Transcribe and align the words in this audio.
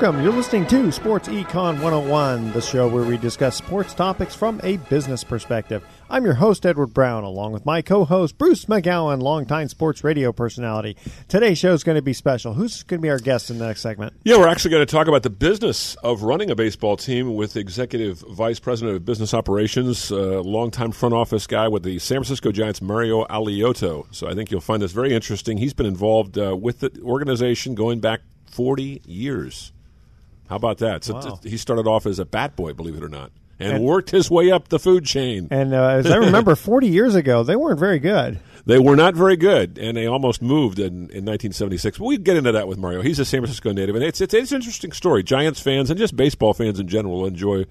Welcome. 0.00 0.24
You're 0.24 0.32
listening 0.32 0.66
to 0.68 0.90
Sports 0.92 1.28
Econ 1.28 1.82
101, 1.82 2.52
the 2.52 2.62
show 2.62 2.88
where 2.88 3.04
we 3.04 3.18
discuss 3.18 3.56
sports 3.56 3.92
topics 3.92 4.34
from 4.34 4.58
a 4.62 4.78
business 4.78 5.22
perspective. 5.22 5.84
I'm 6.08 6.24
your 6.24 6.32
host, 6.32 6.64
Edward 6.64 6.94
Brown, 6.94 7.22
along 7.22 7.52
with 7.52 7.66
my 7.66 7.82
co 7.82 8.06
host, 8.06 8.38
Bruce 8.38 8.64
McGowan, 8.64 9.20
longtime 9.20 9.68
sports 9.68 10.02
radio 10.02 10.32
personality. 10.32 10.96
Today's 11.28 11.58
show 11.58 11.74
is 11.74 11.84
going 11.84 11.96
to 11.96 12.02
be 12.02 12.14
special. 12.14 12.54
Who's 12.54 12.82
going 12.82 13.00
to 13.00 13.02
be 13.02 13.10
our 13.10 13.18
guest 13.18 13.50
in 13.50 13.58
the 13.58 13.66
next 13.66 13.82
segment? 13.82 14.14
Yeah, 14.24 14.38
we're 14.38 14.48
actually 14.48 14.70
going 14.70 14.86
to 14.86 14.90
talk 14.90 15.06
about 15.06 15.22
the 15.22 15.28
business 15.28 15.96
of 15.96 16.22
running 16.22 16.50
a 16.50 16.56
baseball 16.56 16.96
team 16.96 17.34
with 17.34 17.54
Executive 17.58 18.20
Vice 18.20 18.58
President 18.58 18.96
of 18.96 19.04
Business 19.04 19.34
Operations, 19.34 20.10
uh, 20.10 20.40
longtime 20.40 20.92
front 20.92 21.14
office 21.14 21.46
guy 21.46 21.68
with 21.68 21.82
the 21.82 21.98
San 21.98 22.16
Francisco 22.16 22.52
Giants, 22.52 22.80
Mario 22.80 23.26
Alioto. 23.26 24.06
So 24.12 24.30
I 24.30 24.34
think 24.34 24.50
you'll 24.50 24.62
find 24.62 24.80
this 24.80 24.92
very 24.92 25.12
interesting. 25.12 25.58
He's 25.58 25.74
been 25.74 25.84
involved 25.84 26.38
uh, 26.38 26.56
with 26.56 26.80
the 26.80 26.90
organization 27.02 27.74
going 27.74 28.00
back 28.00 28.20
40 28.46 29.02
years. 29.04 29.72
How 30.50 30.56
about 30.56 30.78
that? 30.78 31.04
So 31.04 31.14
Wow. 31.14 31.40
he 31.44 31.56
started 31.56 31.86
off 31.86 32.06
as 32.06 32.18
a 32.18 32.24
bat 32.26 32.56
boy, 32.56 32.72
believe 32.72 32.96
it 32.96 33.04
or 33.04 33.08
not, 33.08 33.30
and, 33.60 33.82
worked 33.84 34.10
his 34.10 34.28
way 34.30 34.50
up 34.50 34.68
the 34.68 34.80
food 34.80 35.06
chain. 35.06 35.46
And 35.50 35.72
uh, 35.72 35.86
as 35.86 36.06
I 36.10 36.16
remember, 36.26 36.56
40 36.56 36.88
years 36.88 37.14
ago, 37.14 37.44
they 37.44 37.54
weren't 37.54 37.78
very 37.78 38.00
good. 38.00 38.40
They 38.66 38.78
were 38.80 38.96
not 38.96 39.14
very 39.14 39.36
good, 39.36 39.78
and 39.78 39.96
they 39.96 40.06
almost 40.06 40.42
moved 40.42 40.78
in, 40.80 40.86
in 41.10 41.24
1976. 41.24 41.98
But 41.98 42.04
we'd 42.04 42.24
get 42.24 42.36
into 42.36 42.52
that 42.52 42.66
with 42.68 42.78
Mario. 42.78 43.00
He's 43.00 43.18
a 43.20 43.24
San 43.24 43.40
Francisco 43.40 43.72
native, 43.72 43.94
and 43.94 44.04
it's, 44.04 44.20
it's, 44.20 44.34
it's 44.34 44.50
an 44.50 44.56
interesting 44.56 44.92
story. 44.92 45.22
Giants 45.22 45.60
fans 45.60 45.88
and 45.88 45.98
just 45.98 46.16
baseball 46.16 46.52
fans 46.52 46.78
in 46.80 46.88
general 46.88 47.24
enjoy 47.26 47.64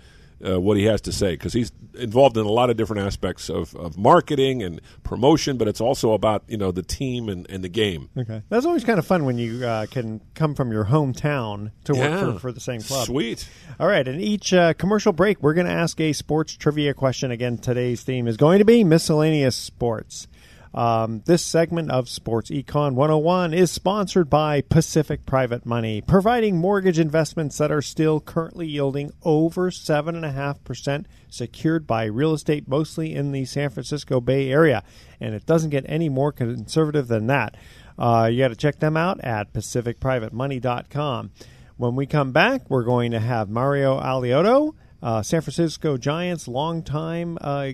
uh, 0.45 0.59
what 0.59 0.77
he 0.77 0.85
has 0.85 1.01
to 1.01 1.11
say 1.11 1.31
because 1.31 1.53
he's 1.53 1.71
involved 1.97 2.37
in 2.37 2.45
a 2.45 2.49
lot 2.51 2.69
of 2.69 2.77
different 2.77 3.05
aspects 3.05 3.49
of, 3.49 3.75
of 3.75 3.97
marketing 3.97 4.63
and 4.63 4.79
promotion, 5.03 5.57
but 5.57 5.67
it's 5.67 5.81
also 5.81 6.13
about 6.13 6.43
you 6.47 6.57
know 6.57 6.71
the 6.71 6.83
team 6.83 7.27
and, 7.29 7.49
and 7.49 7.63
the 7.63 7.69
game. 7.69 8.09
Okay. 8.17 8.41
That's 8.49 8.65
always 8.65 8.83
kind 8.83 8.99
of 8.99 9.05
fun 9.05 9.25
when 9.25 9.37
you 9.37 9.65
uh, 9.65 9.85
can 9.87 10.21
come 10.35 10.55
from 10.55 10.71
your 10.71 10.85
hometown 10.85 11.71
to 11.85 11.93
work 11.93 12.01
Yeah. 12.09 12.33
for, 12.33 12.39
for 12.39 12.51
the 12.51 12.59
same 12.59 12.81
club. 12.81 13.05
Sweet. 13.07 13.47
All 13.79 13.87
right, 13.87 14.07
in 14.07 14.19
each 14.19 14.53
uh, 14.53 14.73
commercial 14.73 15.11
break, 15.13 15.41
we're 15.41 15.53
going 15.53 15.67
to 15.67 15.73
ask 15.73 15.99
a 15.99 16.13
sports 16.13 16.55
trivia 16.55 16.93
question. 16.93 17.31
Again, 17.31 17.57
today's 17.57 18.03
theme 18.03 18.27
is 18.27 18.37
going 18.37 18.59
to 18.59 18.65
be 18.65 18.83
miscellaneous 18.83 19.55
sports. 19.55 20.27
Um, 20.73 21.23
this 21.25 21.43
segment 21.43 21.89
of 21.89 22.07
Sports 22.07 22.51
Econ 22.51 22.93
101 22.93 23.53
is 23.53 23.71
sponsored 23.71 24.29
by 24.29 24.61
Pacific 24.61 25.25
Private 25.25 25.65
Money, 25.65 26.01
providing 26.01 26.57
mortgage 26.57 26.99
investments 26.99 27.57
that 27.57 27.71
are 27.71 27.81
still 27.81 28.19
currently 28.19 28.67
yielding 28.67 29.11
over 29.23 29.71
7.5%, 29.71 31.05
secured 31.29 31.87
by 31.87 32.05
real 32.05 32.33
estate 32.33 32.67
mostly 32.67 33.15
in 33.15 33.31
the 33.31 33.45
San 33.45 33.69
Francisco 33.71 34.21
Bay 34.21 34.51
Area. 34.51 34.83
And 35.19 35.33
it 35.33 35.45
doesn't 35.45 35.71
get 35.71 35.85
any 35.87 36.07
more 36.07 36.31
conservative 36.31 37.07
than 37.07 37.27
that. 37.27 37.57
Uh, 37.97 38.29
you 38.31 38.39
got 38.39 38.49
to 38.49 38.55
check 38.55 38.79
them 38.79 38.95
out 38.95 39.19
at 39.21 39.51
pacificprivatemoney.com. 39.53 41.31
When 41.77 41.95
we 41.95 42.05
come 42.05 42.31
back, 42.31 42.69
we're 42.69 42.83
going 42.83 43.11
to 43.11 43.19
have 43.19 43.49
Mario 43.49 43.99
Alioto, 43.99 44.75
uh, 45.01 45.21
San 45.21 45.41
Francisco 45.41 45.97
Giants 45.97 46.47
longtime 46.47 47.37
uh, 47.41 47.71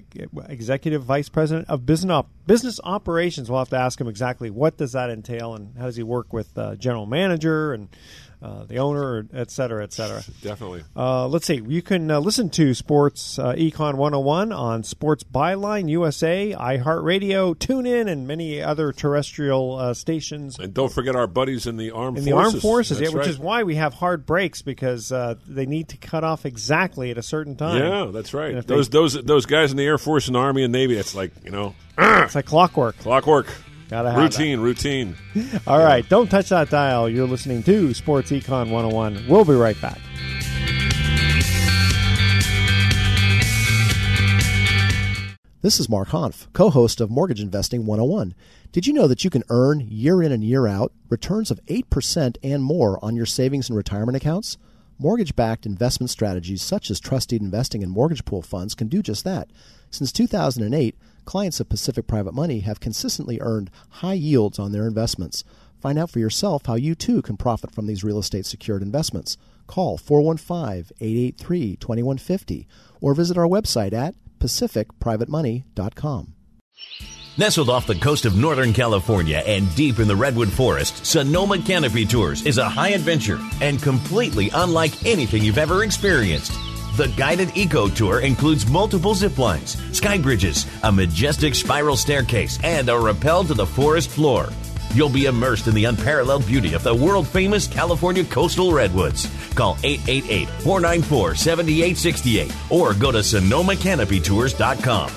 executive 0.47 1.03
vice 1.03 1.29
president 1.29 1.67
of 1.69 1.85
business 1.85 2.11
op- 2.11 2.29
business 2.45 2.79
operations. 2.83 3.49
We'll 3.49 3.59
have 3.59 3.69
to 3.69 3.77
ask 3.77 3.99
him 3.99 4.07
exactly 4.07 4.49
what 4.49 4.77
does 4.77 4.91
that 4.91 5.09
entail 5.09 5.55
and 5.55 5.75
how 5.77 5.85
does 5.85 5.95
he 5.95 6.03
work 6.03 6.33
with 6.33 6.57
uh, 6.57 6.75
general 6.75 7.05
manager 7.05 7.73
and 7.73 7.89
uh, 8.41 8.63
the 8.65 8.77
owner, 8.77 9.25
et 9.33 9.49
cetera, 9.51 9.83
et 9.83 9.93
cetera. 9.93 10.21
Definitely. 10.41 10.83
Uh, 10.95 11.27
let's 11.27 11.45
see. 11.47 11.61
You 11.65 11.81
can 11.81 12.11
uh, 12.11 12.19
listen 12.19 12.49
to 12.51 12.73
Sports 12.73 13.39
uh, 13.39 13.53
Econ 13.53 13.95
101 13.95 14.51
on 14.51 14.83
Sports 14.83 15.23
Byline 15.23 15.89
USA, 15.89 16.53
iHeartRadio, 16.53 17.55
TuneIn, 17.55 18.09
and 18.09 18.27
many 18.27 18.61
other 18.61 18.91
terrestrial 18.91 19.75
uh, 19.75 19.93
stations 19.93 20.59
And 20.59 20.73
don't 20.73 20.91
forget 20.91 21.15
our 21.15 21.27
buddies 21.27 21.65
in 21.67 21.77
the 21.77 21.91
armed 21.91 22.17
in 22.17 22.25
the 22.25 22.31
forces. 22.31 22.53
armed 22.53 22.61
forces, 22.61 23.01
yeah, 23.01 23.07
which 23.07 23.17
right. 23.17 23.27
is 23.27 23.39
why 23.39 23.63
we 23.63 23.75
have 23.75 23.93
hard 23.95 24.25
breaks 24.25 24.61
because 24.61 25.11
uh, 25.11 25.35
they 25.47 25.65
need 25.65 25.89
to 25.89 25.97
cut 25.97 26.23
off 26.23 26.45
exactly 26.45 27.11
at 27.11 27.17
a 27.17 27.23
certain 27.23 27.55
time. 27.55 27.77
Yeah, 27.81 28.11
that's 28.11 28.33
right. 28.33 28.53
If 28.55 28.67
they- 28.67 28.75
Those 28.75 28.89
those 28.89 29.13
those 29.23 29.45
guys 29.45 29.71
in 29.71 29.77
the 29.77 29.85
Air 29.85 29.97
Force 29.97 30.27
and 30.27 30.37
Army 30.37 30.63
and 30.63 30.71
Navy. 30.73 30.95
It's 30.97 31.15
like 31.15 31.31
you 31.43 31.51
know 31.51 31.73
It's 31.97 32.35
like 32.35 32.45
clockwork. 32.45 32.97
clockwork. 32.99 33.47
Gotta 33.89 34.11
have 34.11 34.19
routine, 34.19 34.59
routine. 34.59 35.15
All 35.67 35.79
right, 35.79 36.07
don't 36.09 36.29
touch 36.29 36.49
that 36.49 36.69
dial. 36.69 37.07
You're 37.07 37.27
listening 37.27 37.61
to 37.63 37.93
Sports 37.93 38.31
Econ 38.31 38.71
101. 38.71 39.25
We'll 39.27 39.45
be 39.45 39.53
right 39.53 39.79
back. 39.79 39.99
This 45.61 45.79
is 45.79 45.89
Mark 45.89 46.09
Hanf, 46.09 46.47
co 46.53 46.69
host 46.69 47.01
of 47.01 47.09
Mortgage 47.09 47.41
Investing 47.41 47.85
101. 47.85 48.35
Did 48.71 48.87
you 48.87 48.93
know 48.93 49.07
that 49.07 49.23
you 49.23 49.29
can 49.29 49.43
earn 49.49 49.79
year 49.79 50.21
in 50.21 50.31
and 50.31 50.43
year 50.43 50.67
out 50.67 50.91
returns 51.09 51.49
of 51.49 51.59
8% 51.65 52.37
and 52.43 52.63
more 52.63 53.03
on 53.03 53.15
your 53.15 53.25
savings 53.25 53.69
and 53.69 53.77
retirement 53.77 54.15
accounts? 54.15 54.57
Mortgage 54.97 55.35
backed 55.35 55.65
investment 55.65 56.09
strategies 56.09 56.61
such 56.61 56.89
as 56.89 56.99
trusted 56.99 57.41
investing 57.41 57.83
and 57.83 57.91
mortgage 57.91 58.25
pool 58.25 58.41
funds 58.41 58.75
can 58.75 58.87
do 58.87 59.01
just 59.01 59.23
that. 59.25 59.49
Since 59.89 60.11
2008, 60.11 60.95
clients 61.25 61.59
of 61.59 61.69
Pacific 61.69 62.07
Private 62.07 62.33
Money 62.33 62.61
have 62.61 62.79
consistently 62.79 63.39
earned 63.41 63.69
high 63.89 64.13
yields 64.13 64.59
on 64.59 64.71
their 64.71 64.87
investments. 64.87 65.43
Find 65.81 65.99
out 65.99 66.09
for 66.09 66.19
yourself 66.19 66.65
how 66.65 66.75
you 66.75 66.95
too 66.95 67.21
can 67.21 67.37
profit 67.37 67.71
from 67.71 67.87
these 67.87 68.03
real 68.03 68.17
estate 68.17 68.45
secured 68.45 68.81
investments. 68.81 69.37
Call 69.67 69.97
415 69.97 70.95
883 70.99 71.75
2150 71.77 72.67
or 73.01 73.13
visit 73.13 73.37
our 73.37 73.47
website 73.47 73.93
at 73.93 74.15
pacificprivatemoney.com. 74.39 76.33
Nestled 77.37 77.69
off 77.69 77.85
the 77.85 77.95
coast 77.95 78.25
of 78.25 78.37
Northern 78.37 78.71
California 78.71 79.43
and 79.45 79.73
deep 79.75 79.99
in 79.99 80.07
the 80.07 80.15
Redwood 80.15 80.49
Forest, 80.49 81.05
Sonoma 81.05 81.57
Canopy 81.59 82.05
Tours 82.05 82.45
is 82.45 82.57
a 82.57 82.69
high 82.69 82.89
adventure 82.89 83.39
and 83.61 83.81
completely 83.81 84.49
unlike 84.53 85.05
anything 85.05 85.43
you've 85.43 85.57
ever 85.57 85.83
experienced. 85.83 86.53
The 86.95 87.09
guided 87.09 87.57
eco 87.57 87.89
tour 87.89 88.21
includes 88.21 88.65
multiple 88.69 89.13
zip 89.13 89.37
lines, 89.37 89.75
sky 89.93 90.17
bridges, 90.17 90.65
a 90.81 90.89
majestic 90.89 91.53
spiral 91.53 91.97
staircase, 91.97 92.57
and 92.63 92.87
a 92.87 92.97
rappel 92.97 93.43
to 93.43 93.53
the 93.53 93.65
forest 93.65 94.09
floor. 94.09 94.47
You'll 94.93 95.09
be 95.09 95.25
immersed 95.25 95.67
in 95.67 95.75
the 95.75 95.83
unparalleled 95.83 96.47
beauty 96.47 96.73
of 96.73 96.83
the 96.83 96.95
world 96.95 97.27
famous 97.27 97.67
California 97.67 98.23
coastal 98.23 98.71
redwoods. 98.71 99.29
Call 99.55 99.77
888 99.83 100.47
494 100.63 101.35
7868 101.35 102.55
or 102.69 102.93
go 102.93 103.11
to 103.11 103.17
SonomaCanopyTours.com. 103.17 105.11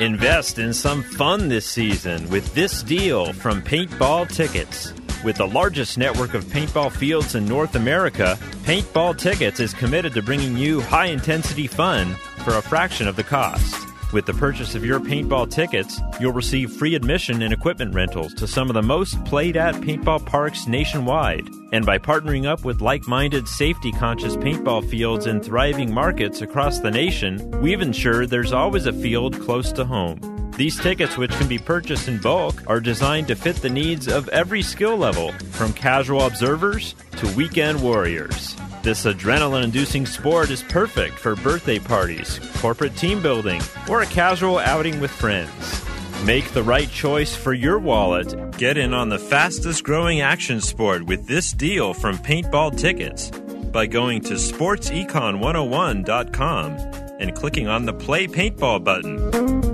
Invest 0.00 0.58
in 0.58 0.74
some 0.74 1.02
fun 1.02 1.48
this 1.48 1.66
season 1.66 2.28
with 2.28 2.52
this 2.54 2.82
deal 2.82 3.32
from 3.32 3.62
Paintball 3.62 4.28
Tickets. 4.28 4.92
With 5.24 5.36
the 5.36 5.48
largest 5.48 5.96
network 5.96 6.34
of 6.34 6.44
paintball 6.44 6.92
fields 6.92 7.34
in 7.34 7.46
North 7.46 7.76
America, 7.76 8.38
Paintball 8.64 9.16
Tickets 9.16 9.58
is 9.58 9.72
committed 9.72 10.12
to 10.12 10.22
bringing 10.22 10.58
you 10.58 10.82
high 10.82 11.06
intensity 11.06 11.66
fun 11.66 12.14
for 12.44 12.58
a 12.58 12.62
fraction 12.62 13.08
of 13.08 13.16
the 13.16 13.24
cost. 13.24 13.74
With 14.12 14.26
the 14.26 14.34
purchase 14.34 14.74
of 14.74 14.84
your 14.84 15.00
paintball 15.00 15.50
tickets, 15.50 15.98
you'll 16.20 16.34
receive 16.34 16.70
free 16.70 16.94
admission 16.94 17.40
and 17.40 17.54
equipment 17.54 17.94
rentals 17.94 18.34
to 18.34 18.46
some 18.46 18.68
of 18.68 18.74
the 18.74 18.82
most 18.82 19.24
played 19.24 19.56
at 19.56 19.74
paintball 19.76 20.26
parks 20.26 20.66
nationwide. 20.66 21.48
And 21.72 21.86
by 21.86 21.96
partnering 21.98 22.46
up 22.46 22.62
with 22.62 22.82
like 22.82 23.08
minded, 23.08 23.48
safety 23.48 23.92
conscious 23.92 24.36
paintball 24.36 24.88
fields 24.90 25.26
in 25.26 25.40
thriving 25.40 25.92
markets 25.92 26.42
across 26.42 26.80
the 26.80 26.90
nation, 26.90 27.50
we've 27.62 27.80
ensured 27.80 28.28
there's 28.28 28.52
always 28.52 28.84
a 28.84 28.92
field 28.92 29.40
close 29.40 29.72
to 29.72 29.86
home. 29.86 30.33
These 30.56 30.78
tickets, 30.78 31.16
which 31.16 31.32
can 31.32 31.48
be 31.48 31.58
purchased 31.58 32.06
in 32.06 32.18
bulk, 32.18 32.62
are 32.68 32.80
designed 32.80 33.26
to 33.26 33.34
fit 33.34 33.56
the 33.56 33.68
needs 33.68 34.06
of 34.06 34.28
every 34.28 34.62
skill 34.62 34.96
level, 34.96 35.32
from 35.50 35.72
casual 35.72 36.22
observers 36.22 36.94
to 37.16 37.26
weekend 37.34 37.82
warriors. 37.82 38.54
This 38.84 39.04
adrenaline 39.04 39.64
inducing 39.64 40.06
sport 40.06 40.50
is 40.50 40.62
perfect 40.62 41.18
for 41.18 41.34
birthday 41.34 41.80
parties, 41.80 42.38
corporate 42.58 42.96
team 42.96 43.20
building, 43.20 43.60
or 43.88 44.02
a 44.02 44.06
casual 44.06 44.58
outing 44.58 45.00
with 45.00 45.10
friends. 45.10 45.84
Make 46.24 46.52
the 46.52 46.62
right 46.62 46.88
choice 46.88 47.34
for 47.34 47.52
your 47.52 47.80
wallet. 47.80 48.56
Get 48.56 48.76
in 48.76 48.94
on 48.94 49.08
the 49.08 49.18
fastest 49.18 49.82
growing 49.82 50.20
action 50.20 50.60
sport 50.60 51.04
with 51.04 51.26
this 51.26 51.50
deal 51.52 51.94
from 51.94 52.16
Paintball 52.18 52.78
Tickets 52.78 53.32
by 53.72 53.86
going 53.86 54.20
to 54.20 54.34
sportsecon101.com 54.34 56.70
and 57.18 57.34
clicking 57.34 57.66
on 57.66 57.86
the 57.86 57.92
Play 57.92 58.28
Paintball 58.28 58.84
button. 58.84 59.73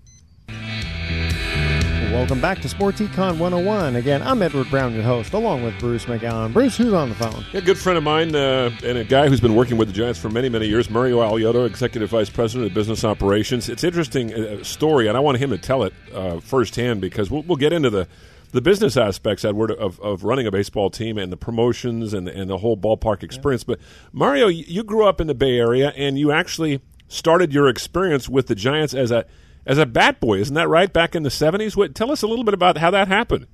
Welcome 2.11 2.41
back 2.41 2.59
to 2.59 2.67
Sports 2.67 2.99
Econ 2.99 3.39
101. 3.39 3.95
Again, 3.95 4.21
I'm 4.21 4.41
Edward 4.41 4.69
Brown, 4.69 4.93
your 4.93 5.01
host, 5.01 5.31
along 5.31 5.63
with 5.63 5.79
Bruce 5.79 6.03
McGowan. 6.05 6.51
Bruce, 6.51 6.75
who's 6.75 6.91
on 6.91 7.07
the 7.07 7.15
phone? 7.15 7.45
Yeah, 7.53 7.59
a 7.59 7.63
good 7.63 7.77
friend 7.77 7.97
of 7.97 8.03
mine 8.03 8.35
uh, 8.35 8.69
and 8.83 8.97
a 8.97 9.05
guy 9.05 9.29
who's 9.29 9.39
been 9.39 9.55
working 9.55 9.77
with 9.77 9.87
the 9.87 9.93
Giants 9.93 10.19
for 10.19 10.29
many, 10.29 10.49
many 10.49 10.67
years, 10.67 10.89
Mario 10.89 11.19
Alioto, 11.19 11.65
Executive 11.65 12.09
Vice 12.09 12.29
President 12.29 12.67
of 12.67 12.73
Business 12.73 13.05
Operations. 13.05 13.69
It's 13.69 13.83
an 13.83 13.87
interesting 13.87 14.33
uh, 14.33 14.61
story, 14.61 15.07
and 15.07 15.15
I 15.15 15.21
want 15.21 15.37
him 15.37 15.51
to 15.51 15.57
tell 15.57 15.83
it 15.83 15.93
uh, 16.13 16.41
firsthand 16.41 16.99
because 16.99 17.31
we'll, 17.31 17.43
we'll 17.43 17.55
get 17.55 17.71
into 17.71 17.89
the 17.89 18.09
the 18.51 18.61
business 18.61 18.97
aspects, 18.97 19.45
Edward, 19.45 19.71
of, 19.71 19.97
of 20.01 20.25
running 20.25 20.45
a 20.45 20.51
baseball 20.51 20.89
team 20.89 21.17
and 21.17 21.31
the 21.31 21.37
promotions 21.37 22.13
and, 22.13 22.27
and 22.27 22.49
the 22.49 22.57
whole 22.57 22.75
ballpark 22.75 23.23
experience. 23.23 23.63
Yeah. 23.65 23.75
But 23.75 23.79
Mario, 24.11 24.47
you 24.47 24.83
grew 24.83 25.05
up 25.05 25.21
in 25.21 25.27
the 25.27 25.33
Bay 25.33 25.57
Area, 25.57 25.93
and 25.95 26.19
you 26.19 26.33
actually 26.33 26.81
started 27.07 27.53
your 27.53 27.69
experience 27.69 28.27
with 28.27 28.47
the 28.47 28.55
Giants 28.55 28.93
as 28.93 29.11
a 29.11 29.25
as 29.65 29.77
a 29.77 29.85
bat 29.85 30.19
boy, 30.19 30.39
isn't 30.39 30.55
that 30.55 30.69
right? 30.69 30.91
Back 30.91 31.15
in 31.15 31.23
the 31.23 31.31
seventies, 31.31 31.75
tell 31.93 32.11
us 32.11 32.21
a 32.21 32.27
little 32.27 32.43
bit 32.43 32.53
about 32.53 32.77
how 32.77 32.91
that 32.91 33.07
happened. 33.07 33.47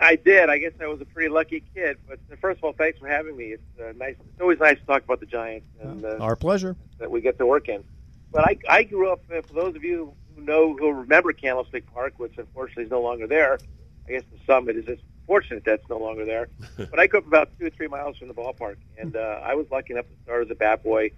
I 0.00 0.16
did. 0.16 0.50
I 0.50 0.58
guess 0.58 0.72
I 0.80 0.86
was 0.86 1.00
a 1.00 1.04
pretty 1.04 1.28
lucky 1.28 1.62
kid. 1.74 1.98
But 2.06 2.18
uh, 2.30 2.36
first 2.40 2.58
of 2.58 2.64
all, 2.64 2.72
thanks 2.72 2.98
for 2.98 3.08
having 3.08 3.36
me. 3.36 3.52
It's 3.52 3.80
uh, 3.80 3.92
nice. 3.96 4.16
It's 4.18 4.40
always 4.40 4.58
nice 4.58 4.78
to 4.78 4.84
talk 4.84 5.04
about 5.04 5.20
the 5.20 5.26
Giants 5.26 5.66
and 5.80 6.04
uh, 6.04 6.16
our 6.20 6.36
pleasure 6.36 6.76
that 6.98 7.10
we 7.10 7.20
get 7.20 7.38
to 7.38 7.46
work 7.46 7.68
in. 7.68 7.84
But 8.32 8.44
I, 8.44 8.58
I 8.68 8.82
grew 8.82 9.10
up. 9.12 9.22
Uh, 9.32 9.40
for 9.42 9.54
those 9.54 9.76
of 9.76 9.84
you 9.84 10.12
who 10.34 10.42
know 10.42 10.76
who 10.76 10.90
remember 10.90 11.32
Candlestick 11.32 11.92
Park, 11.92 12.14
which 12.16 12.36
unfortunately 12.38 12.84
is 12.84 12.90
no 12.90 13.02
longer 13.02 13.26
there. 13.26 13.58
I 14.06 14.12
guess 14.12 14.22
the 14.30 14.38
summit 14.46 14.76
is 14.76 14.84
just 14.84 15.02
fortunate 15.26 15.64
that's 15.64 15.88
no 15.88 15.98
longer 15.98 16.24
there. 16.24 16.48
but 16.76 16.98
I 16.98 17.06
grew 17.06 17.20
up 17.20 17.26
about 17.26 17.58
two 17.58 17.66
or 17.66 17.70
three 17.70 17.88
miles 17.88 18.18
from 18.18 18.28
the 18.28 18.34
ballpark, 18.34 18.76
and 18.98 19.16
uh, 19.16 19.40
I 19.42 19.54
was 19.54 19.66
lucky 19.70 19.94
enough 19.94 20.06
to 20.06 20.22
start 20.24 20.44
as 20.44 20.50
a 20.50 20.54
bat 20.54 20.82
boy 20.82 21.12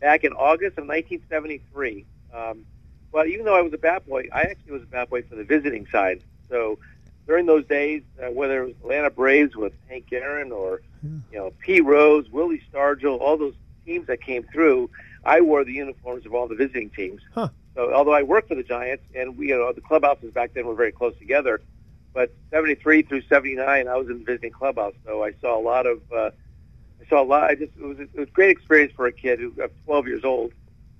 back 0.00 0.24
in 0.24 0.32
August 0.32 0.78
of 0.78 0.86
1973. 0.86 2.06
Um, 2.32 2.64
well, 3.12 3.26
even 3.26 3.44
though 3.44 3.56
I 3.56 3.62
was 3.62 3.72
a 3.72 3.78
bat 3.78 4.06
boy, 4.06 4.28
I 4.32 4.42
actually 4.42 4.72
was 4.72 4.82
a 4.82 4.86
bat 4.86 5.10
boy 5.10 5.22
for 5.22 5.36
the 5.36 5.44
visiting 5.44 5.86
side. 5.86 6.22
So 6.48 6.78
during 7.26 7.46
those 7.46 7.66
days, 7.66 8.02
uh, 8.22 8.30
whether 8.30 8.62
it 8.62 8.66
was 8.66 8.74
Atlanta 8.82 9.10
Braves 9.10 9.54
with 9.54 9.72
Hank 9.88 10.12
Aaron 10.12 10.50
or 10.50 10.80
you 11.02 11.38
know 11.38 11.52
Pete 11.60 11.84
Rose, 11.84 12.28
Willie 12.30 12.62
Stargell, 12.72 13.20
all 13.20 13.36
those 13.36 13.54
teams 13.84 14.06
that 14.06 14.22
came 14.22 14.44
through, 14.44 14.90
I 15.24 15.40
wore 15.40 15.64
the 15.64 15.72
uniforms 15.72 16.26
of 16.26 16.34
all 16.34 16.48
the 16.48 16.54
visiting 16.54 16.90
teams. 16.90 17.20
Huh. 17.34 17.48
So 17.74 17.92
although 17.92 18.12
I 18.12 18.22
worked 18.22 18.48
for 18.48 18.54
the 18.54 18.62
Giants, 18.62 19.04
and 19.14 19.36
we, 19.36 19.48
you 19.48 19.58
know, 19.58 19.72
the 19.72 19.80
clubhouses 19.80 20.32
back 20.32 20.54
then 20.54 20.66
were 20.66 20.74
very 20.74 20.92
close 20.92 21.16
together, 21.18 21.60
but 22.12 22.34
'73 22.50 23.02
through 23.02 23.22
'79, 23.22 23.88
I 23.88 23.96
was 23.96 24.08
in 24.08 24.18
the 24.18 24.24
visiting 24.24 24.52
clubhouse, 24.52 24.94
so 25.04 25.22
I 25.22 25.32
saw 25.40 25.58
a 25.58 25.62
lot 25.62 25.86
of. 25.86 26.00
Uh, 26.12 26.30
I 27.00 27.08
saw 27.08 27.22
a 27.22 27.24
lot. 27.24 27.50
I 27.50 27.54
just 27.54 27.72
it 27.76 27.84
was, 27.84 27.98
it 27.98 28.14
was 28.14 28.28
a 28.28 28.32
great 28.32 28.50
experience 28.50 28.92
for 28.94 29.06
a 29.06 29.12
kid 29.12 29.40
who, 29.40 29.52
of 29.60 29.70
12 29.86 30.06
years 30.06 30.24
old, 30.24 30.52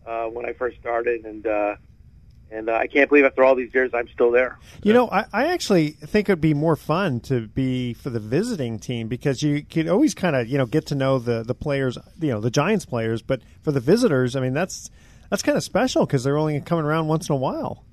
uh, 0.07 0.27
when 0.27 0.47
I 0.47 0.53
first 0.53 0.79
started, 0.81 1.25
and 1.25 1.47
uh, 1.47 1.77
and 2.53 2.69
uh, 2.69 2.75
I 2.75 2.87
can't 2.87 3.09
believe 3.09 3.25
after 3.25 3.43
all 3.43 3.55
these 3.55 3.73
years 3.75 3.91
I'm 3.95 4.09
still 4.09 4.31
there. 4.31 4.59
You 4.83 4.93
know, 4.93 5.09
I, 5.11 5.25
I 5.33 5.47
actually 5.49 5.91
think 5.91 6.29
it'd 6.29 6.41
be 6.41 6.55
more 6.55 6.77
fun 6.77 7.21
to 7.21 7.49
be 7.49 7.95
for 7.95 8.11
the 8.11 8.21
visiting 8.21 8.79
team 8.79 9.09
because 9.09 9.43
you 9.43 9.63
could 9.65 9.89
always 9.89 10.15
kind 10.15 10.37
of 10.37 10.49
you 10.49 10.59
know 10.59 10.67
get 10.67 10.87
to 10.87 10.95
know 10.95 11.19
the 11.19 11.43
the 11.43 11.55
players, 11.55 11.99
you 12.21 12.31
know, 12.31 12.41
the 12.41 12.51
Giants 12.51 12.85
players. 12.85 13.23
But 13.23 13.41
for 13.63 13.73
the 13.73 13.81
visitors, 13.81 14.37
I 14.37 14.41
mean, 14.41 14.55
that's 14.55 14.91
that's 15.31 15.43
kind 15.43 15.57
of 15.57 15.65
special 15.65 16.07
because 16.07 16.25
they're 16.25 16.39
only 16.39 16.61
coming 16.61 16.85
around 16.85 17.09
once 17.09 17.29
in 17.29 17.33
a 17.35 17.39
while. 17.39 17.85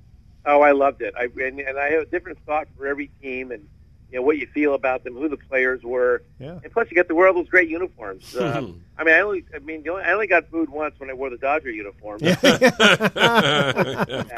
Oh, 0.46 0.62
I 0.62 0.72
loved 0.72 1.02
it. 1.02 1.14
I 1.18 1.28
and, 1.42 1.60
and 1.60 1.78
I 1.78 1.92
have 1.92 2.02
a 2.04 2.06
different 2.06 2.40
thought 2.46 2.68
for 2.78 2.88
every 2.88 3.12
team, 3.22 3.52
and 3.52 3.68
you 4.12 4.20
know 4.20 4.26
what 4.26 4.38
you 4.38 4.48
feel 4.48 4.74
about 4.74 5.04
them, 5.04 5.14
who 5.14 5.30
the 5.30 5.38
players 5.38 5.84
were, 5.84 6.24
yeah. 6.40 6.60
and 6.64 6.72
plus 6.72 6.88
you 6.90 6.96
get 6.96 7.08
to 7.10 7.16
wear 7.16 7.28
all 7.28 7.34
those 7.34 7.50
great 7.50 7.70
uniforms. 7.70 8.36
Um, 8.36 8.82
I 8.98 9.04
mean, 9.04 9.14
I 9.14 9.20
only, 9.20 9.46
I 9.54 9.60
mean, 9.60 9.88
I 9.88 10.12
only 10.12 10.28
got 10.28 10.50
booed 10.50 10.70
once 10.70 10.96
when 11.00 11.10
I 11.10 11.14
wore 11.14 11.30
the 11.30 11.38
Dodger 11.38 11.70
uniform. 11.70 12.20
of 12.24 12.42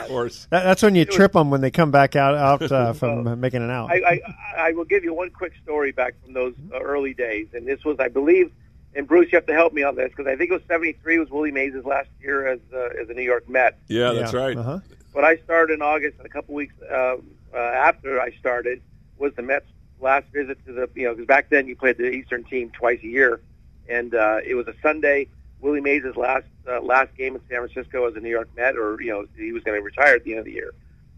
course, 0.08 0.48
that, 0.50 0.64
that's 0.64 0.84
when 0.84 0.96
you 0.96 1.06
trip 1.06 1.34
them 1.34 1.50
when 1.50 1.62
they 1.62 1.72
come 1.72 1.92
back 1.92 2.16
out 2.16 2.36
out 2.36 2.72
uh, 2.72 2.94
from 3.00 3.24
well, 3.24 3.36
making 3.36 3.64
an 3.64 3.72
out. 3.72 3.90
I, 3.92 3.96
I, 3.96 4.22
I 4.58 4.72
will 4.74 4.86
give 4.86 5.04
you 5.04 5.14
one 5.14 5.30
quick 5.30 5.54
story 5.64 5.92
back 5.92 6.16
from 6.24 6.34
those 6.34 6.54
uh, 6.74 6.80
early 6.80 7.14
days, 7.14 7.48
and 7.54 7.66
this 7.66 7.84
was, 7.86 7.98
I 8.00 8.10
believe, 8.10 8.52
and 8.94 9.08
Bruce, 9.08 9.32
you 9.32 9.38
have 9.38 9.46
to 9.46 9.54
help 9.54 9.74
me 9.74 9.84
on 9.84 9.96
this 9.96 10.10
because 10.10 10.28
I 10.28 10.36
think 10.36 10.52
it 10.52 10.54
was 10.54 10.64
'73 10.68 11.20
was 11.20 11.30
Willie 11.30 11.52
Mays' 11.52 11.86
last 11.86 12.10
year 12.20 12.48
as 12.48 12.60
uh, 12.74 12.90
as 13.02 13.10
a 13.10 13.14
New 13.14 13.24
York 13.24 13.48
Met. 13.48 13.78
Yeah, 13.88 14.12
that's 14.12 14.34
yeah. 14.34 14.40
right. 14.40 14.58
Uh-huh. 14.58 14.80
But 15.14 15.24
I 15.24 15.38
started 15.38 15.76
in 15.76 15.82
August, 15.82 16.18
and 16.18 16.26
a 16.26 16.30
couple 16.30 16.56
weeks 16.56 16.74
uh, 16.90 17.18
uh, 17.54 17.58
after 17.58 18.20
I 18.20 18.32
started 18.32 18.82
was 19.22 19.34
the 19.36 19.44
Mets' 19.44 19.66
last 20.02 20.26
visit 20.34 20.58
to 20.66 20.74
the 20.74 20.90
you 20.96 21.06
know 21.06 21.14
because 21.14 21.28
back 21.28 21.50
then 21.50 21.68
you 21.68 21.76
played 21.76 21.98
the 21.98 22.10
Eastern 22.10 22.44
team 22.44 22.72
twice 22.72 23.00
a 23.04 23.08
year, 23.08 23.40
and 23.88 24.14
uh, 24.14 24.40
it 24.46 24.56
was 24.56 24.68
a 24.68 24.74
Sunday. 24.82 25.28
Willie 25.62 25.80
Mays' 25.80 26.04
last 26.16 26.48
uh, 26.68 26.82
last 26.82 27.16
game 27.16 27.36
in 27.36 27.42
San 27.48 27.60
Francisco 27.60 28.08
as 28.08 28.16
a 28.16 28.20
New 28.20 28.30
York 28.30 28.50
Met, 28.58 28.76
or 28.76 29.00
you 29.02 29.12
know 29.12 29.26
he 29.38 29.52
was 29.52 29.64
going 29.64 29.80
to 29.80 29.84
retire 29.84 30.16
at 30.16 30.24
the 30.24 30.32
end 30.32 30.40
of 30.40 30.46
the 30.46 30.52
year. 30.52 30.74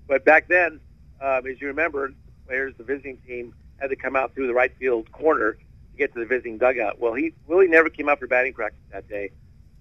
But 0.07 0.25
back 0.25 0.47
then, 0.49 0.79
um, 1.21 1.47
as 1.47 1.61
you 1.61 1.67
remember, 1.67 2.13
players, 2.45 2.73
the 2.77 2.83
visiting 2.83 3.17
team 3.25 3.53
had 3.79 3.89
to 3.89 3.95
come 3.95 4.15
out 4.15 4.33
through 4.35 4.47
the 4.47 4.53
right 4.53 4.75
field 4.77 5.11
corner 5.11 5.53
to 5.53 5.97
get 5.97 6.13
to 6.13 6.19
the 6.19 6.25
visiting 6.25 6.57
dugout. 6.57 6.99
Well, 6.99 7.13
he 7.13 7.33
Willie 7.47 7.67
never 7.67 7.89
came 7.89 8.09
out 8.09 8.19
for 8.19 8.27
batting 8.27 8.53
practice 8.53 8.81
that 8.91 9.07
day, 9.07 9.31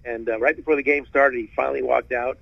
and 0.05 0.29
uh, 0.29 0.39
right 0.39 0.55
before 0.55 0.77
the 0.77 0.83
game 0.83 1.05
started, 1.07 1.37
he 1.37 1.49
finally 1.55 1.83
walked 1.83 2.13
out, 2.13 2.37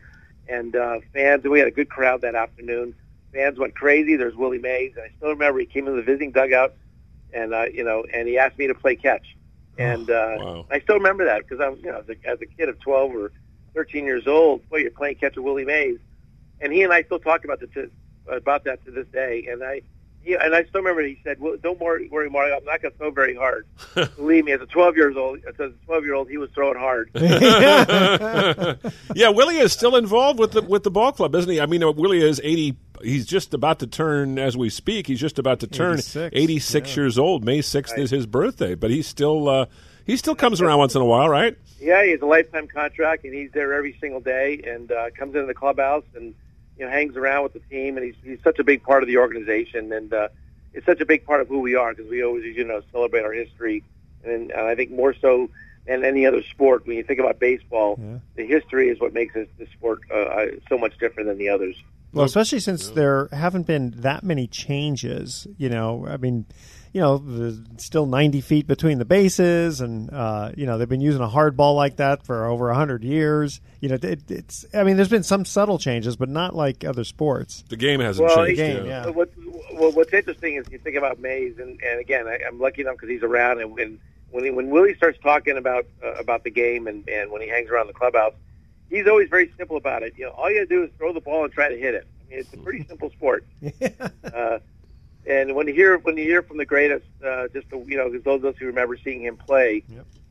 and 0.48 0.76
uh, 0.76 1.00
fans. 1.14 1.44
We 1.44 1.58
had 1.58 1.68
a 1.68 1.72
good 1.72 1.90
crowd 1.90 2.22
that 2.22 2.36
afternoon. 2.36 2.94
Fans 3.34 3.58
went 3.58 3.76
crazy. 3.76 4.16
There's 4.16 4.36
Willie 4.36 4.60
Mays, 4.60 4.94
and 4.96 5.04
I 5.04 5.12
still 5.18 5.30
remember 5.30 5.60
he 5.60 5.66
came 5.66 5.88
into 5.88 5.98
the 5.98 6.04
visiting 6.04 6.32
dugout, 6.32 6.74
and 7.34 7.54
uh, 7.54 7.66
you 7.74 7.84
know, 7.84 8.04
and 8.14 8.28
he 8.28 8.38
asked 8.38 8.58
me 8.58 8.68
to 8.68 8.76
play 8.76 8.96
catch. 8.96 9.26
And 9.78 10.10
uh, 10.10 10.36
wow. 10.38 10.66
I 10.70 10.80
still 10.82 10.96
remember 10.96 11.26
that 11.26 11.48
because 11.48 11.60
I 11.64 11.70
was, 11.70 11.80
you 11.80 11.92
know, 11.92 12.00
as 12.00 12.10
a, 12.10 12.16
as 12.28 12.42
a 12.42 12.46
kid 12.46 12.70
of 12.70 12.80
12 12.82 13.16
or 13.16 13.32
13 13.74 14.06
years 14.06 14.28
old, 14.28 14.68
boy, 14.70 14.78
you're 14.78 14.92
playing 14.92 15.16
catch 15.16 15.36
with 15.36 15.46
Willie 15.46 15.66
Mays, 15.66 15.98
and 16.60 16.74
he 16.74 16.84
and 16.84 16.94
I 16.94 17.04
still 17.04 17.20
talk 17.20 17.46
about 17.46 17.60
the 17.60 17.68
to, 17.68 17.90
about 18.28 18.64
that 18.66 18.84
to 18.86 18.92
this 18.92 19.08
day. 19.08 19.48
And 19.50 19.64
I, 19.64 19.82
Yeah, 20.26 20.38
and 20.44 20.54
I 20.54 20.64
still 20.66 20.82
remember 20.82 21.02
he 21.04 21.20
said, 21.24 21.40
well, 21.40 21.58
"Don't 21.62 21.80
worry, 21.80 22.10
worry, 22.10 22.30
Mario. 22.30 22.58
I'm 22.58 22.66
not 22.66 22.82
going 22.82 22.92
to 22.92 22.98
throw 22.98 23.12
very 23.12 23.36
hard." 23.36 23.66
Believe 24.18 24.46
me, 24.46 24.52
as 24.52 24.62
a 24.62 24.68
12 24.68 24.98
years 24.98 25.16
old, 25.18 25.40
as 25.48 25.60
a 25.60 25.70
12 25.86 26.04
year 26.04 26.14
old, 26.14 26.30
he 26.30 26.38
was 26.38 26.50
throwing 26.52 26.78
hard. 26.78 27.10
yeah, 29.16 29.30
Willie 29.30 29.58
is 29.58 29.74
still 29.74 29.96
involved 29.96 30.38
with 30.38 30.52
the 30.52 30.62
with 30.62 30.84
the 30.84 30.92
ball 30.92 31.12
club, 31.12 31.34
isn't 31.34 31.50
he? 31.50 31.60
I 31.62 31.66
mean, 31.66 31.82
uh, 31.82 31.92
Willie 31.92 32.22
is 32.22 32.42
80. 32.44 32.76
He's 33.04 33.26
just 33.26 33.54
about 33.54 33.80
to 33.80 33.88
turn, 33.88 34.40
as 34.40 34.56
we 34.56 34.70
speak. 34.70 35.08
He's 35.08 35.20
just 35.20 35.40
about 35.40 35.60
to 35.62 35.68
turn 35.68 36.00
86, 36.00 36.30
86 36.34 36.90
yeah. 36.90 37.02
years 37.02 37.20
old. 37.20 37.44
May 37.44 37.60
6th 37.60 37.98
is 37.98 38.12
his 38.12 38.26
birthday, 38.26 38.76
but 38.76 38.90
he's 38.90 39.08
still 39.08 39.50
uh, 39.50 39.66
he 40.06 40.18
still 40.18 40.36
comes 40.36 40.62
around 40.62 40.80
once 40.80 40.96
in 40.96 41.02
a 41.02 41.06
while, 41.06 41.30
right? 41.30 41.58
Yeah, 41.80 42.04
he 42.04 42.12
has 42.12 42.22
a 42.22 42.26
lifetime 42.26 42.68
contract, 42.68 43.24
and 43.24 43.34
he's 43.34 43.52
there 43.52 43.74
every 43.74 43.98
single 44.00 44.20
day, 44.20 44.62
and 44.66 44.92
uh, 44.92 45.10
comes 45.12 45.36
into 45.36 45.48
the 45.48 45.54
clubhouse 45.54 46.06
and 46.16 46.34
you 46.78 46.86
know 46.86 46.92
hangs 46.92 47.16
around 47.16 47.44
with 47.44 47.54
the 47.54 47.60
team, 47.60 47.98
and 47.98 48.06
he's 48.06 48.16
he's 48.24 48.42
such 48.44 48.60
a 48.60 48.64
big 48.64 48.84
part 48.84 49.04
of 49.04 49.08
the 49.08 49.18
organization, 49.18 49.92
and 49.92 50.14
uh, 50.14 50.30
it's 50.74 50.86
such 50.86 51.02
a 51.02 51.06
big 51.06 51.26
part 51.26 51.42
of 51.42 51.48
who 51.48 51.60
we 51.60 51.76
are 51.76 51.94
because 51.94 52.10
we 52.10 52.24
always, 52.24 52.44
you 52.56 52.64
know, 52.64 52.82
celebrate 52.92 53.24
our 53.24 53.34
history, 53.34 53.84
and, 54.24 54.52
and 54.52 54.62
I 54.62 54.76
think 54.76 54.92
more 54.92 55.14
so 55.14 55.50
than 55.86 56.04
any 56.06 56.26
other 56.26 56.44
sport. 56.44 56.86
When 56.86 56.98
you 56.98 57.04
think 57.04 57.20
about 57.20 57.40
baseball, 57.40 58.00
the 58.36 58.46
history 58.46 58.90
is 58.90 59.00
what 59.00 59.14
makes 59.14 59.34
this, 59.34 59.48
this 59.58 59.70
sport 59.70 60.02
uh, 60.12 60.16
uh, 60.16 60.46
so 60.70 60.78
much 60.78 60.98
different 60.98 61.28
than 61.28 61.38
the 61.38 61.50
others. 61.50 61.76
Well, 62.14 62.26
especially 62.26 62.60
since 62.60 62.90
there 62.90 63.30
haven't 63.32 63.68
been 63.68 63.92
that 63.98 64.24
many 64.24 64.48
changes. 64.48 65.48
You 65.58 65.70
know, 65.70 66.06
I 66.08 66.18
mean, 66.18 66.46
you 66.94 67.00
know, 67.00 67.18
there's 67.18 67.60
still 67.78 68.06
90 68.06 68.42
feet 68.42 68.68
between 68.68 68.98
the 68.98 69.06
bases, 69.06 69.80
and 69.80 70.10
uh, 70.12 70.52
you 70.58 70.66
know 70.66 70.78
they've 70.78 70.90
been 70.90 71.02
using 71.02 71.22
a 71.22 71.30
hard 71.30 71.56
ball 71.56 71.76
like 71.76 71.98
that 71.98 72.26
for 72.26 72.46
over 72.46 72.68
100 72.68 73.04
years. 73.04 73.62
You 73.80 73.90
know, 73.90 73.98
it, 74.02 74.30
it's. 74.30 74.66
I 74.74 74.84
mean, 74.84 74.98
there's 74.98 75.10
been 75.10 75.24
some 75.24 75.46
subtle 75.46 75.80
changes, 75.80 76.18
but 76.18 76.28
not 76.28 76.54
like 76.56 76.84
other 76.84 77.04
sports. 77.06 77.64
The 77.70 77.78
game 77.78 78.02
hasn't 78.02 78.28
Well, 78.28 78.46
changed. 78.46 78.58
game, 78.58 78.86
yeah. 78.86 79.06
yeah. 79.06 79.10
What, 79.10 79.32
well, 79.74 79.92
what's 79.94 80.14
interesting 80.14 80.56
is 80.56 80.70
you 80.70 80.80
think 80.80 80.98
about 80.98 81.20
Mays, 81.20 81.58
and, 81.60 81.80
and 81.82 82.00
again, 82.00 82.28
I, 82.28 82.40
I'm 82.46 82.60
lucky 82.60 82.82
enough 82.82 82.96
because 82.96 83.10
he's 83.10 83.24
around, 83.24 83.62
and 83.62 83.72
when 83.74 84.00
when, 84.32 84.44
he, 84.46 84.50
when 84.50 84.70
Willie 84.70 84.96
starts 84.96 85.18
talking 85.24 85.58
about 85.58 85.86
uh, 86.04 86.14
about 86.14 86.44
the 86.44 86.52
game, 86.52 86.88
and, 86.88 87.08
and 87.08 87.32
when 87.32 87.42
he 87.42 87.48
hangs 87.48 87.70
around 87.70 87.88
the 87.88 87.94
clubhouse, 87.94 88.34
he's 88.92 89.08
always 89.08 89.30
very 89.30 89.52
simple 89.58 89.78
about 89.78 90.04
it. 90.04 90.14
You 90.18 90.26
know, 90.26 90.32
all 90.32 90.52
you 90.52 90.60
got 90.60 90.70
to 90.70 90.76
do 90.76 90.84
is 90.84 90.90
throw 90.98 91.14
the 91.14 91.22
ball 91.22 91.46
and 91.46 91.52
try 91.52 91.70
to 91.70 91.78
hit 91.78 91.96
it. 91.96 92.06
I 92.06 92.30
mean, 92.30 92.40
it's 92.40 92.54
a 92.54 92.58
pretty 92.58 92.84
simple 92.88 93.10
sport. 93.10 93.46
uh, 94.24 94.60
and 95.26 95.56
when 95.56 95.68
you 95.68 95.74
hear 95.74 95.98
when 95.98 96.18
you 96.18 96.24
hear 96.24 96.44
from 96.44 96.58
the 96.58 96.66
greatest, 96.66 97.06
uh, 97.26 97.48
just 97.54 97.70
the, 97.70 97.78
you 97.88 97.98
know, 97.98 98.10
because 98.10 98.24
those 98.24 98.40
of 98.40 98.46
us 98.46 98.56
who 98.60 98.68
remember 98.68 98.98
seeing 98.98 99.22
him 99.22 99.38
play, 99.38 99.84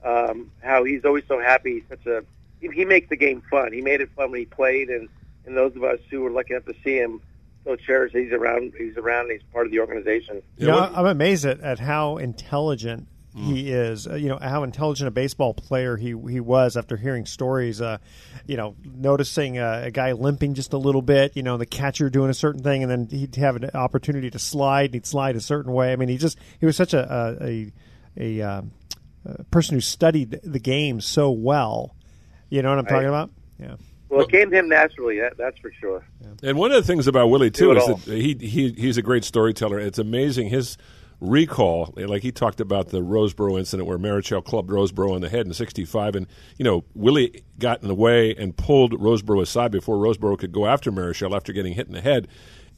um, 0.04 0.50
how 0.62 0.84
he's 0.84 1.04
always 1.04 1.24
so 1.26 1.40
happy. 1.40 1.74
He's 1.74 1.88
such 1.88 2.06
a 2.06 2.24
he, 2.60 2.68
he 2.68 2.84
makes 2.84 3.08
the 3.08 3.16
game 3.16 3.42
fun. 3.50 3.72
He 3.72 3.80
made 3.80 4.00
it 4.00 4.10
fun 4.14 4.30
when 4.30 4.40
he 4.40 4.46
played, 4.46 4.90
and 4.90 5.08
and 5.46 5.56
those 5.56 5.74
of 5.76 5.84
us 5.84 5.98
who 6.10 6.20
were 6.20 6.30
lucky 6.30 6.54
enough 6.54 6.66
to 6.66 6.74
see 6.84 6.96
him 6.96 7.20
so 7.64 7.76
cherish 7.76 8.12
that 8.12 8.20
he's 8.20 8.32
around. 8.32 8.72
He's 8.76 8.96
around. 8.96 9.30
And 9.30 9.32
he's 9.32 9.42
part 9.52 9.66
of 9.66 9.72
the 9.72 9.80
organization. 9.80 10.42
You 10.56 10.66
know, 10.66 10.78
I'm 10.78 11.06
amazed 11.06 11.44
at, 11.44 11.60
at 11.60 11.78
how 11.78 12.16
intelligent 12.16 13.06
he 13.36 13.70
is. 13.70 14.06
Uh, 14.08 14.14
you 14.16 14.28
know 14.28 14.38
how 14.40 14.62
intelligent 14.64 15.06
a 15.08 15.10
baseball 15.10 15.54
player 15.54 15.96
he 15.96 16.08
he 16.28 16.40
was 16.40 16.76
after 16.76 16.96
hearing 16.96 17.26
stories. 17.26 17.80
Uh, 17.80 17.98
you 18.46 18.56
know, 18.56 18.74
noticing 18.84 19.58
uh, 19.58 19.82
a 19.84 19.90
guy 19.90 20.12
limping 20.12 20.54
just 20.54 20.72
a 20.72 20.78
little 20.78 21.02
bit. 21.02 21.36
You 21.36 21.42
know, 21.42 21.56
the 21.56 21.66
catcher 21.66 22.10
doing 22.10 22.30
a 22.30 22.34
certain 22.34 22.62
thing, 22.62 22.82
and 22.82 22.90
then 22.90 23.08
he'd 23.10 23.36
have 23.36 23.56
an 23.56 23.70
opportunity 23.74 24.30
to 24.30 24.38
slide. 24.38 24.86
And 24.86 24.94
he'd 24.94 25.06
slide 25.06 25.36
a 25.36 25.40
certain 25.40 25.72
way. 25.72 25.92
I 25.92 25.96
mean, 25.96 26.08
he 26.08 26.16
just 26.18 26.38
he 26.58 26.66
was 26.66 26.76
such 26.76 26.92
a 26.94 27.36
a 27.40 27.72
a, 28.18 28.40
a, 28.40 28.42
um, 28.42 28.72
a 29.24 29.44
person 29.44 29.74
who 29.76 29.80
studied 29.80 30.40
the 30.42 30.58
game 30.58 31.00
so 31.00 31.30
well. 31.30 31.94
You 32.48 32.62
know 32.62 32.70
what 32.70 32.78
I'm 32.80 32.84
Right. 32.86 32.90
talking 32.92 33.08
about? 33.08 33.30
Yeah. 33.60 33.76
Well, 34.08 34.22
it 34.22 34.30
came 34.32 34.50
to 34.50 34.58
him 34.58 34.68
naturally. 34.68 35.20
That, 35.20 35.36
that's 35.36 35.56
for 35.60 35.70
sure. 35.80 36.04
Yeah. 36.20 36.50
And 36.50 36.58
one 36.58 36.72
of 36.72 36.76
the 36.82 36.86
things 36.86 37.06
about 37.06 37.28
Willie 37.28 37.52
too 37.52 37.66
Do 37.66 37.70
it 37.72 37.76
is 37.76 37.88
all. 37.88 37.94
that 37.96 38.16
he 38.16 38.34
he 38.40 38.72
he's 38.72 38.96
a 38.96 39.02
great 39.02 39.22
storyteller. 39.22 39.78
It's 39.78 40.00
amazing 40.00 40.48
his 40.48 40.76
recall. 41.20 41.92
Like 41.96 42.22
he 42.22 42.32
talked 42.32 42.60
about 42.60 42.88
the 42.88 43.00
Roseboro 43.00 43.58
incident 43.58 43.88
where 43.88 43.98
Marichal 43.98 44.44
clubbed 44.44 44.70
Roseboro 44.70 45.14
in 45.14 45.22
the 45.22 45.28
head 45.28 45.46
in 45.46 45.52
'65, 45.52 46.16
and 46.16 46.26
you 46.58 46.64
know 46.64 46.84
Willie 46.94 47.42
got 47.58 47.82
in 47.82 47.88
the 47.88 47.94
way 47.94 48.34
and 48.34 48.56
pulled 48.56 48.92
Roseboro 48.92 49.42
aside 49.42 49.70
before 49.70 49.96
Roseboro 49.96 50.38
could 50.38 50.52
go 50.52 50.66
after 50.66 50.90
Marichal 50.90 51.34
after 51.36 51.52
getting 51.52 51.74
hit 51.74 51.86
in 51.86 51.92
the 51.92 52.00
head. 52.00 52.28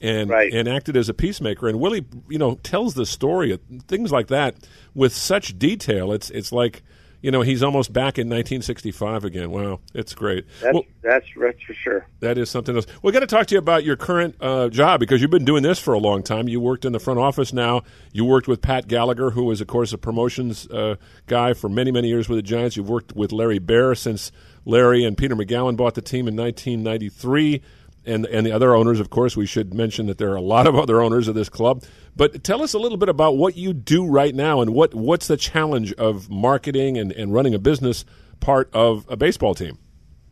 And, 0.04 0.30
Right. 0.30 0.52
and 0.52 0.66
acted 0.66 0.96
as 0.96 1.08
a 1.08 1.14
peacemaker, 1.14 1.68
and 1.68 1.78
Willie, 1.78 2.04
you 2.28 2.36
know, 2.36 2.56
tells 2.64 2.94
the 2.94 3.06
story, 3.06 3.56
things 3.86 4.10
like 4.10 4.26
that, 4.26 4.56
with 4.94 5.12
such 5.14 5.56
detail. 5.60 6.10
It's 6.10 6.28
it's 6.30 6.50
like, 6.50 6.82
you 7.22 7.30
know, 7.30 7.42
he's 7.42 7.62
almost 7.62 7.92
back 7.92 8.18
in 8.18 8.28
1965 8.28 9.24
again. 9.24 9.50
Wow, 9.50 9.80
it's 9.94 10.14
great. 10.14 10.44
That's 10.60 10.74
Well, 10.74 10.82
that's, 11.02 11.26
that's 11.40 11.62
for 11.64 11.74
sure. 11.74 12.06
that 12.20 12.36
is 12.36 12.50
something 12.50 12.74
else. 12.74 12.86
We're 13.00 13.12
going 13.12 13.22
to 13.22 13.28
talk 13.28 13.46
to 13.46 13.54
you 13.54 13.60
about 13.60 13.84
your 13.84 13.96
current 13.96 14.34
uh, 14.40 14.68
job 14.68 15.00
because 15.00 15.22
you've 15.22 15.30
been 15.30 15.44
doing 15.44 15.62
this 15.62 15.78
for 15.78 15.94
a 15.94 15.98
long 15.98 16.24
time. 16.24 16.48
You 16.48 16.60
worked 16.60 16.84
in 16.84 16.92
the 16.92 16.98
front 16.98 17.20
office 17.20 17.52
now. 17.52 17.82
You 18.12 18.24
worked 18.24 18.48
with 18.48 18.60
Pat 18.60 18.88
Gallagher, 18.88 19.30
who 19.30 19.44
was, 19.44 19.60
of 19.60 19.68
course, 19.68 19.92
a 19.92 19.98
promotions 19.98 20.68
uh, 20.68 20.96
guy 21.26 21.54
for 21.54 21.68
many, 21.68 21.92
many 21.92 22.08
years 22.08 22.28
with 22.28 22.38
the 22.38 22.42
Giants. 22.42 22.76
You've 22.76 22.90
worked 22.90 23.14
with 23.14 23.30
Larry 23.32 23.60
Baer 23.60 23.94
since 23.94 24.32
Larry 24.64 25.04
and 25.04 25.16
Peter 25.16 25.36
Magowan 25.36 25.76
bought 25.76 25.94
the 25.94 26.02
team 26.02 26.26
in 26.26 26.36
1993. 26.36 27.62
And, 28.04 28.26
and 28.26 28.44
the 28.44 28.52
other 28.52 28.74
owners, 28.74 28.98
of 28.98 29.10
course, 29.10 29.36
we 29.36 29.46
should 29.46 29.72
mention 29.74 30.06
that 30.06 30.18
there 30.18 30.32
are 30.32 30.36
a 30.36 30.40
lot 30.42 30.66
of 30.66 30.74
other 30.74 31.00
owners 31.00 31.28
of 31.28 31.34
this 31.34 31.48
club. 31.48 31.84
But 32.16 32.42
tell 32.42 32.62
us 32.62 32.74
a 32.74 32.78
little 32.78 32.98
bit 32.98 33.08
about 33.08 33.36
what 33.36 33.56
you 33.56 33.72
do 33.72 34.06
right 34.06 34.34
now 34.34 34.60
and 34.60 34.74
what, 34.74 34.92
what's 34.94 35.28
the 35.28 35.36
challenge 35.36 35.92
of 35.94 36.28
marketing 36.28 36.98
and, 36.98 37.12
and 37.12 37.32
running 37.32 37.54
a 37.54 37.58
business 37.60 38.04
part 38.40 38.68
of 38.74 39.06
a 39.08 39.16
baseball 39.16 39.54
team. 39.54 39.78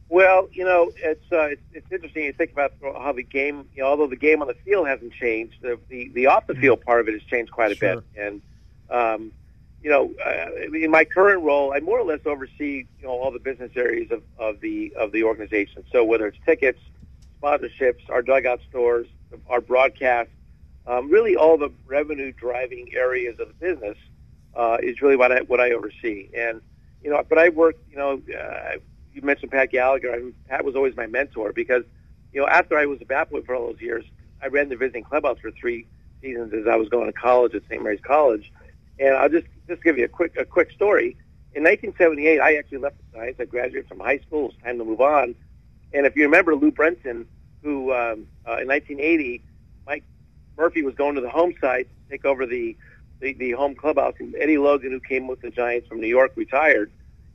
Well, 0.08 0.48
you 0.52 0.64
know, 0.64 0.90
it's 0.96 1.24
uh, 1.30 1.50
it's, 1.50 1.62
it's 1.72 1.92
interesting. 1.92 2.24
You 2.24 2.32
think 2.32 2.50
about 2.50 2.72
how 2.82 3.12
the 3.12 3.22
game, 3.22 3.68
you 3.76 3.82
know, 3.84 3.90
although 3.90 4.08
the 4.08 4.16
game 4.16 4.42
on 4.42 4.48
the 4.48 4.56
field 4.64 4.88
hasn't 4.88 5.12
changed, 5.12 5.54
the 5.62 5.78
the, 5.88 6.08
the 6.12 6.26
off 6.26 6.48
the 6.48 6.56
field 6.56 6.80
part 6.80 7.00
of 7.00 7.08
it 7.08 7.12
has 7.12 7.22
changed 7.22 7.52
quite 7.52 7.70
a 7.70 7.76
Sure. 7.76 7.96
bit. 7.96 8.04
And 8.20 8.42
um, 8.90 9.32
you 9.84 9.88
know, 9.88 10.12
uh, 10.26 10.74
in 10.74 10.90
my 10.90 11.04
current 11.04 11.44
role, 11.44 11.72
I 11.72 11.78
more 11.78 12.00
or 12.00 12.04
less 12.04 12.26
oversee 12.26 12.86
you 12.98 13.04
know 13.04 13.10
all 13.10 13.30
the 13.30 13.38
business 13.38 13.70
areas 13.76 14.10
of, 14.10 14.24
of 14.36 14.60
the 14.60 14.92
of 14.98 15.12
the 15.12 15.22
organization. 15.22 15.84
So 15.92 16.02
whether 16.02 16.26
it's 16.26 16.38
tickets, 16.44 16.80
sponsorships, 17.42 18.08
our 18.08 18.22
dugout 18.22 18.60
stores, 18.68 19.06
our 19.48 19.60
broadcast, 19.60 20.30
um, 20.86 21.10
really 21.10 21.36
all 21.36 21.56
the 21.56 21.72
revenue 21.86 22.32
driving 22.32 22.88
areas 22.94 23.38
of 23.38 23.48
the 23.48 23.54
business 23.54 23.96
uh, 24.54 24.78
is 24.82 25.00
really 25.02 25.16
what 25.16 25.32
I 25.32 25.40
what 25.42 25.60
I 25.60 25.72
oversee. 25.72 26.28
And 26.36 26.60
you 27.02 27.10
know, 27.10 27.22
but 27.28 27.38
I 27.38 27.48
work, 27.48 27.76
you 27.90 27.96
know, 27.96 28.20
uh, 28.38 28.76
you 29.12 29.22
mentioned 29.22 29.50
Pat 29.52 29.70
Gallagher. 29.70 30.12
I 30.12 30.18
mean, 30.18 30.34
Pat 30.48 30.64
was 30.64 30.76
always 30.76 30.96
my 30.96 31.06
mentor 31.06 31.52
because, 31.52 31.84
you 32.32 32.40
know, 32.40 32.46
after 32.46 32.78
I 32.78 32.86
was 32.86 33.00
a 33.00 33.04
bat 33.04 33.30
boy 33.30 33.42
for 33.42 33.54
all 33.54 33.68
those 33.68 33.80
years, 33.80 34.04
I 34.42 34.48
ran 34.48 34.68
the 34.68 34.76
visiting 34.76 35.04
clubhouse 35.04 35.38
for 35.38 35.50
three 35.50 35.86
seasons 36.20 36.52
as 36.52 36.66
I 36.66 36.76
was 36.76 36.88
going 36.88 37.06
to 37.06 37.12
college 37.12 37.54
at 37.54 37.62
St. 37.64 37.82
Mary's 37.82 38.00
College. 38.02 38.52
And 38.98 39.14
I'll 39.14 39.28
just 39.28 39.46
just 39.68 39.82
give 39.82 39.98
you 39.98 40.04
a 40.04 40.08
quick 40.08 40.36
a 40.36 40.44
quick 40.44 40.70
story. 40.72 41.16
In 41.52 41.64
1978, 41.64 42.40
I 42.40 42.56
actually 42.56 42.78
left 42.78 42.96
the 42.98 43.18
Giants. 43.18 43.40
I 43.40 43.44
graduated 43.44 43.88
from 43.88 43.98
high 43.98 44.18
school. 44.18 44.46
It 44.46 44.54
was 44.54 44.54
time 44.62 44.78
to 44.78 44.84
move 44.84 45.00
on. 45.00 45.34
And 45.92 46.06
if 46.06 46.16
you 46.16 46.22
remember 46.24 46.54
Lou 46.54 46.70
Brenton, 46.70 47.26
who 47.62 47.92
um, 47.92 48.26
uh, 48.46 48.58
in 48.58 48.68
1980, 48.68 49.42
Mike 49.86 50.04
Murphy 50.56 50.82
was 50.82 50.94
going 50.94 51.14
to 51.16 51.20
the 51.20 51.30
home 51.30 51.54
side 51.60 51.86
to 51.86 52.10
take 52.10 52.24
over 52.24 52.46
the, 52.46 52.76
the, 53.20 53.34
the 53.34 53.52
home 53.52 53.74
clubhouse, 53.74 54.14
and 54.18 54.34
Eddie 54.36 54.58
Logan, 54.58 54.92
who 54.92 55.00
came 55.00 55.26
with 55.26 55.40
the 55.40 55.50
Giants 55.50 55.88
from 55.88 56.00
New 56.00 56.06
York, 56.06 56.32
retired, 56.36 56.90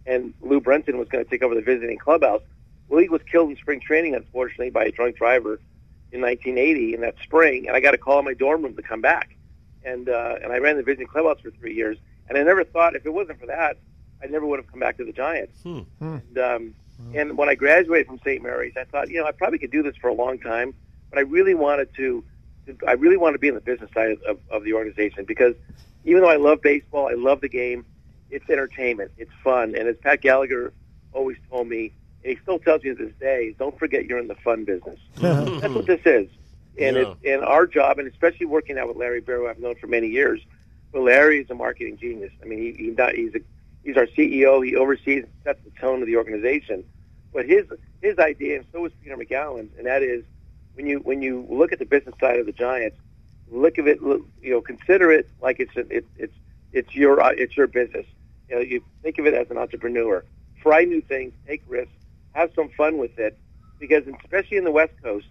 and 0.06 0.34
Lou 0.42 0.62
Brenton 0.62 0.98
was 0.98 1.08
going 1.10 1.24
to 1.24 1.30
take 1.30 1.44
over 1.44 1.56
the 1.56 1.62
visiting 1.62 1.98
clubhouse. 1.98 2.42
Well, 2.88 3.02
he 3.02 3.10
was 3.10 3.22
killed 3.30 3.50
in 3.50 3.58
spring 3.58 3.80
training, 3.80 4.16
unfortunately, 4.16 4.70
by 4.70 4.86
a 4.86 4.92
drunk 4.92 5.18
driver 5.18 5.60
in 6.12 6.22
1980 6.22 6.94
in 6.94 7.02
that 7.02 7.16
spring, 7.24 7.68
and 7.68 7.76
I 7.76 7.80
got 7.80 7.94
a 7.94 7.98
call 7.98 8.20
in 8.20 8.26
my 8.26 8.34
dorm 8.34 8.64
room 8.64 8.76
to 8.76 8.82
come 8.82 9.02
back, 9.02 9.36
and 9.84 10.08
uh, 10.08 10.36
and 10.42 10.54
I 10.54 10.58
ran 10.60 10.78
the 10.78 10.84
visiting 10.84 11.08
clubhouse 11.08 11.40
for 11.42 11.52
three 11.52 11.74
years, 11.74 11.98
and 12.30 12.38
I 12.38 12.44
never 12.44 12.64
thought 12.64 12.96
if 12.96 13.06
it 13.06 13.14
wasn't 13.14 13.40
for 13.40 13.48
that, 13.48 13.78
I 14.24 14.28
never 14.28 14.46
would 14.46 14.60
have 14.60 14.68
come 14.68 14.80
back 14.80 14.98
to 14.98 15.06
the 15.06 15.12
Giants. 15.12 15.60
And, 16.30 16.38
um, 16.38 16.76
Mm-hmm. 17.02 17.18
and 17.20 17.38
when 17.38 17.50
I 17.50 17.56
graduated 17.56 18.08
from 18.08 18.20
St. 18.20 18.42
Mary's, 18.42 18.74
I 18.78 18.86
thought, 18.86 19.10
you 19.10 19.20
know, 19.20 19.28
I 19.28 19.32
probably 19.32 19.60
could 19.60 19.72
do 19.72 19.84
this 19.84 19.96
for 19.98 20.08
a 20.08 20.14
long 20.14 20.40
time, 20.40 20.74
but 21.10 21.20
I 21.20 21.24
really 21.24 21.54
wanted 21.54 21.94
to, 21.96 22.24
to 22.68 22.78
I 22.88 22.94
really 22.94 23.18
wanted 23.18 23.34
to 23.34 23.40
be 23.40 23.50
in 23.50 23.56
the 23.56 23.62
business 23.62 23.90
side 23.94 24.12
of, 24.12 24.22
of, 24.24 24.38
of 24.50 24.64
the 24.64 24.74
organization 24.74 25.26
because 25.26 25.56
even 26.06 26.22
though 26.22 26.30
I 26.30 26.38
love 26.38 26.62
baseball, 26.62 27.08
I 27.10 27.16
love 27.16 27.42
the 27.42 27.50
game, 27.50 27.86
it's 28.30 28.50
entertainment, 28.50 29.12
it's 29.18 29.32
fun, 29.44 29.76
and 29.76 29.88
as 29.88 29.98
Pat 29.98 30.22
Gallagher 30.22 30.72
always 31.12 31.38
told 31.50 31.68
me, 31.68 31.92
and 32.24 32.32
he 32.36 32.40
still 32.42 32.60
tells 32.60 32.84
me 32.84 32.96
to 32.96 33.06
this 33.06 33.14
day, 33.20 33.54
don't 33.60 33.78
forget 33.78 34.06
you're 34.06 34.20
in 34.20 34.28
the 34.28 34.36
fun 34.36 34.64
business. 34.66 35.00
That's 35.18 35.74
what 35.76 35.86
this 35.88 36.02
is. 36.06 36.28
And 36.80 36.96
Yeah. 36.98 37.02
it, 37.04 37.18
and 37.34 37.44
our 37.44 37.68
job, 37.68 38.00
and 38.00 38.08
especially 38.08 38.46
working 38.48 38.78
out 38.78 38.88
with 38.88 38.98
Larry 38.98 39.22
Baer, 39.22 39.38
who 39.38 39.48
I've 39.48 39.60
known 39.60 39.76
for 39.76 39.88
many 39.88 40.08
years, 40.08 40.42
but 40.92 41.02
Larry 41.02 41.40
is 41.42 41.50
a 41.50 41.56
marketing 41.56 41.98
genius. 41.98 42.32
I 42.42 42.46
mean, 42.46 42.60
he, 42.60 42.72
he 42.84 42.90
not, 42.92 43.14
he's 43.16 43.34
a 43.36 43.40
he's 43.86 43.96
our 43.96 44.08
CEO. 44.08 44.66
He 44.66 44.76
oversees 44.76 45.24
and 45.24 45.34
sets 45.44 45.60
the 45.64 45.72
tone 45.80 46.02
of 46.02 46.08
the 46.08 46.18
organization. 46.18 46.84
But 47.34 47.46
his 47.46 47.66
his 48.02 48.18
idea, 48.18 48.58
and 48.58 48.66
so 48.74 48.86
is 48.86 48.92
Peter 49.02 49.16
Magowan's, 49.16 49.72
and 49.78 49.86
that 49.86 50.04
is 50.04 50.24
when 50.74 50.88
you 50.88 51.00
when 51.00 51.22
you 51.22 51.46
look 51.50 51.72
at 51.72 51.80
the 51.80 51.86
business 51.86 52.16
side 52.20 52.40
of 52.40 52.46
the 52.46 52.52
Giants, 52.52 52.98
look 53.50 53.78
at 53.78 53.88
it, 53.88 54.02
look, 54.02 54.22
you 54.42 54.52
know, 54.52 54.62
consider 54.62 55.12
it 55.12 55.30
like 55.42 55.60
it's 55.60 55.76
a, 55.78 55.86
it's 55.90 56.08
it's 56.18 56.34
it's 56.74 56.96
your 56.96 57.22
uh, 57.22 57.32
it's 57.32 57.56
your 57.56 57.68
business. 57.68 58.06
You 58.50 58.56
know, 58.56 58.62
you 58.62 58.84
think 59.02 59.18
of 59.18 59.26
it 59.26 59.34
as 59.34 59.50
an 59.50 59.58
entrepreneur. 59.58 60.24
Try 60.62 60.84
new 60.84 61.02
things, 61.02 61.34
take 61.48 61.64
risks, 61.68 61.94
have 62.34 62.52
some 62.56 62.70
fun 62.70 62.98
with 62.98 63.18
it, 63.20 63.38
because 63.80 64.04
especially 64.24 64.58
in 64.58 64.64
the 64.64 64.72
West 64.72 64.94
Coast, 65.04 65.28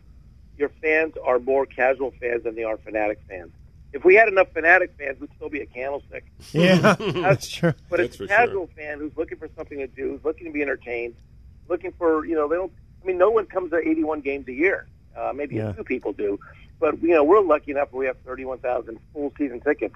your 0.57 0.71
fans 0.83 1.15
are 1.25 1.39
more 1.39 1.67
casual 1.67 2.13
fans 2.21 2.45
than 2.45 2.55
they 2.55 2.65
are 2.65 2.77
fanatic 2.77 3.21
fans. 3.29 3.53
If 3.95 4.05
we 4.05 4.15
had 4.17 4.29
enough 4.29 4.49
fanatic 4.53 4.93
fans, 4.99 5.19
we'd 5.21 5.31
still 5.37 5.49
be 5.49 5.61
a 5.61 5.67
candlestick. 5.67 6.25
Yeah, 6.53 6.95
that's 6.99 7.49
true. 7.49 7.73
But 7.89 7.99
That's 7.99 8.09
it's 8.09 8.17
for 8.17 8.25
a 8.25 8.29
casual 8.29 8.69
fan 8.77 8.99
who's 8.99 9.17
looking 9.17 9.39
for 9.39 9.49
something 9.57 9.79
to 9.79 9.87
do, 9.87 10.11
who's 10.11 10.25
looking 10.25 10.47
to 10.47 10.53
be 10.53 10.61
entertained, 10.63 11.15
looking 11.69 11.93
for 11.93 12.27
you 12.27 12.35
know 12.35 12.49
they 12.49 12.57
don't. 12.57 12.73
I 13.03 13.07
mean, 13.07 13.19
no 13.19 13.31
one 13.31 13.47
comes 13.47 13.71
to 13.71 13.77
81 13.79 14.21
games 14.21 14.49
a 14.49 14.53
year. 14.53 14.87
Uh, 15.17 15.33
maybe 15.35 15.57
Yeah. 15.57 15.71
a 15.71 15.75
few 15.75 15.85
people 15.85 16.13
do, 16.13 16.39
but 16.81 17.01
you 17.03 17.11
know 17.11 17.23
we're 17.25 17.41
lucky 17.41 17.71
enough 17.71 17.93
we 17.93 18.07
have 18.07 18.17
31,000 18.27 18.99
full 19.13 19.33
season 19.39 19.61
tickets 19.61 19.95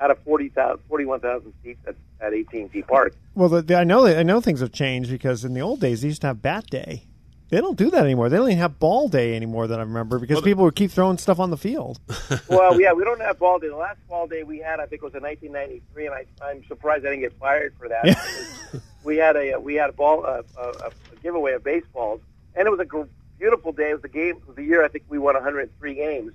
out 0.00 0.10
of 0.10 0.18
40,000, 0.24 0.78
41,000 0.88 1.52
seats 1.62 1.80
at, 1.86 1.94
at 2.20 2.34
AT&T 2.34 2.82
Park. 2.82 3.14
Well, 3.34 3.48
the, 3.48 3.62
the, 3.62 3.76
I 3.76 3.84
know 3.84 4.02
that 4.04 4.18
I 4.18 4.22
know 4.24 4.42
things 4.42 4.60
have 4.60 4.72
changed 4.72 5.10
because 5.10 5.42
in 5.44 5.54
the 5.54 5.60
old 5.60 5.80
days 5.80 6.02
they 6.02 6.08
used 6.08 6.20
to 6.22 6.26
have 6.26 6.42
bat 6.42 6.66
day. 6.66 7.04
They 7.48 7.60
don't 7.60 7.76
do 7.76 7.90
that 7.90 8.02
anymore. 8.02 8.28
They 8.28 8.36
don't 8.36 8.48
even 8.48 8.58
have 8.58 8.80
ball 8.80 9.08
day 9.08 9.36
anymore 9.36 9.68
that 9.68 9.78
I 9.78 9.82
remember 9.82 10.18
because 10.18 10.40
people 10.40 10.64
would 10.64 10.74
keep 10.74 10.90
throwing 10.90 11.16
stuff 11.16 11.38
on 11.38 11.50
the 11.50 11.56
field. 11.56 12.00
well, 12.48 12.80
yeah, 12.80 12.92
we 12.92 13.04
don't 13.04 13.20
have 13.20 13.38
ball 13.38 13.60
day. 13.60 13.68
The 13.68 13.76
last 13.76 13.98
ball 14.08 14.26
day 14.26 14.42
we 14.42 14.58
had, 14.58 14.80
I 14.80 14.86
think, 14.86 15.02
was 15.02 15.14
in 15.14 15.22
1993, 15.22 16.06
and 16.06 16.14
I, 16.14 16.26
I'm 16.44 16.64
surprised 16.66 17.06
I 17.06 17.10
didn't 17.10 17.20
get 17.20 17.38
fired 17.38 17.74
for 17.78 17.88
that. 17.88 18.04
because 18.04 18.80
we 19.04 19.16
had 19.16 19.36
a 19.36 19.58
we 19.58 19.74
had 19.76 19.90
a 19.90 19.92
ball 19.92 20.24
a, 20.24 20.42
a, 20.58 20.68
a 20.70 20.90
giveaway 21.22 21.52
of 21.52 21.62
baseballs, 21.62 22.20
and 22.56 22.66
it 22.66 22.70
was 22.70 22.80
a 22.80 22.84
gr- 22.84 23.02
beautiful 23.38 23.70
day. 23.70 23.90
It 23.90 23.94
was 23.94 24.02
the 24.02 24.08
game. 24.08 24.36
It 24.36 24.46
was 24.46 24.56
the 24.56 24.64
year 24.64 24.84
I 24.84 24.88
think 24.88 25.04
we 25.08 25.18
won 25.18 25.34
103 25.34 25.94
games, 25.94 26.32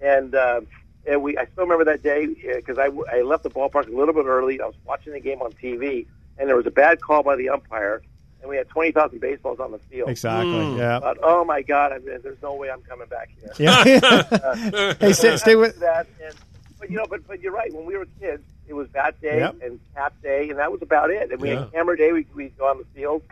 and 0.00 0.34
uh, 0.34 0.62
and 1.06 1.22
we 1.22 1.36
I 1.36 1.44
still 1.44 1.64
remember 1.64 1.84
that 1.84 2.02
day 2.02 2.26
because 2.26 2.78
I 2.78 2.86
I 3.14 3.20
left 3.20 3.42
the 3.42 3.50
ballpark 3.50 3.88
a 3.88 3.96
little 3.96 4.14
bit 4.14 4.24
early. 4.24 4.62
I 4.62 4.66
was 4.66 4.76
watching 4.86 5.12
the 5.12 5.20
game 5.20 5.42
on 5.42 5.52
TV, 5.52 6.06
and 6.38 6.48
there 6.48 6.56
was 6.56 6.66
a 6.66 6.70
bad 6.70 7.02
call 7.02 7.22
by 7.22 7.36
the 7.36 7.50
umpire, 7.50 8.02
and 8.44 8.50
we 8.50 8.58
had 8.58 8.68
20,000 8.68 9.18
baseballs 9.20 9.58
on 9.58 9.72
the 9.72 9.78
field. 9.78 10.10
Exactly. 10.10 10.52
Hmm. 10.52 10.76
Yeah. 10.76 11.00
But, 11.00 11.16
oh 11.22 11.46
my 11.46 11.62
God! 11.62 11.92
I 11.92 11.98
mean, 11.98 12.18
there's 12.22 12.42
no 12.42 12.54
way 12.54 12.70
I'm 12.70 12.82
coming 12.82 13.08
back 13.08 13.30
here. 13.40 13.52
Yeah. 13.58 14.22
Uh, 14.30 14.94
hey, 15.00 15.12
stay, 15.14 15.36
stay 15.38 15.56
with. 15.56 15.78
that. 15.80 16.06
And, 16.22 16.34
but 16.78 16.90
you 16.90 16.96
know, 16.98 17.06
but 17.08 17.26
but 17.26 17.40
you're 17.40 17.52
right. 17.52 17.72
When 17.72 17.86
we 17.86 17.96
were 17.96 18.06
kids, 18.20 18.42
it 18.68 18.74
was 18.74 18.86
bat 18.88 19.18
day 19.22 19.38
Yep. 19.38 19.56
and 19.62 19.80
cap 19.94 20.12
day, 20.22 20.50
and 20.50 20.58
that 20.58 20.70
was 20.70 20.82
about 20.82 21.10
it. 21.10 21.30
And 21.32 21.40
we 21.40 21.50
Yeah. 21.52 21.60
had 21.60 21.72
camera 21.72 21.96
day. 21.96 22.12
We 22.12 22.26
we 22.34 22.48
go 22.50 22.66
on 22.68 22.78
the 22.78 22.84
field. 22.94 23.22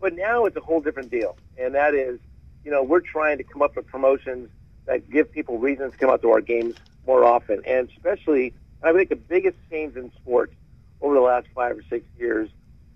But 0.00 0.14
now 0.14 0.46
it's 0.46 0.56
a 0.56 0.60
whole 0.60 0.80
different 0.80 1.10
deal, 1.10 1.36
and 1.58 1.74
that 1.74 1.94
is, 1.94 2.18
you 2.64 2.70
know, 2.70 2.82
we're 2.82 3.00
trying 3.00 3.36
to 3.38 3.44
come 3.44 3.60
up 3.62 3.76
with 3.76 3.86
promotions 3.86 4.48
that 4.86 5.08
give 5.10 5.30
people 5.30 5.58
reasons 5.58 5.92
to 5.92 5.98
come 5.98 6.10
out 6.10 6.22
to 6.22 6.30
our 6.30 6.40
games 6.40 6.74
more 7.06 7.24
often, 7.24 7.62
and 7.66 7.88
especially, 7.96 8.52
I 8.82 8.92
think 8.92 9.10
the 9.10 9.16
biggest 9.16 9.56
change 9.70 9.94
in 9.96 10.10
sports 10.14 10.54
over 11.02 11.14
the 11.14 11.20
last 11.20 11.46
five 11.54 11.76
or 11.78 11.82
six 11.90 12.04
years 12.18 12.48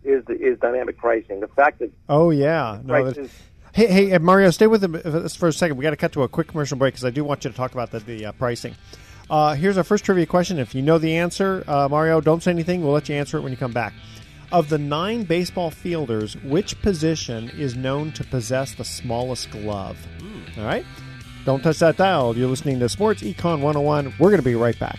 is 0.07 0.25
is 0.29 0.59
dynamic 0.59 0.97
pricing. 0.97 1.41
The 1.41 1.49
fact 1.49 1.81
that 1.81 1.91
Oh 2.09 2.31
yeah. 2.31 2.81
No, 2.85 2.95
prices 2.95 3.15
that's- 3.17 3.43
Hey, 3.77 3.89
hey, 3.89 4.13
uh, 4.13 4.19
Mario, 4.21 4.49
stay 4.53 4.67
with 4.67 4.83
us 4.83 5.37
for 5.37 5.49
a 5.49 5.53
second. 5.53 5.77
We 5.77 5.83
got 5.83 5.91
to 5.91 5.97
cut 5.97 6.13
to 6.13 6.23
a 6.23 6.29
quick 6.29 6.47
commercial 6.49 6.79
break 6.79 6.95
because 6.95 7.05
I 7.05 7.11
do 7.11 7.23
want 7.25 7.45
you 7.45 7.51
to 7.51 7.57
talk 7.57 7.73
about 7.73 7.91
the, 7.91 7.99
the 7.99 8.25
uh, 8.25 8.33
pricing. 8.33 8.75
Uh, 9.29 9.55
here's 9.55 9.77
our 9.77 9.85
first 9.85 10.03
trivia 10.03 10.25
question. 10.25 10.59
If 10.59 10.75
you 10.75 10.81
know 10.81 10.97
the 10.97 11.15
answer, 11.15 11.63
uh, 11.69 11.87
Mario, 11.87 12.23
don't 12.23 12.43
say 12.43 12.53
anything. 12.53 12.83
We'll 12.83 12.95
let 12.95 13.11
you 13.11 13.17
answer 13.17 13.37
it 13.37 13.43
when 13.43 13.53
you 13.53 13.59
come 13.59 13.73
back. 13.75 13.93
Of 14.51 14.71
the 14.71 14.79
nine 14.79 15.25
baseball 15.25 15.71
fielders, 15.71 16.37
which 16.43 16.81
position 16.81 17.51
is 17.51 17.77
known 17.77 18.13
to 18.13 18.25
possess 18.25 18.75
the 18.75 18.85
smallest 18.85 19.51
glove? 19.51 19.99
All 20.57 20.65
right? 20.65 20.87
Don't 21.45 21.63
touch 21.63 21.79
that 21.81 21.99
dial. 21.99 22.35
You're 22.35 22.49
listening 22.49 22.79
to 22.79 22.89
Sports 22.89 23.23
Econ 23.23 23.61
101. 23.61 24.15
We're 24.19 24.31
going 24.31 24.39
to 24.39 24.43
be 24.43 24.55
right 24.55 24.79
back. 24.79 24.99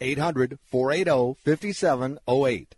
800 0.00 0.58
480 0.70 1.36
5708. 1.44 2.77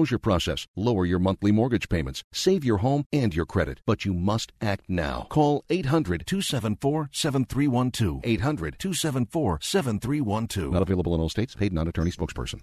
process, 0.21 0.67
lower 0.75 1.05
your 1.05 1.19
monthly 1.19 1.51
mortgage 1.51 1.89
payments, 1.89 2.23
save 2.31 2.63
your 2.63 2.77
home 2.77 3.05
and 3.13 3.35
your 3.35 3.45
credit, 3.45 3.81
but 3.85 4.05
you 4.05 4.13
must 4.13 4.51
act 4.61 4.85
now. 4.87 5.27
Call 5.29 5.63
800 5.69 6.25
274 6.25 7.09
7312. 7.11 8.21
800 8.23 8.79
274 8.79 9.59
7312. 9.61 10.73
Not 10.73 10.81
available 10.81 11.15
in 11.15 11.21
all 11.21 11.29
states. 11.29 11.55
Paid 11.55 11.73
non 11.73 11.87
attorney 11.87 12.11
spokesperson. 12.11 12.61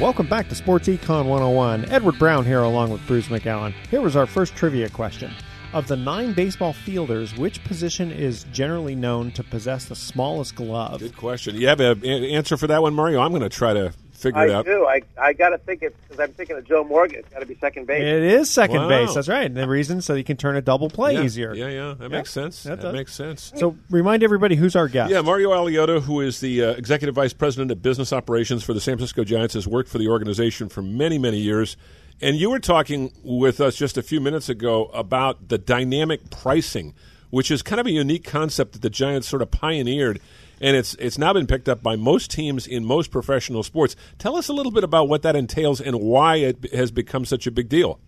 Welcome 0.00 0.26
back 0.26 0.48
to 0.48 0.54
Sports 0.54 0.88
Econ 0.88 1.26
101. 1.26 1.88
Edward 1.90 2.18
Brown 2.18 2.44
here, 2.44 2.62
along 2.62 2.90
with 2.90 3.06
Bruce 3.06 3.28
McGowan. 3.28 3.72
Here 3.90 4.00
was 4.00 4.16
our 4.16 4.26
first 4.26 4.56
trivia 4.56 4.88
question. 4.88 5.32
Of 5.72 5.88
the 5.88 5.96
nine 5.96 6.32
baseball 6.32 6.72
fielders, 6.72 7.36
which 7.36 7.62
position 7.64 8.10
is 8.10 8.44
generally 8.52 8.94
known 8.94 9.30
to 9.32 9.42
possess 9.42 9.86
the 9.86 9.96
smallest 9.96 10.54
glove? 10.54 11.00
Good 11.00 11.16
question. 11.16 11.56
You 11.56 11.68
have 11.68 11.80
an 11.80 12.04
answer 12.04 12.56
for 12.56 12.66
that 12.66 12.82
one, 12.82 12.94
Mario? 12.94 13.20
I'm 13.20 13.30
going 13.30 13.42
to 13.42 13.48
try 13.48 13.72
to 13.72 13.92
figure 14.24 14.40
I 14.40 14.44
it 14.46 14.50
out. 14.50 14.64
do. 14.64 14.84
I 14.86 15.02
I 15.16 15.32
got 15.32 15.50
to 15.50 15.58
think 15.58 15.82
it 15.82 15.94
because 16.02 16.18
I'm 16.18 16.32
thinking 16.32 16.56
of 16.56 16.64
Joe 16.64 16.82
Morgan. 16.82 17.20
It's 17.20 17.28
got 17.32 17.38
to 17.40 17.46
be 17.46 17.54
second 17.56 17.86
base. 17.86 18.02
It 18.02 18.22
is 18.22 18.50
second 18.50 18.76
Wow. 18.82 18.88
base. 18.88 19.14
That's 19.14 19.28
right. 19.28 19.46
And 19.46 19.56
the 19.56 19.68
reason 19.68 20.00
so 20.00 20.14
you 20.14 20.24
can 20.24 20.36
turn 20.36 20.56
a 20.56 20.62
double 20.62 20.90
play 20.90 21.14
yeah, 21.14 21.22
easier. 21.22 21.54
Yeah, 21.54 21.68
yeah, 21.68 21.94
that 21.98 22.08
makes 22.10 22.30
sense. 22.32 22.64
that 22.64 22.76
That, 22.76 22.82
does. 22.82 22.92
makes 22.94 23.12
sense. 23.14 23.52
So 23.54 23.76
remind 23.90 24.22
everybody 24.24 24.56
who's 24.56 24.74
our 24.74 24.88
guest. 24.88 25.10
Yeah, 25.12 25.20
Mario 25.20 25.50
Alioto, 25.50 26.00
who 26.02 26.20
is 26.20 26.40
the 26.40 26.64
uh, 26.64 26.70
executive 26.72 27.14
vice 27.14 27.32
president 27.32 27.70
of 27.70 27.80
business 27.82 28.12
operations 28.12 28.64
for 28.64 28.74
the 28.74 28.80
San 28.80 28.96
Francisco 28.96 29.22
Giants, 29.24 29.54
has 29.54 29.68
worked 29.68 29.88
for 29.88 29.98
the 29.98 30.08
organization 30.08 30.68
for 30.68 30.82
many, 30.82 31.18
many 31.18 31.38
years. 31.38 31.76
And 32.20 32.36
you 32.36 32.48
were 32.50 32.60
talking 32.60 33.12
with 33.22 33.60
us 33.60 33.76
just 33.76 33.98
a 33.98 34.02
few 34.02 34.20
minutes 34.20 34.48
ago 34.48 34.86
about 34.94 35.48
the 35.48 35.58
dynamic 35.58 36.30
pricing, 36.30 36.94
which 37.30 37.50
is 37.50 37.60
kind 37.62 37.80
of 37.80 37.86
a 37.86 37.90
unique 37.90 38.22
concept 38.24 38.72
that 38.74 38.82
the 38.82 38.90
Giants 38.90 39.28
sort 39.28 39.42
of 39.42 39.50
pioneered. 39.50 40.20
And 40.64 40.78
it's 40.78 40.94
it's 40.94 41.18
now 41.18 41.34
been 41.34 41.46
picked 41.46 41.68
up 41.68 41.82
by 41.82 41.94
most 41.94 42.30
teams 42.30 42.66
in 42.66 42.86
most 42.86 43.10
professional 43.10 43.62
sports. 43.62 43.96
Tell 44.18 44.34
us 44.34 44.48
a 44.48 44.54
little 44.54 44.72
bit 44.72 44.82
about 44.82 45.10
what 45.10 45.20
that 45.20 45.36
entails 45.36 45.78
and 45.78 46.00
why 46.00 46.36
it 46.36 46.72
has 46.72 46.90
become 46.90 47.26
such 47.26 47.46
a 47.46 47.50
big 47.50 47.68
deal. 47.68 48.00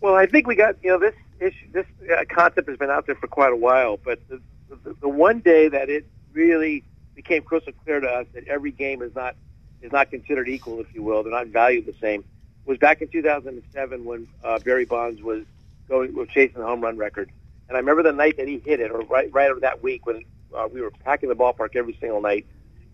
Well, 0.00 0.14
I 0.14 0.24
think 0.24 0.46
we 0.46 0.54
got 0.54 0.76
you 0.82 0.88
know 0.88 0.98
this 0.98 1.14
issue. 1.40 1.66
This 1.70 1.84
uh, 2.10 2.24
concept 2.26 2.70
has 2.70 2.78
been 2.78 2.88
out 2.88 3.04
there 3.04 3.16
for 3.16 3.26
quite 3.26 3.52
a 3.52 3.56
while, 3.56 3.98
but 3.98 4.18
the, 4.30 4.40
the, 4.82 4.94
the 5.02 5.08
one 5.10 5.40
day 5.40 5.68
that 5.68 5.90
it 5.90 6.06
really 6.32 6.84
became 7.14 7.42
crystal 7.42 7.74
clear 7.84 8.00
to 8.00 8.08
us 8.08 8.26
that 8.32 8.48
every 8.48 8.70
game 8.70 9.02
is 9.02 9.14
not 9.14 9.36
is 9.82 9.92
not 9.92 10.08
considered 10.08 10.48
equal, 10.48 10.80
if 10.80 10.94
you 10.94 11.02
will, 11.02 11.22
they're 11.22 11.30
not 11.30 11.48
valued 11.48 11.84
the 11.84 11.94
same, 12.00 12.24
was 12.64 12.78
back 12.78 13.02
in 13.02 13.08
2007 13.08 14.06
when 14.06 14.26
uh, 14.42 14.58
Barry 14.60 14.86
Bonds 14.86 15.20
was 15.20 15.44
going 15.86 16.14
was 16.14 16.30
chasing 16.30 16.60
the 16.60 16.66
home 16.66 16.80
run 16.80 16.96
record. 16.96 17.30
And 17.68 17.76
I 17.76 17.80
remember 17.80 18.04
the 18.04 18.12
night 18.12 18.38
that 18.38 18.48
he 18.48 18.58
hit 18.58 18.80
it, 18.80 18.90
or 18.90 19.02
right 19.02 19.30
right 19.34 19.50
over 19.50 19.60
that 19.60 19.82
week 19.82 20.06
when 20.06 20.24
uh, 20.56 20.68
we 20.72 20.80
were 20.80 20.90
packing 21.04 21.28
the 21.28 21.34
ballpark 21.34 21.76
every 21.76 21.96
single 22.00 22.20
night, 22.20 22.46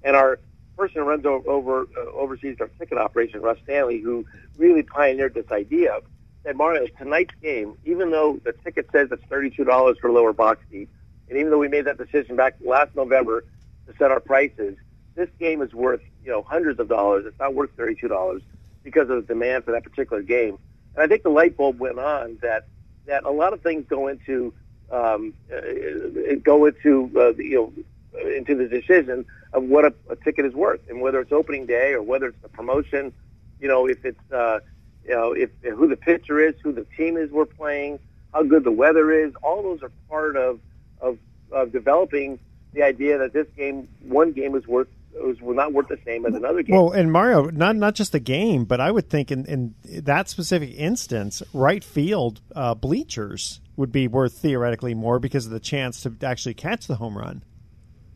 and 0.03 0.17
our 0.17 0.39
person 0.77 1.03
who 1.03 1.09
runs 1.09 1.25
over, 1.25 1.49
over 1.49 1.81
uh, 1.97 2.11
oversees 2.15 2.57
our 2.61 2.69
ticket 2.79 2.99
operation, 2.99 3.41
Russ 3.41 3.59
Stanley, 3.65 4.01
who 4.01 4.27
really 4.57 4.83
pioneered 4.83 5.35
this 5.35 5.51
idea, 5.51 5.99
said, 6.43 6.57
Mario, 6.57 6.87
tonight's 6.99 7.35
game, 7.43 7.75
even 7.85 8.11
though 8.11 8.41
the 8.45 8.53
ticket 8.53 8.89
says 8.93 9.09
it's 9.11 9.23
thirty-two 9.29 9.65
dollars 9.65 9.97
for 10.01 10.11
lower 10.11 10.33
box 10.33 10.61
seat, 10.71 10.89
and 11.29 11.39
even 11.39 11.51
though 11.51 11.59
we 11.59 11.69
made 11.69 11.87
that 11.87 11.99
decision 11.99 12.37
back 12.37 12.57
last 12.65 12.95
November 12.95 13.45
to 13.87 13.95
set 13.99 14.11
our 14.11 14.21
prices, 14.21 14.77
this 15.15 15.29
game 15.39 15.63
is 15.63 15.73
worth 15.73 16.01
you 16.25 16.31
know 16.31 16.43
hundreds 16.43 16.81
of 16.81 16.89
dollars. 16.89 17.25
It's 17.27 17.39
not 17.39 17.55
worth 17.55 17.71
thirty-two 17.77 18.09
dollars 18.09 18.43
because 18.83 19.09
of 19.09 19.27
the 19.27 19.35
demand 19.35 19.65
for 19.65 19.73
that 19.73 19.83
particular 19.83 20.23
game. 20.23 20.59
And 20.95 21.03
I 21.03 21.07
think 21.07 21.23
the 21.23 21.31
light 21.31 21.57
bulb 21.57 21.81
went 21.81 21.99
on 21.99 22.39
that 22.43 22.67
that 23.07 23.25
a 23.25 23.31
lot 23.31 23.53
of 23.53 23.63
things 23.63 23.85
go 23.89 24.09
into 24.09 24.53
um, 24.95 25.35
uh, 25.53 26.35
go 26.43 26.67
into 26.67 27.11
uh, 27.19 27.33
the, 27.33 27.45
you 27.45 27.55
know 27.55 27.73
into 28.37 28.55
the 28.55 28.69
decision 28.69 29.27
of 29.53 29.65
what 29.65 29.85
a, 29.85 29.93
a 30.09 30.17
ticket 30.17 30.45
is 30.45 30.55
worth, 30.55 30.81
and 30.89 31.01
whether 31.01 31.21
it's 31.21 31.33
opening 31.33 31.67
day 31.67 31.93
or 31.93 32.03
whether 32.03 32.27
it's 32.27 32.43
the 32.43 32.49
promotion. 32.49 33.13
You 33.61 33.69
know, 33.69 33.87
if 33.87 34.05
it's 34.05 34.33
uh, 34.33 34.61
you 35.05 35.15
know 35.15 35.33
if 35.33 35.51
who 35.63 35.89
the 35.89 35.97
pitcher 35.97 36.39
is, 36.41 36.55
who 36.63 36.73
the 36.73 36.87
team 36.97 37.17
is 37.17 37.31
we're 37.31 37.45
playing, 37.45 37.99
how 38.33 38.45
good 38.45 38.65
the 38.65 38.73
weather 38.73 39.11
is. 39.13 39.33
All 39.43 39.63
those 39.63 39.83
are 39.83 39.91
part 40.09 40.37
of 40.37 40.61
of, 41.01 41.19
of 41.51 41.73
developing 41.73 42.39
the 42.73 42.83
idea 42.83 43.19
that 43.19 43.33
this 43.33 43.47
game, 43.57 43.89
one 44.03 44.33
game, 44.33 44.55
is 44.55 44.67
worth 44.67 44.89
was 45.13 45.37
not 45.41 45.73
worth 45.73 45.89
the 45.89 45.99
same 46.05 46.27
as 46.27 46.35
another 46.35 46.63
game. 46.63 46.75
Well, 46.75 46.91
and 46.91 47.11
Mario, 47.11 47.51
not 47.51 47.75
not 47.77 47.95
just 47.95 48.13
the 48.13 48.21
game, 48.21 48.65
but 48.65 48.81
I 48.81 48.93
would 48.93 49.11
think 49.11 49.33
in, 49.33 49.45
in 49.47 49.75
that 50.03 50.29
specific 50.29 50.75
instance, 50.77 51.43
right 51.53 51.83
field 51.83 52.41
uh, 52.55 52.75
bleachers 52.75 53.61
would 53.77 53.93
be 53.93 54.09
worth 54.09 54.35
theoretically 54.35 54.95
more 54.95 55.19
because 55.19 55.47
of 55.47 55.53
the 55.53 55.61
chance 55.61 56.03
to 56.03 56.15
actually 56.23 56.55
catch 56.55 56.87
the 56.87 56.97
home 56.97 57.17
run. 57.17 57.43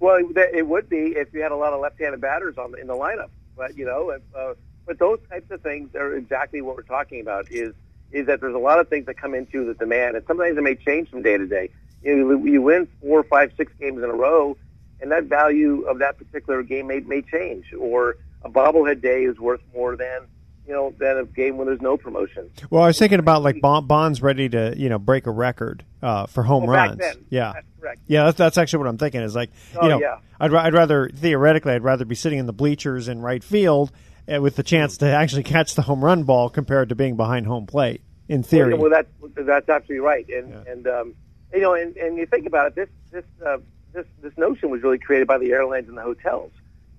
Well, 0.01 0.21
it 0.37 0.66
would 0.66 0.88
be 0.88 1.16
if 1.16 1.33
you 1.35 1.40
had 1.42 1.51
a 1.51 1.57
lot 1.57 1.73
of 1.73 1.81
left-handed 1.81 2.21
batters 2.21 2.57
on 2.57 2.79
in 2.79 2.87
the 2.87 2.94
lineup, 2.94 3.31
but 3.57 3.77
you 3.77 3.85
know, 3.85 4.11
if, 4.11 4.23
uh, 4.37 4.55
but 4.87 4.99
those 4.99 5.18
types 5.29 5.51
of 5.51 5.61
things 5.61 5.94
are 5.94 6.14
exactly 6.14 6.62
what 6.62 6.77
we're 6.77 6.83
talking 6.83 7.21
about. 7.21 7.51
Is 7.51 7.75
is 8.11 8.27
that 8.27 8.40
there's 8.40 8.55
a 8.55 8.59
lot 8.59 8.79
of 8.79 8.88
things 8.88 9.07
that 9.07 9.18
come 9.18 9.35
into 9.35 9.66
the 9.66 9.75
demand, 9.75 10.16
and 10.16 10.25
sometimes 10.27 10.57
it 10.57 10.62
may 10.62 10.75
change 10.77 11.11
from 11.11 11.23
day 11.23 11.37
to 11.37 11.47
day. 11.47 11.68
You 12.03 12.16
know, 12.16 12.44
you 12.44 12.62
win 12.62 12.88
four, 13.01 13.23
five, 13.25 13.53
six 13.57 13.73
games 13.79 13.99
in 13.99 14.05
a 14.05 14.14
row, 14.14 14.57
and 15.01 15.11
that 15.12 15.25
value 15.25 15.83
of 15.83 15.99
that 15.99 16.16
particular 16.16 16.62
game 16.62 16.87
may 16.87 17.01
may 17.01 17.23
change, 17.23 17.73
or 17.79 18.16
a 18.42 18.49
bobblehead 18.49 19.03
day 19.03 19.25
is 19.25 19.38
worth 19.38 19.61
more 19.75 19.97
than 19.97 20.23
you 20.68 20.74
know 20.74 20.94
than 20.98 21.16
a 21.18 21.24
game 21.24 21.57
when 21.57 21.66
there's 21.66 21.81
no 21.81 21.96
promotion. 21.96 22.50
Well, 22.70 22.83
I 22.83 22.88
was 22.88 22.98
thinking 22.98 23.18
about 23.18 23.42
like 23.42 23.61
Bond's 23.61 24.20
ready 24.22 24.48
to 24.50 24.74
you 24.76 24.88
know 24.90 24.98
break 24.98 25.26
a 25.26 25.31
record 25.31 25.85
uh, 26.02 26.26
for 26.26 26.42
home 26.42 26.66
Well, 26.66 26.76
back 26.76 27.00
runs. 27.00 27.16
yeah, 27.31 27.54
that's. 27.54 28.00
Yeah, 28.07 28.24
that's, 28.24 28.37
that's 28.38 28.59
actually 28.59 28.81
what 28.81 28.88
I'm 28.88 28.98
thinking. 28.98 29.22
Is 29.22 29.35
like 29.35 29.50
Oh, 29.76 29.83
you 29.85 29.88
know, 29.88 30.00
yeah. 30.00 30.18
I'd 30.38 30.52
I'd 30.54 30.74
rather 30.74 31.09
theoretically 31.09 31.72
I'd 31.72 31.83
rather 31.83 32.04
be 32.04 32.14
sitting 32.14 32.38
in 32.38 32.46
the 32.46 32.52
bleachers 32.52 33.09
in 33.09 33.20
right 33.22 33.42
field 33.42 33.90
uh, 34.33 34.40
with 34.42 34.57
the 34.57 34.62
chance 34.62 34.98
to 34.98 35.07
actually 35.07 35.44
catch 35.44 35.74
the 35.74 35.83
home 35.83 36.04
run 36.04 36.24
ball 36.24 36.50
compared 36.50 36.90
to 36.90 36.94
being 36.94 37.16
behind 37.16 37.46
home 37.46 37.66
plate. 37.66 38.02
In 38.28 38.42
theory, 38.42 38.74
Well, 38.74 38.90
that's 38.90 39.09
that's 39.37 39.68
absolutely 39.70 40.00
right, 40.04 40.28
and 40.28 40.52
and 40.68 40.87
um, 40.87 41.14
you 41.54 41.61
know, 41.62 41.72
and, 41.72 41.96
and 41.96 42.18
you 42.18 42.26
think 42.26 42.46
about 42.46 42.66
it, 42.66 42.74
this 42.74 42.88
this 43.11 43.24
uh, 43.46 43.57
this 43.94 44.04
this 44.20 44.37
notion 44.37 44.68
was 44.68 44.83
really 44.83 44.98
created 44.98 45.26
by 45.26 45.38
the 45.38 45.50
airlines 45.52 45.88
and 45.88 45.96
the 45.96 46.02
hotels, 46.02 46.52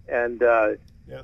and 0.08 0.42
uh, 0.42 0.70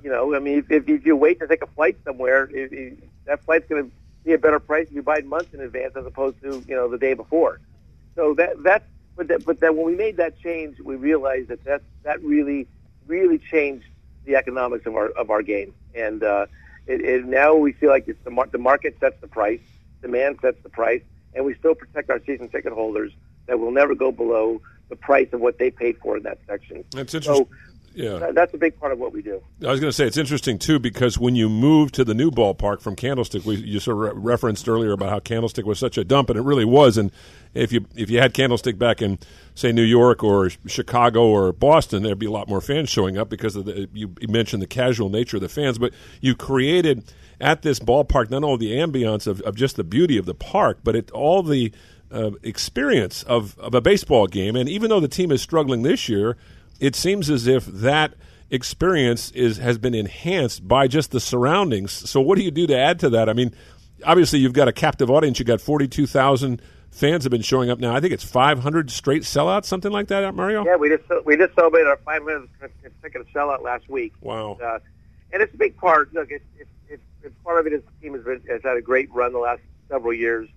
you 0.04 0.10
know, 0.10 0.36
I 0.36 0.40
mean, 0.40 0.66
if, 0.70 0.88
if 0.88 1.06
you 1.06 1.16
wait 1.16 1.40
to 1.40 1.48
take 1.48 1.62
a 1.62 1.68
flight 1.68 1.98
somewhere, 2.04 2.46
it, 2.46 2.72
it, 2.74 2.98
that 3.26 3.44
flight's 3.44 3.68
going 3.68 3.86
to 3.86 3.92
be 4.24 4.34
a 4.34 4.38
better 4.38 4.60
price 4.60 4.88
if 4.88 4.94
you 4.94 5.04
buy 5.04 5.18
it 5.18 5.26
months 5.26 5.54
in 5.54 5.62
advance 5.62 5.96
as 5.96 6.06
opposed 6.06 6.42
to 6.42 6.64
you 6.68 6.76
know 6.76 6.90
the 6.90 6.98
day 6.98 7.14
before. 7.14 7.60
So 8.16 8.34
that 8.36 8.62
that's 8.64 8.86
but 9.16 9.28
that 9.28 9.46
but 9.46 9.60
that 9.60 9.76
when 9.76 9.86
we 9.86 9.96
made 9.96 10.18
that 10.18 10.40
change, 10.40 10.80
we 10.80 10.96
realized 10.96 11.50
that 11.50 11.64
that 11.66 11.82
that 12.04 12.22
really 12.24 12.68
really 13.08 13.38
changed 13.38 13.88
the 14.26 14.36
economics 14.36 14.86
of 14.86 14.96
our 14.96 15.10
of 15.10 15.30
our 15.30 15.44
game, 15.44 15.74
and 15.94 16.24
uh, 16.24 16.48
it, 16.88 17.02
it, 17.02 17.26
now 17.26 17.56
we 17.56 17.72
feel 17.74 17.90
like 17.90 18.08
it's 18.08 18.24
the 18.24 18.32
mar- 18.32 18.50
the 18.52 18.58
market 18.58 18.98
sets 19.00 19.20
the 19.22 19.28
price, 19.28 19.62
demand 20.02 20.40
sets 20.42 20.62
the 20.64 20.70
price, 20.70 21.04
and 21.34 21.46
we 21.46 21.54
still 21.56 21.76
protect 21.76 22.10
our 22.10 22.20
season 22.26 22.50
ticket 22.50 22.74
holders 22.74 23.12
that 23.48 23.60
will 23.60 23.72
never 23.72 23.94
go 23.94 24.12
below 24.12 24.60
the 24.90 24.96
price 24.96 25.28
of 25.34 25.40
what 25.40 25.58
they 25.60 25.70
paid 25.70 25.98
for 26.00 26.18
in 26.18 26.24
that 26.24 26.40
section. 26.48 26.84
That's 26.92 27.12
So 27.12 27.18
interesting. 27.18 27.48
Yeah. 27.96 28.32
that's 28.34 28.54
a 28.54 28.58
big 28.58 28.80
part 28.80 28.92
of 28.92 29.00
what 29.00 29.14
we 29.14 29.22
do. 29.22 29.42
I 29.64 29.72
was 29.72 29.80
going 29.80 29.90
to 29.90 29.94
say 29.94 30.06
it's 30.06 30.18
interesting 30.18 30.60
too 30.60 30.80
because 30.80 31.18
when 31.18 31.36
you 31.36 31.50
move 31.50 31.92
to 31.94 32.04
the 32.04 32.14
new 32.14 32.30
ballpark 32.30 32.82
from 32.82 32.96
Candlestick, 32.96 33.46
we 33.46 33.56
you 33.56 33.80
sort 33.80 33.98
of 33.98 34.16
re- 34.16 34.22
referenced 34.32 34.68
earlier 34.68 34.92
about 34.92 35.10
how 35.10 35.20
Candlestick 35.20 35.66
was 35.66 35.80
such 35.80 35.98
a 35.98 36.04
dump, 36.04 36.30
and 36.30 36.38
it 36.38 36.44
really 36.44 36.66
was. 36.66 36.98
And 36.98 37.12
if 37.54 37.72
you 37.72 37.86
if 37.96 38.10
you 38.10 38.20
had 38.20 38.34
Candlestick 38.34 38.78
back 38.78 39.02
in 39.02 39.20
say 39.56 39.72
New 39.72 39.82
York 39.82 40.24
or 40.24 40.50
Chicago 40.68 41.28
or 41.28 41.52
Boston, 41.54 42.04
there'd 42.04 42.20
be 42.20 42.26
a 42.26 42.32
lot 42.32 42.48
more 42.48 42.62
fans 42.62 42.90
showing 42.90 43.18
up 43.18 43.30
because 43.30 43.56
of 43.56 43.66
the 43.66 43.90
you 43.94 44.14
you 44.20 44.28
mentioned 44.28 44.62
the 44.62 44.68
casual 44.68 45.10
nature 45.10 45.38
of 45.38 45.42
the 45.42 45.50
fans, 45.50 45.78
but 45.78 45.94
you 46.22 46.36
created 46.36 47.04
at 47.40 47.62
this 47.62 47.80
ballpark 47.80 48.30
not 48.30 48.44
only 48.44 48.68
the 48.68 48.74
ambiance 48.74 49.28
of, 49.28 49.42
of 49.42 49.56
just 49.56 49.76
the 49.76 49.84
beauty 49.84 50.18
of 50.18 50.26
the 50.26 50.34
park, 50.34 50.80
but 50.84 50.96
it 50.96 51.12
all 51.12 51.44
the 51.44 51.72
uh, 52.12 52.32
experience 52.44 53.24
of, 53.24 53.58
of 53.60 53.74
a 53.74 53.82
baseball 53.82 54.28
game. 54.28 54.56
And 54.56 54.70
even 54.70 54.90
though 54.90 55.00
the 55.00 55.08
team 55.08 55.32
is 55.32 55.42
struggling 55.42 55.82
this 55.82 56.08
year, 56.08 56.38
it 56.80 56.96
seems 56.96 57.30
as 57.30 57.48
if 57.48 57.66
that 57.66 58.14
experience 58.50 59.32
is 59.32 59.58
has 59.58 59.78
been 59.78 59.96
enhanced 59.96 60.68
by 60.68 60.88
just 60.88 61.12
the 61.12 61.20
surroundings. 61.20 61.92
So, 62.10 62.22
what 62.22 62.38
do 62.38 62.44
you 62.44 62.52
do 62.52 62.68
to 62.68 62.78
add 62.78 63.00
to 63.00 63.10
that? 63.12 63.30
I 63.30 63.34
mean, 63.34 63.54
obviously, 64.04 64.40
you've 64.40 64.54
got 64.54 64.68
a 64.68 64.74
captive 64.74 65.10
audience. 65.10 65.40
You've 65.40 65.48
got 65.48 65.62
forty 65.62 65.88
two 65.88 66.08
thousand 66.08 66.62
fans 66.96 67.26
have 67.26 67.32
been 67.32 67.42
showing 67.42 67.70
up 67.70 67.80
now. 67.80 67.94
I 67.94 68.00
think 68.00 68.14
it's 68.14 68.24
five 68.24 68.60
hundred 68.60 68.90
straight 68.90 69.24
sellouts, 69.24 69.66
something 69.66 69.92
like 69.92 70.08
that, 70.08 70.24
at 70.24 70.34
Mario. 70.34 70.66
Yeah, 70.66 70.78
we 70.78 70.90
just 70.90 71.04
we 71.26 71.36
just 71.38 71.54
celebrated 71.56 71.88
our 71.88 71.98
500th 71.98 72.48
consecutive 72.82 73.28
sellout 73.34 73.62
last 73.62 73.90
week. 73.90 74.14
Wow. 74.22 74.58
Uh, 74.64 74.80
and 75.32 75.42
it's 75.42 75.54
a 75.54 75.58
big 75.58 75.76
part. 75.78 76.14
Look, 76.14 76.32
it's 76.32 76.46
it's, 76.58 76.70
it's, 76.88 77.04
it's 77.24 77.36
part 77.44 77.60
of 77.60 77.68
it 77.68 77.74
is 77.74 77.82
the 77.84 78.02
team 78.02 78.14
has, 78.14 78.24
been, 78.24 78.42
has 78.50 78.62
had 78.64 78.78
a 78.78 78.82
great 78.82 79.14
run 79.14 79.34
the 79.34 79.40
last 79.40 79.62
several 79.90 80.14
years. 80.14 80.48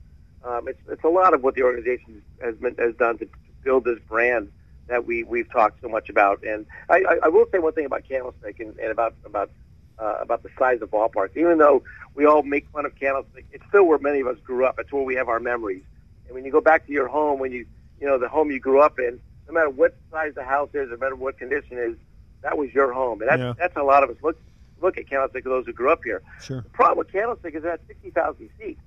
Um, 0.45 0.69
it's 0.69 0.81
it's 0.89 1.05
a 1.05 1.09
lot 1.09 1.35
of 1.35 1.43
what 1.43 1.55
the 1.55 1.63
organization 1.63 2.23
has 2.41 2.55
been, 2.57 2.77
has 2.77 2.95
done 2.95 3.19
to 3.19 3.29
build 3.65 3.85
this 3.85 3.99
brand 4.09 4.53
that 4.89 5.07
we 5.07 5.23
we've 5.25 5.51
talked 5.51 5.81
so 5.81 5.89
much 5.89 6.09
about. 6.09 6.43
And 6.45 6.67
I, 6.89 6.97
I, 7.09 7.19
I 7.25 7.29
will 7.29 7.47
say 7.53 7.59
one 7.59 7.73
thing 7.73 7.87
about 7.87 8.05
Candlestick 8.09 8.61
and, 8.61 8.77
and 8.79 8.91
about 8.91 9.15
about 9.25 9.51
uh, 9.99 10.17
about 10.21 10.43
the 10.43 10.51
size 10.59 10.81
of 10.83 10.91
ballparks. 10.91 11.37
Even 11.37 11.59
though 11.59 11.83
we 12.15 12.27
all 12.27 12.43
make 12.43 12.69
fun 12.71 12.87
of 12.87 12.95
Candlestick, 12.99 13.47
it's 13.53 13.65
still 13.69 13.85
where 13.87 13.99
many 13.99 14.21
of 14.21 14.27
us 14.27 14.37
grew 14.45 14.65
up. 14.67 14.77
It's 14.79 14.93
where 14.93 15.03
we 15.03 15.15
have 15.15 15.29
our 15.29 15.41
memories. 15.41 15.83
And 16.27 16.35
when 16.35 16.45
you 16.45 16.53
go 16.53 16.61
back 16.61 16.87
to 16.87 16.93
your 16.93 17.09
home, 17.09 17.39
when 17.39 17.53
you 17.53 17.67
you 18.01 18.07
know 18.07 18.19
the 18.19 18.29
home 18.29 18.51
you 18.51 18.61
grew 18.61 18.81
up 18.81 18.99
in, 18.99 19.19
no 19.47 19.55
matter 19.55 19.71
what 19.71 19.97
size 20.11 20.33
the 20.35 20.45
house 20.45 20.71
is, 20.75 20.89
no 20.91 20.97
matter 20.97 21.17
what 21.17 21.39
condition 21.39 21.79
it 21.79 21.91
is, 21.91 21.97
that 22.43 22.57
was 22.59 22.73
your 22.73 22.93
home. 22.93 23.21
And 23.21 23.31
that's 23.31 23.41
Yeah. 23.41 23.53
that's 23.59 23.75
how 23.75 23.85
a 23.85 23.87
lot 23.87 24.03
of 24.03 24.11
us 24.11 24.17
look 24.23 24.37
look 24.81 24.97
at 24.99 25.09
Candlestick. 25.09 25.45
Those 25.45 25.67
who 25.67 25.73
grew 25.73 25.93
up 25.93 26.01
here. 26.05 26.23
Sure. 26.41 26.61
The 26.61 26.69
problem 26.71 26.99
with 26.99 27.13
Candlestick 27.13 27.55
is 27.55 27.63
that 27.63 27.81
sixty 27.87 28.11
thousand 28.11 28.49
seats, 28.59 28.81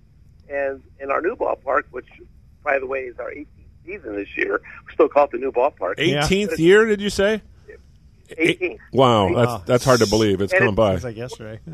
and 0.50 0.82
in 1.00 1.12
our 1.12 1.22
new 1.22 1.36
ballpark, 1.36 1.84
which 1.92 2.08
by 2.64 2.80
the 2.80 2.86
way 2.86 3.02
is 3.02 3.18
our 3.20 3.32
18th 3.32 3.48
season 3.86 4.16
this 4.16 4.36
year, 4.36 4.62
we 4.88 4.94
still 4.94 5.10
call 5.10 5.26
it 5.26 5.32
the 5.32 5.38
new 5.38 5.52
ballpark. 5.52 5.98
18th 5.98 6.58
year, 6.58 6.86
did 6.86 7.02
you 7.02 7.10
say? 7.10 7.42
18th. 8.30 8.80
Wow, 8.94 9.34
that's 9.34 9.66
that's 9.66 9.86
hard 9.86 10.00
to 10.00 10.08
believe. 10.08 10.42
It's 10.42 10.54
And 10.54 10.66
gone 10.66 10.76
by. 10.76 10.92
Seems 10.92 11.04
like 11.04 11.18
yesterday. 11.18 11.60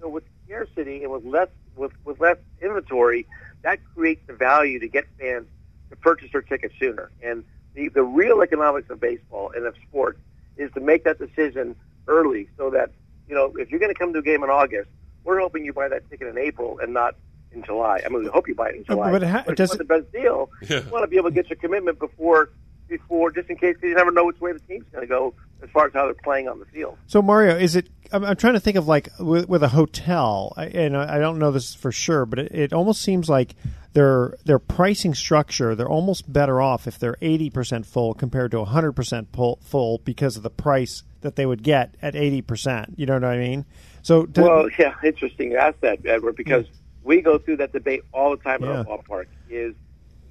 So 0.00 0.08
with 0.08 0.22
scarcity 0.44 1.02
and 1.02 1.12
with 1.12 1.24
less 1.24 1.48
with, 1.74 1.92
with 2.04 2.20
less 2.20 2.36
inventory, 2.62 3.26
that 3.62 3.80
creates 3.94 4.24
the 4.26 4.32
value 4.32 4.78
to 4.78 4.88
get 4.88 5.06
fans 5.18 5.46
to 5.90 5.96
purchase 5.96 6.30
their 6.32 6.42
tickets 6.42 6.74
sooner. 6.78 7.10
And 7.22 7.44
the, 7.74 7.88
the 7.88 8.02
real 8.02 8.42
economics 8.42 8.90
of 8.90 9.00
baseball 9.00 9.52
and 9.54 9.66
of 9.66 9.74
sports 9.88 10.18
is 10.56 10.70
to 10.72 10.80
make 10.80 11.04
that 11.04 11.18
decision 11.18 11.76
early 12.06 12.48
so 12.56 12.70
that, 12.70 12.90
you 13.28 13.34
know, 13.34 13.54
if 13.56 13.70
you're 13.70 13.80
going 13.80 13.92
to 13.92 13.98
come 13.98 14.12
to 14.12 14.18
a 14.18 14.22
game 14.22 14.42
in 14.42 14.50
August, 14.50 14.88
we're 15.24 15.40
hoping 15.40 15.64
you 15.64 15.72
buy 15.72 15.88
that 15.88 16.08
ticket 16.10 16.28
in 16.28 16.38
April 16.38 16.78
and 16.80 16.92
not 16.92 17.14
in 17.52 17.62
July. 17.64 18.00
I 18.04 18.08
mean, 18.08 18.24
we 18.24 18.28
hope 18.28 18.48
you 18.48 18.54
buy 18.54 18.70
it 18.70 18.76
in 18.76 18.84
July. 18.84 19.10
but 19.12 19.22
it 19.22 19.28
ha- 19.28 19.44
if 19.46 19.56
does 19.56 19.70
you 19.72 19.78
want 19.78 19.88
the 19.88 19.94
best 20.02 20.12
deal, 20.12 20.50
you 20.68 20.90
want 20.90 21.02
to 21.04 21.06
be 21.08 21.16
able 21.16 21.30
to 21.30 21.34
get 21.34 21.48
your 21.48 21.56
commitment 21.56 21.98
before, 21.98 22.50
before 22.88 23.30
just 23.30 23.48
in 23.50 23.56
case 23.56 23.76
you 23.82 23.94
never 23.94 24.10
know 24.10 24.24
which 24.26 24.40
way 24.40 24.52
the 24.52 24.58
team's 24.60 24.84
going 24.92 25.02
to 25.02 25.08
go 25.08 25.34
as 25.62 25.68
far 25.70 25.86
as 25.86 25.92
how 25.92 26.04
they're 26.04 26.14
playing 26.14 26.48
on 26.48 26.58
the 26.58 26.66
field. 26.66 26.96
So 27.06 27.20
Mario, 27.22 27.56
is 27.56 27.74
it? 27.76 27.88
I'm, 28.12 28.24
I'm 28.24 28.36
trying 28.36 28.54
to 28.54 28.60
think 28.60 28.76
of 28.76 28.86
like 28.88 29.08
with, 29.18 29.48
with 29.48 29.62
a 29.62 29.68
hotel, 29.68 30.52
I- 30.56 30.66
and 30.66 30.96
I 30.96 31.16
I 31.16 31.18
don't 31.18 31.38
know 31.38 31.50
this 31.50 31.74
for 31.74 31.92
sure, 31.92 32.24
but 32.26 32.38
it, 32.38 32.52
it 32.54 32.72
almost 32.72 33.02
seems 33.02 33.28
like 33.28 33.54
their 33.92 34.36
their 34.44 34.58
pricing 34.58 35.14
structure. 35.14 35.74
They're 35.74 35.88
almost 35.88 36.30
better 36.32 36.60
off 36.60 36.86
if 36.86 36.98
they're 36.98 37.16
80 37.20 37.50
percent 37.50 37.86
full 37.86 38.14
compared 38.14 38.50
to 38.52 38.58
100 38.60 38.92
percent 38.92 39.28
full 39.32 40.00
because 40.04 40.36
of 40.36 40.42
the 40.42 40.50
price 40.50 41.02
that 41.22 41.36
they 41.36 41.44
would 41.46 41.62
get 41.62 41.94
at 42.00 42.14
80 42.14 42.42
percent. 42.42 42.94
You 42.96 43.06
know 43.06 43.14
what 43.14 43.24
I 43.24 43.38
mean? 43.38 43.64
So 44.02 44.24
do- 44.26 44.42
well, 44.42 44.68
yeah, 44.78 44.94
interesting 45.04 45.50
you 45.50 45.58
ask 45.58 45.78
that, 45.80 46.06
Edward, 46.06 46.36
because 46.36 46.66
hmm. 46.66 46.72
We 47.08 47.22
go 47.22 47.38
through 47.38 47.56
that 47.56 47.72
debate 47.72 48.02
all 48.12 48.30
the 48.30 48.36
time 48.36 48.62
at 48.62 48.68
Yeah. 48.68 48.78
our 48.80 48.84
ballpark. 48.84 49.26
Is 49.48 49.74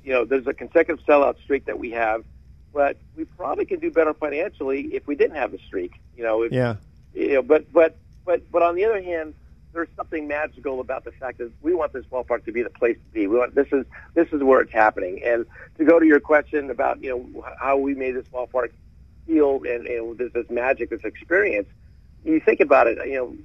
you 0.03 0.13
know, 0.13 0.23
there's 0.23 0.47
a 0.47 0.53
consecutive 0.53 1.03
sellout 1.05 1.37
streak 1.43 1.65
that 1.65 1.77
we 1.79 1.91
have, 1.91 2.23
but 2.73 2.97
we 3.17 3.25
probably 3.25 3.65
could 3.65 3.81
do 3.81 3.91
better 3.91 4.13
financially 4.13 4.81
if 4.93 5.05
we 5.07 5.15
didn't 5.15 5.35
have 5.35 5.51
the 5.51 5.57
streak. 5.67 5.91
You 6.15 6.23
know, 6.23 6.43
if, 6.43 6.51
yeah, 6.53 6.75
you 7.13 7.33
know, 7.33 7.41
but 7.41 7.73
but 7.73 7.97
but 8.25 8.49
but 8.51 8.61
on 8.61 8.75
the 8.75 8.85
other 8.85 9.01
hand, 9.01 9.33
there's 9.73 9.89
something 9.97 10.27
magical 10.27 10.79
about 10.79 11.03
the 11.03 11.11
fact 11.11 11.39
that 11.39 11.51
we 11.61 11.73
want 11.73 11.93
this 11.93 12.05
ballpark 12.05 12.45
to 12.45 12.51
be 12.51 12.61
the 12.61 12.69
place 12.69 12.95
to 12.95 13.11
be. 13.11 13.25
We 13.27 13.37
want 13.39 13.55
this 13.55 13.67
is 13.73 13.85
this 14.13 14.27
is 14.31 14.43
where 14.43 14.61
it's 14.61 14.71
happening. 14.71 15.21
And 15.25 15.45
to 15.79 15.83
go 15.83 15.99
to 15.99 16.05
your 16.05 16.19
question 16.19 16.69
about 16.69 17.03
you 17.03 17.09
know 17.09 17.43
how 17.59 17.77
we 17.77 17.95
made 17.95 18.11
this 18.11 18.27
ballpark 18.27 18.69
feel 19.25 19.61
and, 19.67 19.87
and 19.87 20.17
there's 20.17 20.31
this 20.33 20.49
magic, 20.51 20.91
this 20.91 21.03
experience. 21.03 21.67
You 22.23 22.39
think 22.39 22.59
about 22.59 22.87
it, 22.87 22.97
you 23.07 23.15
know, 23.15 23.35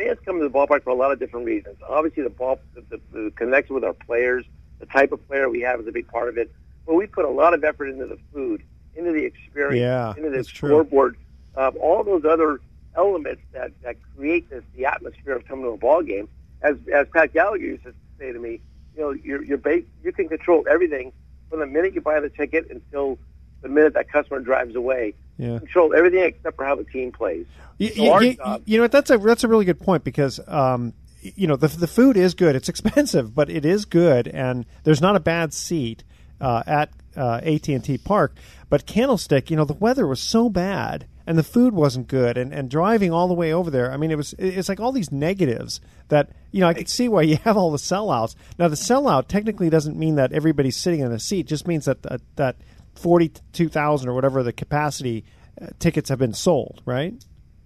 fans 0.00 0.18
come 0.24 0.38
to 0.38 0.48
the 0.48 0.50
ballpark 0.50 0.82
for 0.82 0.90
a 0.90 0.94
lot 0.94 1.12
of 1.12 1.18
different 1.18 1.46
reasons. 1.46 1.76
Obviously, 1.88 2.22
the 2.22 2.30
ball, 2.30 2.58
the, 2.74 2.82
the, 2.90 3.00
the 3.12 3.30
connection 3.32 3.74
with 3.74 3.84
our 3.84 3.92
players, 3.92 4.44
the 4.78 4.86
type 4.86 5.12
of 5.12 5.26
player 5.28 5.48
we 5.48 5.60
have 5.60 5.80
is 5.80 5.86
a 5.86 5.92
big 5.92 6.08
part 6.08 6.28
of 6.28 6.38
it. 6.38 6.50
But 6.86 6.94
we 6.94 7.06
put 7.06 7.24
a 7.24 7.30
lot 7.30 7.54
of 7.54 7.62
effort 7.64 7.86
into 7.86 8.06
the 8.06 8.18
food, 8.32 8.62
into 8.94 9.12
the 9.12 9.24
experience, 9.24 9.80
Yeah, 9.80 10.14
into 10.16 10.30
the 10.30 10.44
scoreboard, 10.44 11.16
um, 11.56 11.74
all 11.80 12.02
those 12.02 12.24
other 12.24 12.60
elements 12.96 13.42
that, 13.52 13.72
that 13.84 13.96
create 14.16 14.50
this 14.50 14.64
the 14.76 14.86
atmosphere 14.86 15.34
of 15.36 15.46
coming 15.46 15.64
to 15.64 15.70
a 15.70 15.76
ball 15.76 16.02
game. 16.02 16.28
As 16.62 16.76
as 16.92 17.06
Pat 17.14 17.32
Gallagher 17.32 17.64
used 17.64 17.84
to 17.84 17.94
say 18.18 18.32
to 18.32 18.38
me, 18.38 18.60
you 18.96 19.02
know, 19.02 19.10
you're 19.12 19.42
you're 19.44 19.58
ba- 19.58 19.82
you 20.02 20.12
can 20.12 20.28
control 20.28 20.64
everything 20.68 21.12
from 21.48 21.60
the 21.60 21.66
minute 21.66 21.94
you 21.94 22.00
buy 22.00 22.20
the 22.20 22.28
ticket 22.28 22.66
until 22.70 23.18
the 23.62 23.68
minute 23.68 23.94
that 23.94 24.10
customer 24.10 24.40
drives 24.40 24.74
away. 24.74 25.14
Yeah. 25.40 25.58
Control 25.58 25.94
everything 25.94 26.22
except 26.24 26.56
for 26.56 26.64
how 26.64 26.74
the 26.76 26.84
team 26.84 27.12
plays. 27.12 27.46
You, 27.78 27.88
So 27.88 28.02
you- 28.20 28.28
you- 28.30 28.62
you 28.66 28.76
know 28.78 28.84
what? 28.84 28.92
That's 28.92 29.10
a 29.10 29.18
that's 29.18 29.44
a 29.44 29.48
really 29.48 29.64
good 29.64 29.80
point 29.80 30.04
because 30.04 30.38
um, 30.46 30.92
you 31.22 31.46
know 31.46 31.56
the 31.56 31.68
the 31.68 31.86
food 31.86 32.16
is 32.16 32.34
good. 32.34 32.54
It's 32.56 32.68
expensive, 32.74 33.34
but 33.34 33.48
it 33.50 33.64
is 33.64 33.84
good, 33.84 34.28
and 34.28 34.66
there's 34.84 35.00
not 35.00 35.16
a 35.16 35.20
bad 35.20 35.52
seat 35.54 36.04
uh, 36.40 36.62
at 36.66 36.90
uh, 37.16 37.40
AT 37.42 37.68
and 37.68 37.84
T 37.84 37.98
Park. 37.98 38.34
But 38.68 38.86
Candlestick, 38.86 39.50
you 39.50 39.56
know, 39.56 39.64
the 39.64 39.74
weather 39.74 40.06
was 40.06 40.20
so 40.20 40.48
bad, 40.48 41.06
and 41.26 41.36
the 41.36 41.42
food 41.42 41.74
wasn't 41.74 42.06
good, 42.06 42.38
and, 42.38 42.52
and 42.54 42.70
driving 42.70 43.12
all 43.12 43.26
the 43.26 43.34
way 43.34 43.52
over 43.52 43.68
there. 43.68 43.90
I 43.90 43.96
mean, 43.96 44.10
it 44.12 44.16
was 44.16 44.32
it's 44.38 44.68
like 44.68 44.78
all 44.78 44.92
these 44.92 45.10
negatives 45.10 45.80
that 46.08 46.30
you 46.52 46.60
know 46.60 46.68
I 46.68 46.74
could 46.74 46.88
see 46.88 47.08
why 47.08 47.22
you 47.22 47.36
have 47.44 47.56
all 47.56 47.70
the 47.72 47.78
sellouts. 47.78 48.34
Now 48.58 48.68
the 48.68 48.76
sellout 48.76 49.26
technically 49.26 49.70
doesn't 49.70 49.96
mean 49.96 50.14
that 50.16 50.32
everybody's 50.32 50.76
sitting 50.76 51.00
in 51.00 51.10
a 51.12 51.18
seat; 51.18 51.46
just 51.46 51.66
means 51.66 51.86
that 51.86 52.02
that, 52.02 52.20
that 52.36 52.56
forty 53.00 53.32
two 53.52 53.68
thousand 53.68 54.08
or 54.08 54.14
whatever 54.14 54.42
the 54.42 54.52
capacity 54.52 55.24
uh, 55.60 55.68
tickets 55.78 56.08
have 56.08 56.18
been 56.18 56.34
sold, 56.34 56.82
right? 56.84 57.14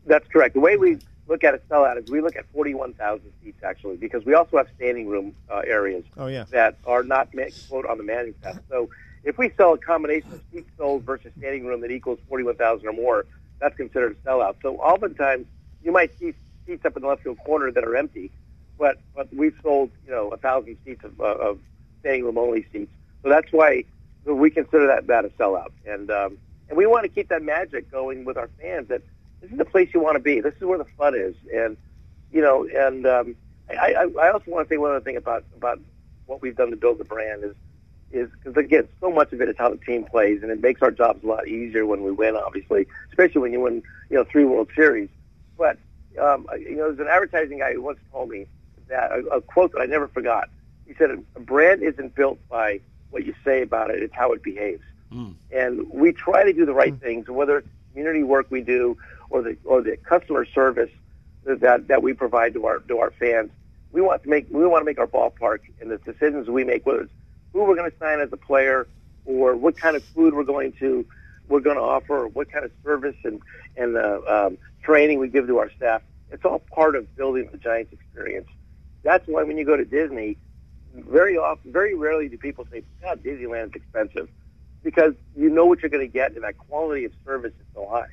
That's 0.07 0.27
correct. 0.29 0.55
The 0.55 0.61
way 0.61 0.77
we 0.77 0.99
look 1.27 1.45
at 1.45 1.55
a 1.55 1.59
sellout 1.71 1.99
is 1.99 2.11
we 2.11 2.21
look 2.21 2.37
at 2.37 2.45
41,000 2.53 3.23
seats 3.43 3.59
actually, 3.65 3.97
because 3.97 4.25
we 4.25 4.35
also 4.35 4.59
have 4.59 4.67
standing 4.77 5.09
room 5.09 5.35
uh, 5.51 5.63
areas 5.67 6.05
Oh 6.17 6.27
yeah. 6.27 6.45
that 6.51 6.77
are 6.87 7.03
not 7.03 7.29
quote 7.69 7.87
on 7.87 7.99
the 7.99 8.05
manifest. 8.05 8.61
So 8.69 8.91
if 9.23 9.39
we 9.39 9.51
sell 9.57 9.73
a 9.73 9.79
combination 9.79 10.35
of 10.35 10.41
seats 10.53 10.69
sold 10.77 11.05
versus 11.05 11.33
standing 11.39 11.65
room 11.65 11.81
that 11.81 11.91
equals 11.91 12.19
41,000 12.29 12.87
or 12.87 12.93
more, 12.93 13.25
that's 13.61 13.77
considered 13.77 14.17
a 14.23 14.29
sellout. 14.29 14.57
So 14.61 14.77
oftentimes 14.77 15.47
you 15.83 15.93
might 15.93 16.17
see 16.19 16.35
seats 16.67 16.85
up 16.85 16.97
in 16.97 17.03
the 17.03 17.09
left 17.09 17.23
field 17.23 17.39
corner 17.39 17.71
that 17.71 17.85
are 17.85 17.97
empty, 17.97 18.31
but 18.79 19.01
but 19.15 19.33
we've 19.35 19.55
sold 19.63 19.91
you 20.05 20.11
know 20.11 20.29
a 20.29 20.37
thousand 20.37 20.77
seats 20.85 21.05
of, 21.05 21.19
uh, 21.21 21.25
of 21.25 21.59
standing 22.01 22.25
room 22.25 22.37
only 22.37 22.67
seats. 22.73 22.93
So 23.23 23.31
that's 23.31 23.51
why 23.53 23.85
we 24.25 24.51
consider 24.51 24.87
that 24.87 25.07
that 25.09 25.25
a 25.25 25.29
sellout, 25.31 25.71
and 25.87 26.11
um, 26.11 26.39
and 26.69 26.79
we 26.79 26.87
want 26.87 27.05
to 27.05 27.09
keep 27.09 27.29
that 27.29 27.43
magic 27.43 27.91
going 27.91 28.25
with 28.25 28.37
our 28.37 28.49
fans. 28.61 28.89
That 28.89 29.03
this 29.41 29.51
is 29.51 29.59
the 29.59 29.65
place 29.65 29.91
you 29.93 30.01
want 30.01 30.17
to 30.17 30.21
be. 30.21 30.41
This 30.41 30.55
is 30.55 30.63
where 30.63 30.79
the 30.79 30.87
fun 30.97 31.15
is, 31.15 31.35
and 31.55 31.77
you 32.33 32.41
know, 32.41 32.67
and 32.67 33.07
um, 33.07 33.37
I, 33.71 33.95
I, 33.95 34.27
I 34.27 34.33
also 34.33 34.51
want 34.51 34.69
to 34.69 34.73
say 34.73 34.79
one 34.79 34.91
other 34.91 35.01
thing 35.01 35.17
about 35.17 35.45
about 35.57 35.81
what 36.27 36.43
we've 36.43 36.57
done 36.57 36.71
to 36.71 36.77
build 36.77 36.99
the 36.99 37.05
brand 37.05 37.45
is 37.45 37.55
is 38.13 38.31
because 38.31 38.57
again, 38.57 38.89
so 39.01 39.11
much 39.11 39.33
of 39.33 39.41
it 39.41 39.49
is 39.49 39.57
how 39.59 39.69
the 39.71 39.77
team 39.77 40.05
plays, 40.05 40.43
and 40.43 40.51
it 40.51 40.61
makes 40.61 40.81
our 40.83 40.91
jobs 40.91 41.23
a 41.25 41.27
lot 41.27 41.49
easier 41.49 41.85
when 41.85 42.03
we 42.03 42.13
win. 42.13 42.37
Obviously, 42.37 42.87
especially 43.11 43.41
when 43.41 43.53
you 43.53 43.61
win, 43.61 43.83
you 44.11 44.17
know, 44.17 44.25
three 44.25 44.45
World 44.45 44.71
Series. 44.75 45.09
But 45.59 45.79
um, 46.21 46.47
you 46.59 46.77
know, 46.77 46.93
there's 46.93 47.01
an 47.01 47.09
advertising 47.09 47.59
guy 47.59 47.75
who 47.75 47.83
once 47.83 47.99
told 48.13 48.31
me 48.31 48.47
that 48.89 49.11
a, 49.13 49.19
a 49.37 49.41
quote 49.41 49.73
that 49.73 49.81
I 49.81 49.87
never 49.87 50.09
forgot. 50.09 50.49
He 50.87 50.95
said, 50.95 51.11
"A 51.37 51.41
brand 51.41 51.83
isn't 51.83 52.15
built 52.15 52.39
by 52.49 52.81
what 53.15 53.25
you 53.25 53.35
say 53.45 53.63
about 53.63 53.91
it; 53.91 54.03
it's 54.03 54.15
how 54.15 54.33
it 54.33 54.43
behaves." 54.43 54.83
And 55.53 55.89
we 55.91 56.13
try 56.13 56.45
to 56.45 56.53
do 56.53 56.67
the 56.67 56.75
right 56.75 56.93
things, 57.01 57.29
whether 57.29 57.59
it's 57.59 57.69
community 57.93 58.25
work 58.25 58.47
we 58.51 58.61
do 58.61 58.97
or 59.31 59.43
the 59.43 59.57
or 59.65 59.81
the 59.81 59.97
customer 59.97 60.45
service 60.45 60.91
that 61.45 61.89
that 61.89 62.03
we 62.03 62.13
provide 62.13 62.53
to 62.55 62.67
our 62.67 62.81
to 62.81 62.99
our 62.99 63.13
fans. 63.13 63.51
We 63.93 64.01
want 64.01 64.25
to 64.25 64.29
make 64.29 64.47
we 64.51 64.67
want 64.67 64.81
to 64.81 64.85
make 64.85 64.99
our 64.99 65.07
ballpark 65.07 65.61
and 65.81 65.91
the 65.91 65.99
decisions 65.99 66.49
we 66.49 66.65
make, 66.65 66.85
whether 66.85 67.03
it's 67.03 67.13
who 67.53 67.63
we're 67.65 67.77
going 67.77 67.91
to 67.91 67.97
sign 67.99 68.21
as 68.21 68.33
a 68.33 68.37
player 68.37 68.89
or 69.25 69.57
what 69.57 69.77
kind 69.77 69.97
of 69.97 70.03
food 70.05 70.35
we're 70.35 70.45
going 70.45 70.73
to 70.81 71.07
we're 71.49 71.61
going 71.61 71.77
to 71.77 71.83
offer, 71.83 72.25
or 72.25 72.29
what 72.29 72.51
kind 72.51 72.65
of 72.65 72.73
service 72.83 73.17
and 73.25 73.41
and 73.77 73.97
uh, 73.97 74.21
um, 74.27 74.59
training 74.83 75.19
we 75.21 75.29
give 75.29 75.47
to 75.47 75.59
our 75.59 75.71
staff. 75.77 76.03
It's 76.31 76.45
all 76.45 76.59
part 76.59 76.97
of 76.97 77.15
building 77.17 77.49
the 77.53 77.59
Giants 77.59 77.93
experience. 77.93 78.49
That's 79.03 79.27
why 79.29 79.43
when 79.45 79.59
you 79.59 79.65
go 79.65 79.77
to 79.77 79.85
Disney, 79.85 80.37
very 80.95 81.37
often, 81.37 81.73
very 81.73 81.95
rarely 81.95 82.29
do 82.29 82.39
people 82.39 82.67
say, 82.71 82.83
"God, 83.03 83.23
Disneyland's 83.23 83.75
expensive," 83.75 84.29
because 84.83 85.15
you 85.37 85.51
know 85.51 85.67
what 85.67 85.83
you're 85.83 85.91
going 85.91 86.07
to 86.07 86.13
get, 86.13 86.33
and 86.35 86.45
that 86.45 86.57
quality 86.57 87.05
of 87.05 87.13
service 87.25 87.53
is 87.53 87.67
so 87.75 87.87
high. 87.89 88.09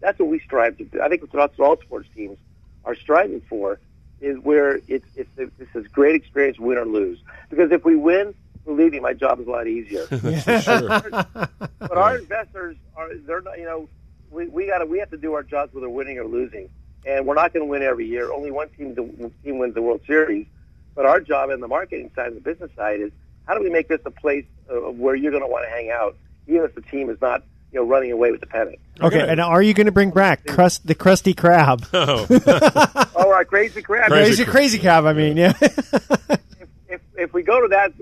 That's 0.00 0.18
what 0.18 0.28
we 0.28 0.38
strive 0.40 0.78
to 0.78 0.84
do. 0.84 1.00
I 1.00 1.08
think 1.08 1.20
that's 1.20 1.56
what 1.56 1.68
all 1.68 1.76
sports 1.80 2.08
teams 2.14 2.38
are 2.84 2.94
striving 2.94 3.42
for, 3.42 3.78
is 4.20 4.38
where 4.38 4.80
it's 4.88 5.06
it's 5.14 5.30
it's 5.36 5.52
this 5.58 5.68
is 5.74 5.86
great 5.88 6.14
experience, 6.14 6.58
win 6.58 6.78
or 6.78 6.86
lose. 6.86 7.18
Because 7.50 7.70
if 7.70 7.84
we 7.84 7.96
win, 7.96 8.34
believe 8.64 8.92
me, 8.92 9.00
my 9.00 9.12
job 9.12 9.40
is 9.40 9.46
a 9.46 9.50
lot 9.50 9.66
easier. 9.66 10.06
but 10.10 11.98
our 11.98 12.18
investors 12.18 12.76
are 12.96 13.14
they're 13.14 13.42
not 13.42 13.58
you 13.58 13.64
know 13.64 13.88
we 14.30 14.48
we 14.48 14.66
got 14.66 14.78
to 14.78 14.86
we 14.86 14.98
have 14.98 15.10
to 15.10 15.18
do 15.18 15.34
our 15.34 15.42
jobs 15.42 15.74
whether 15.74 15.88
winning 15.88 16.18
or 16.18 16.24
losing, 16.24 16.70
and 17.06 17.26
we're 17.26 17.34
not 17.34 17.52
going 17.52 17.64
to 17.64 17.70
win 17.70 17.82
every 17.82 18.06
year. 18.06 18.32
Only 18.32 18.50
one 18.50 18.68
team 18.70 18.94
team 19.44 19.58
wins 19.58 19.74
the 19.74 19.82
World 19.82 20.00
Series. 20.06 20.46
But 20.94 21.06
our 21.06 21.20
job 21.20 21.50
in 21.50 21.60
the 21.60 21.68
marketing 21.68 22.10
side 22.14 22.28
and 22.28 22.36
the 22.36 22.40
business 22.40 22.70
side 22.76 23.00
is 23.00 23.12
how 23.46 23.54
do 23.54 23.62
we 23.62 23.70
make 23.70 23.88
this 23.88 24.00
a 24.04 24.10
place 24.10 24.44
uh, 24.70 24.74
where 24.74 25.14
you're 25.14 25.32
going 25.32 25.42
to 25.42 25.48
want 25.48 25.64
to 25.64 25.70
hang 25.70 25.90
out, 25.90 26.16
even 26.46 26.62
if 26.62 26.74
the 26.74 26.82
team 26.82 27.10
is 27.10 27.20
not 27.20 27.44
you 27.72 27.80
know 27.80 27.86
running 27.86 28.12
away 28.12 28.30
with 28.30 28.40
the 28.40 28.46
pennant. 28.46 28.78
Okay, 29.00 29.26
and 29.26 29.40
are 29.40 29.62
you 29.62 29.74
going 29.74 29.86
to 29.86 29.92
bring 29.92 30.10
back 30.10 30.46
crust 30.46 30.86
the 30.86 30.94
crusty 30.94 31.34
crab? 31.34 31.86
Oh, 31.94 32.26
All 33.16 33.30
right, 33.30 33.46
crazy 33.46 33.82
crab, 33.82 34.10
crazy, 34.10 34.44
crazy 34.44 34.78
crab. 34.78 35.06
I 35.06 35.12
mean, 35.12 35.36
yeah. 35.36 35.52
if 35.60 37.00
if 37.16 37.32
we 37.32 37.42
go 37.42 37.60
to 37.60 37.68
that 37.68 37.92
if 37.98 37.98
we 37.98 38.01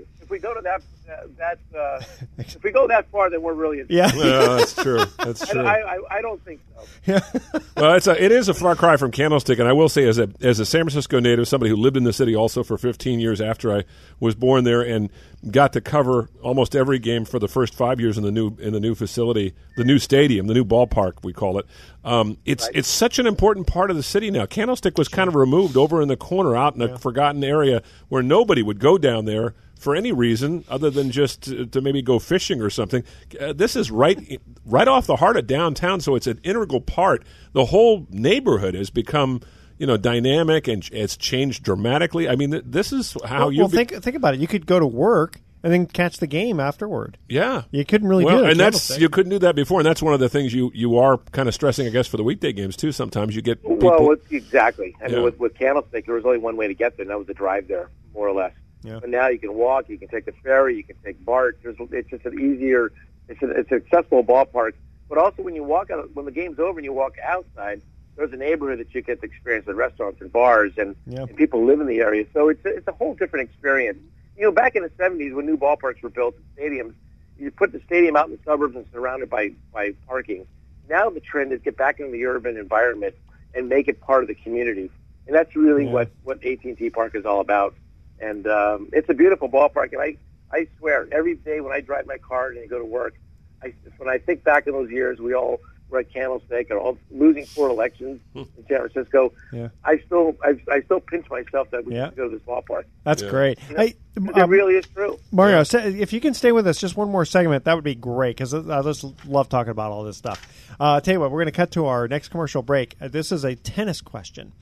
uh, 0.75 1.27
that 1.37 1.59
uh, 1.77 2.01
if 2.37 2.63
we 2.63 2.71
go 2.71 2.87
that 2.87 3.09
far, 3.11 3.29
then 3.29 3.41
we're 3.41 3.53
really 3.53 3.79
in 3.79 3.87
Yeah. 3.89 4.11
well, 4.15 4.57
that's 4.57 4.75
true. 4.75 5.03
That's 5.17 5.41
I, 5.43 5.51
true. 5.53 5.63
I, 5.63 5.95
I, 5.95 5.99
I 6.17 6.21
don't 6.21 6.43
think 6.45 6.61
so. 6.75 6.87
Yeah. 7.05 7.59
well, 7.77 7.95
it's 7.95 8.07
a, 8.07 8.23
it 8.23 8.31
is 8.31 8.49
a 8.49 8.53
far 8.53 8.75
cry 8.75 8.97
from 8.97 9.11
Candlestick, 9.11 9.59
and 9.59 9.67
I 9.67 9.73
will 9.73 9.89
say, 9.89 10.07
as 10.07 10.19
a 10.19 10.29
as 10.41 10.59
a 10.59 10.65
San 10.65 10.81
Francisco 10.81 11.19
native, 11.19 11.47
somebody 11.47 11.69
who 11.69 11.75
lived 11.75 11.97
in 11.97 12.03
the 12.03 12.13
city 12.13 12.35
also 12.35 12.63
for 12.63 12.77
15 12.77 13.19
years 13.19 13.41
after 13.41 13.75
I 13.75 13.83
was 14.19 14.35
born 14.35 14.63
there, 14.63 14.81
and 14.81 15.09
got 15.49 15.73
to 15.73 15.81
cover 15.81 16.29
almost 16.43 16.75
every 16.75 16.99
game 16.99 17.25
for 17.25 17.39
the 17.39 17.47
first 17.47 17.73
five 17.73 17.99
years 17.99 18.17
in 18.17 18.23
the 18.23 18.31
new 18.31 18.55
in 18.59 18.73
the 18.73 18.79
new 18.79 18.95
facility, 18.95 19.53
the 19.77 19.83
new 19.83 19.99
stadium, 19.99 20.47
the 20.47 20.53
new 20.53 20.65
ballpark, 20.65 21.23
we 21.23 21.33
call 21.33 21.57
it. 21.57 21.65
Um, 22.03 22.37
it's 22.45 22.69
it's 22.73 22.87
such 22.87 23.19
an 23.19 23.27
important 23.27 23.67
part 23.67 23.91
of 23.91 23.97
the 23.97 24.03
city 24.03 24.31
now. 24.31 24.45
Candlestick 24.45 24.97
was 24.97 25.07
kind 25.07 25.27
of 25.27 25.35
removed 25.35 25.77
over 25.77 26.01
in 26.01 26.07
the 26.07 26.17
corner, 26.17 26.55
out 26.55 26.75
in 26.75 26.81
a 26.81 26.97
forgotten 26.97 27.43
area 27.43 27.81
where 28.09 28.23
nobody 28.23 28.61
would 28.61 28.79
go 28.79 28.97
down 28.97 29.25
there 29.25 29.55
for 29.81 29.95
any 29.95 30.11
reason 30.11 30.63
other 30.69 30.89
than 30.89 31.11
just 31.11 31.41
to, 31.43 31.65
to 31.65 31.81
maybe 31.81 32.01
go 32.01 32.19
fishing 32.19 32.61
or 32.61 32.69
something. 32.69 33.03
Uh, 33.39 33.51
this 33.53 33.75
is 33.75 33.89
right 33.91 34.39
right 34.65 34.87
off 34.87 35.07
the 35.07 35.15
heart 35.15 35.37
of 35.37 35.47
downtown, 35.47 35.99
so 35.99 36.15
it's 36.15 36.27
an 36.27 36.39
integral 36.43 36.81
part. 36.81 37.23
The 37.53 37.65
whole 37.65 38.07
neighborhood 38.09 38.75
has 38.75 38.89
become 38.89 39.41
you 39.77 39.87
know 39.87 39.97
dynamic 39.97 40.67
and 40.67 40.87
it's 40.91 41.17
changed 41.17 41.63
dramatically. 41.63 42.29
I 42.29 42.35
mean, 42.35 42.51
th- 42.51 42.63
this 42.67 42.93
is 42.93 43.17
how 43.25 43.39
well, 43.39 43.51
you 43.51 43.59
well, 43.61 43.69
think 43.69 43.91
think 44.03 44.15
about 44.15 44.35
it. 44.35 44.39
You 44.39 44.47
could 44.47 44.65
go 44.67 44.79
to 44.79 44.85
work 44.87 45.39
and 45.63 45.71
then 45.71 45.85
catch 45.85 46.17
the 46.17 46.27
game 46.27 46.59
afterward. 46.59 47.17
Yeah, 47.27 47.63
you 47.71 47.85
couldn't 47.85 48.07
really 48.07 48.25
well, 48.25 48.39
do 48.39 48.45
it. 48.45 48.51
and 48.51 48.59
that's 48.59 48.97
you 48.99 49.09
couldn't 49.09 49.31
do 49.31 49.39
that 49.39 49.55
before, 49.55 49.79
and 49.79 49.85
that's 49.85 50.01
one 50.01 50.13
of 50.13 50.19
the 50.19 50.29
things 50.29 50.53
you 50.53 50.71
you 50.73 50.97
are 50.99 51.17
kind 51.31 51.47
of 51.47 51.53
stressing, 51.55 51.87
I 51.87 51.89
guess, 51.89 52.07
for 52.07 52.17
the 52.17 52.23
weekday 52.23 52.53
games 52.53 52.75
too. 52.75 52.91
Sometimes 52.91 53.35
you 53.35 53.41
get 53.41 53.61
people, 53.61 53.77
well, 53.77 54.15
exactly. 54.29 54.95
I 55.01 55.07
Yeah. 55.07 55.15
mean, 55.15 55.23
with, 55.23 55.39
with 55.39 55.55
Candlestick, 55.55 56.05
there 56.05 56.15
was 56.15 56.25
only 56.25 56.37
one 56.37 56.57
way 56.57 56.67
to 56.67 56.73
get 56.73 56.97
there, 56.97 57.03
and 57.03 57.09
that 57.09 57.17
was 57.17 57.27
the 57.27 57.33
drive 57.33 57.67
there, 57.67 57.89
more 58.13 58.27
or 58.27 58.33
less. 58.33 58.53
Yeah. 58.83 58.99
But 58.99 59.09
now 59.09 59.27
you 59.27 59.39
can 59.39 59.53
walk, 59.53 59.89
you 59.89 59.97
can 59.97 60.07
take 60.07 60.25
the 60.25 60.31
ferry, 60.43 60.75
you 60.75 60.83
can 60.83 60.95
take 61.03 61.23
BART. 61.23 61.59
There's, 61.63 61.75
it's 61.91 62.09
just 62.09 62.25
an 62.25 62.39
easier, 62.39 62.91
it's 63.27 63.41
an, 63.41 63.53
it's 63.55 63.71
an 63.71 63.77
accessible 63.77 64.23
ballpark. 64.23 64.73
But 65.07 65.17
also, 65.17 65.43
when 65.43 65.55
you 65.55 65.63
walk 65.63 65.91
out, 65.91 66.09
when 66.15 66.25
the 66.25 66.31
game's 66.31 66.57
over 66.57 66.79
and 66.79 66.85
you 66.85 66.93
walk 66.93 67.15
outside, 67.23 67.81
there's 68.15 68.31
a 68.33 68.37
neighborhood 68.37 68.79
that 68.79 68.93
you 68.93 69.01
get 69.01 69.19
to 69.21 69.25
experience 69.27 69.67
with 69.67 69.75
restaurants 69.75 70.21
and 70.21 70.31
bars, 70.31 70.71
and, 70.77 70.95
Yeah. 71.05 71.21
and 71.23 71.35
people 71.35 71.63
live 71.65 71.79
in 71.81 71.87
the 71.87 71.99
area. 71.99 72.25
So 72.33 72.49
it's 72.49 72.63
a, 72.65 72.69
it's 72.69 72.87
a 72.87 72.91
whole 72.93 73.13
different 73.13 73.49
experience. 73.49 73.99
You 74.37 74.43
know, 74.43 74.51
back 74.51 74.75
in 74.75 74.83
the 74.83 74.89
'70s, 74.89 75.35
when 75.35 75.45
new 75.45 75.57
ballparks 75.57 76.01
were 76.01 76.09
built 76.09 76.35
and 76.35 76.45
stadiums, 76.57 76.93
you 77.37 77.51
put 77.51 77.71
the 77.71 77.81
stadium 77.85 78.15
out 78.15 78.27
in 78.27 78.31
the 78.31 78.39
suburbs 78.45 78.75
and 78.75 78.85
surrounded 78.91 79.29
by 79.29 79.51
by 79.73 79.93
parking. 80.07 80.45
Now 80.89 81.09
the 81.09 81.19
trend 81.19 81.51
is 81.53 81.61
get 81.61 81.77
back 81.77 81.99
into 81.99 82.11
the 82.11 82.25
urban 82.25 82.57
environment 82.57 83.15
and 83.53 83.69
make 83.69 83.87
it 83.87 84.01
part 84.01 84.23
of 84.23 84.27
the 84.27 84.35
community, 84.35 84.89
and 85.27 85.35
that's 85.35 85.55
really 85.55 85.85
Yeah. 85.85 85.91
what 85.91 86.11
what 86.23 86.43
AT&T 86.43 86.89
Park 86.91 87.15
is 87.15 87.25
all 87.25 87.41
about. 87.41 87.75
And 88.21 88.45
um, 88.47 88.89
it's 88.93 89.09
a 89.09 89.13
beautiful 89.13 89.49
ballpark, 89.49 89.93
and 89.93 90.01
I 90.01 90.17
I 90.51 90.67
swear 90.77 91.07
every 91.11 91.35
day 91.35 91.59
when 91.61 91.73
I 91.73 91.81
drive 91.81 92.05
my 92.05 92.17
car 92.17 92.49
and 92.49 92.59
I 92.59 92.67
go 92.67 92.77
to 92.79 92.85
work, 92.85 93.15
I 93.63 93.73
when 93.97 94.09
I 94.09 94.17
think 94.19 94.43
back 94.43 94.67
in 94.67 94.73
those 94.73 94.91
years, 94.91 95.19
we 95.19 95.33
all 95.33 95.59
were 95.89 95.99
at 95.99 96.13
Candlestick 96.13 96.69
and 96.69 96.79
all 96.79 96.97
losing 97.09 97.45
four 97.45 97.67
elections 97.69 98.21
in 98.35 98.45
San 98.69 98.87
Francisco. 98.89 99.33
Yeah. 99.51 99.69
I 99.83 99.97
still 100.05 100.35
I, 100.43 100.53
I 100.71 100.81
still 100.81 100.99
pinch 101.01 101.29
myself 101.29 101.69
that 101.71 101.83
we 101.85 101.95
Yeah. 101.95 102.07
should 102.09 102.15
go 102.17 102.29
to 102.29 102.37
this 102.37 102.45
ballpark. 102.47 102.83
That's 103.03 103.23
great. 103.23 103.59
You 103.69 103.75
know, 103.75 103.81
Hey, 103.83 103.93
it 104.15 104.37
um, 104.37 104.49
really 104.49 104.75
is 104.75 104.85
true. 104.87 105.19
Mario, 105.31 105.63
sa- 105.63 105.79
if 105.79 106.13
you 106.13 106.21
can 106.21 106.33
stay 106.33 106.51
with 106.53 106.65
us 106.67 106.77
just 106.79 106.95
one 106.95 107.09
more 107.09 107.25
segment, 107.25 107.65
that 107.65 107.73
would 107.75 107.83
be 107.83 107.95
great 107.95 108.37
because 108.37 108.53
I 108.53 108.81
just 108.83 109.03
love 109.25 109.49
talking 109.49 109.71
about 109.71 109.91
all 109.91 110.03
this 110.03 110.15
stuff. 110.17 110.47
Uh, 110.79 111.01
tell 111.01 111.15
you 111.15 111.19
what, 111.19 111.31
we're 111.31 111.39
going 111.39 111.47
to 111.53 111.57
cut 111.57 111.71
to 111.71 111.85
our 111.87 112.07
next 112.07 112.29
commercial 112.29 112.61
break. 112.61 112.95
Uh, 113.01 113.07
this 113.09 113.31
is 113.31 113.43
a 113.43 113.55
tennis 113.55 113.99
question. 113.99 114.53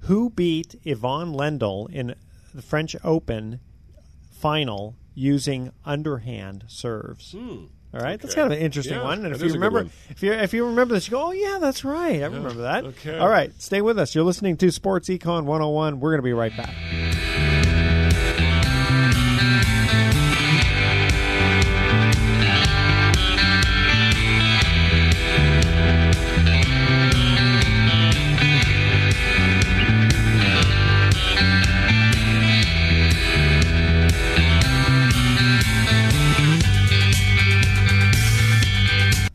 Who 0.00 0.30
beat 0.30 0.76
Ivan 0.86 1.32
Lendl 1.32 1.90
in 1.90 2.14
the 2.56 2.62
French 2.62 2.96
Open 3.04 3.60
final 4.30 4.96
using 5.14 5.72
underhand 5.84 6.64
serves? 6.68 7.32
Hmm. 7.32 7.66
All 7.94 8.00
right, 8.02 8.20
that's 8.20 8.34
kind 8.34 8.52
of 8.52 8.58
an 8.58 8.62
interesting 8.64 8.96
Yeah, 8.96 9.04
one. 9.04 9.24
And 9.24 9.34
if 9.34 9.40
you 9.40 9.46
is 9.46 9.54
a 9.54 9.58
good 9.58 9.64
remember, 9.64 9.90
if 10.10 10.22
you 10.22 10.32
if 10.32 10.52
you 10.52 10.66
remember 10.66 10.94
this, 10.94 11.06
you 11.06 11.12
go, 11.12 11.28
"Oh 11.28 11.32
yeah, 11.32 11.58
that's 11.58 11.84
right, 11.84 12.20
I 12.22 12.26
remember 12.26 12.52
that." 12.62 12.84
okay. 12.84 13.16
All 13.18 13.28
right, 13.28 13.50
stay 13.62 13.80
with 13.80 13.98
us. 13.98 14.14
You're 14.14 14.24
listening 14.24 14.56
to 14.58 14.70
Sports 14.70 15.08
Econ 15.08 15.44
101. 15.44 16.00
We're 16.00 16.10
going 16.10 16.18
to 16.18 16.22
be 16.22 16.32
right 16.34 16.54
back. 16.54 17.55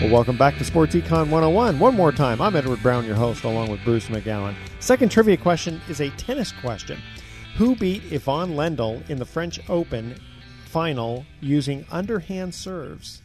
Well, 0.00 0.10
welcome 0.10 0.36
back 0.36 0.58
to 0.58 0.64
Sports 0.64 0.94
Econ 0.94 1.30
101. 1.30 1.78
One 1.78 1.94
more 1.94 2.12
time, 2.12 2.42
I'm 2.42 2.54
Edward 2.54 2.82
Brown, 2.82 3.06
your 3.06 3.14
host, 3.14 3.44
along 3.44 3.70
with 3.70 3.82
Bruce 3.82 4.08
McGowan. 4.08 4.54
Second 4.78 5.10
trivia 5.10 5.38
question 5.38 5.80
is 5.88 6.00
a 6.00 6.10
tennis 6.10 6.52
question. 6.52 7.00
Who 7.56 7.74
beat 7.76 8.02
Ivan 8.12 8.50
Lendl 8.56 9.08
in 9.08 9.18
the 9.18 9.24
French 9.24 9.58
Open 9.70 10.14
final 10.66 11.24
using 11.40 11.86
underhand 11.90 12.54
serves? 12.54 13.22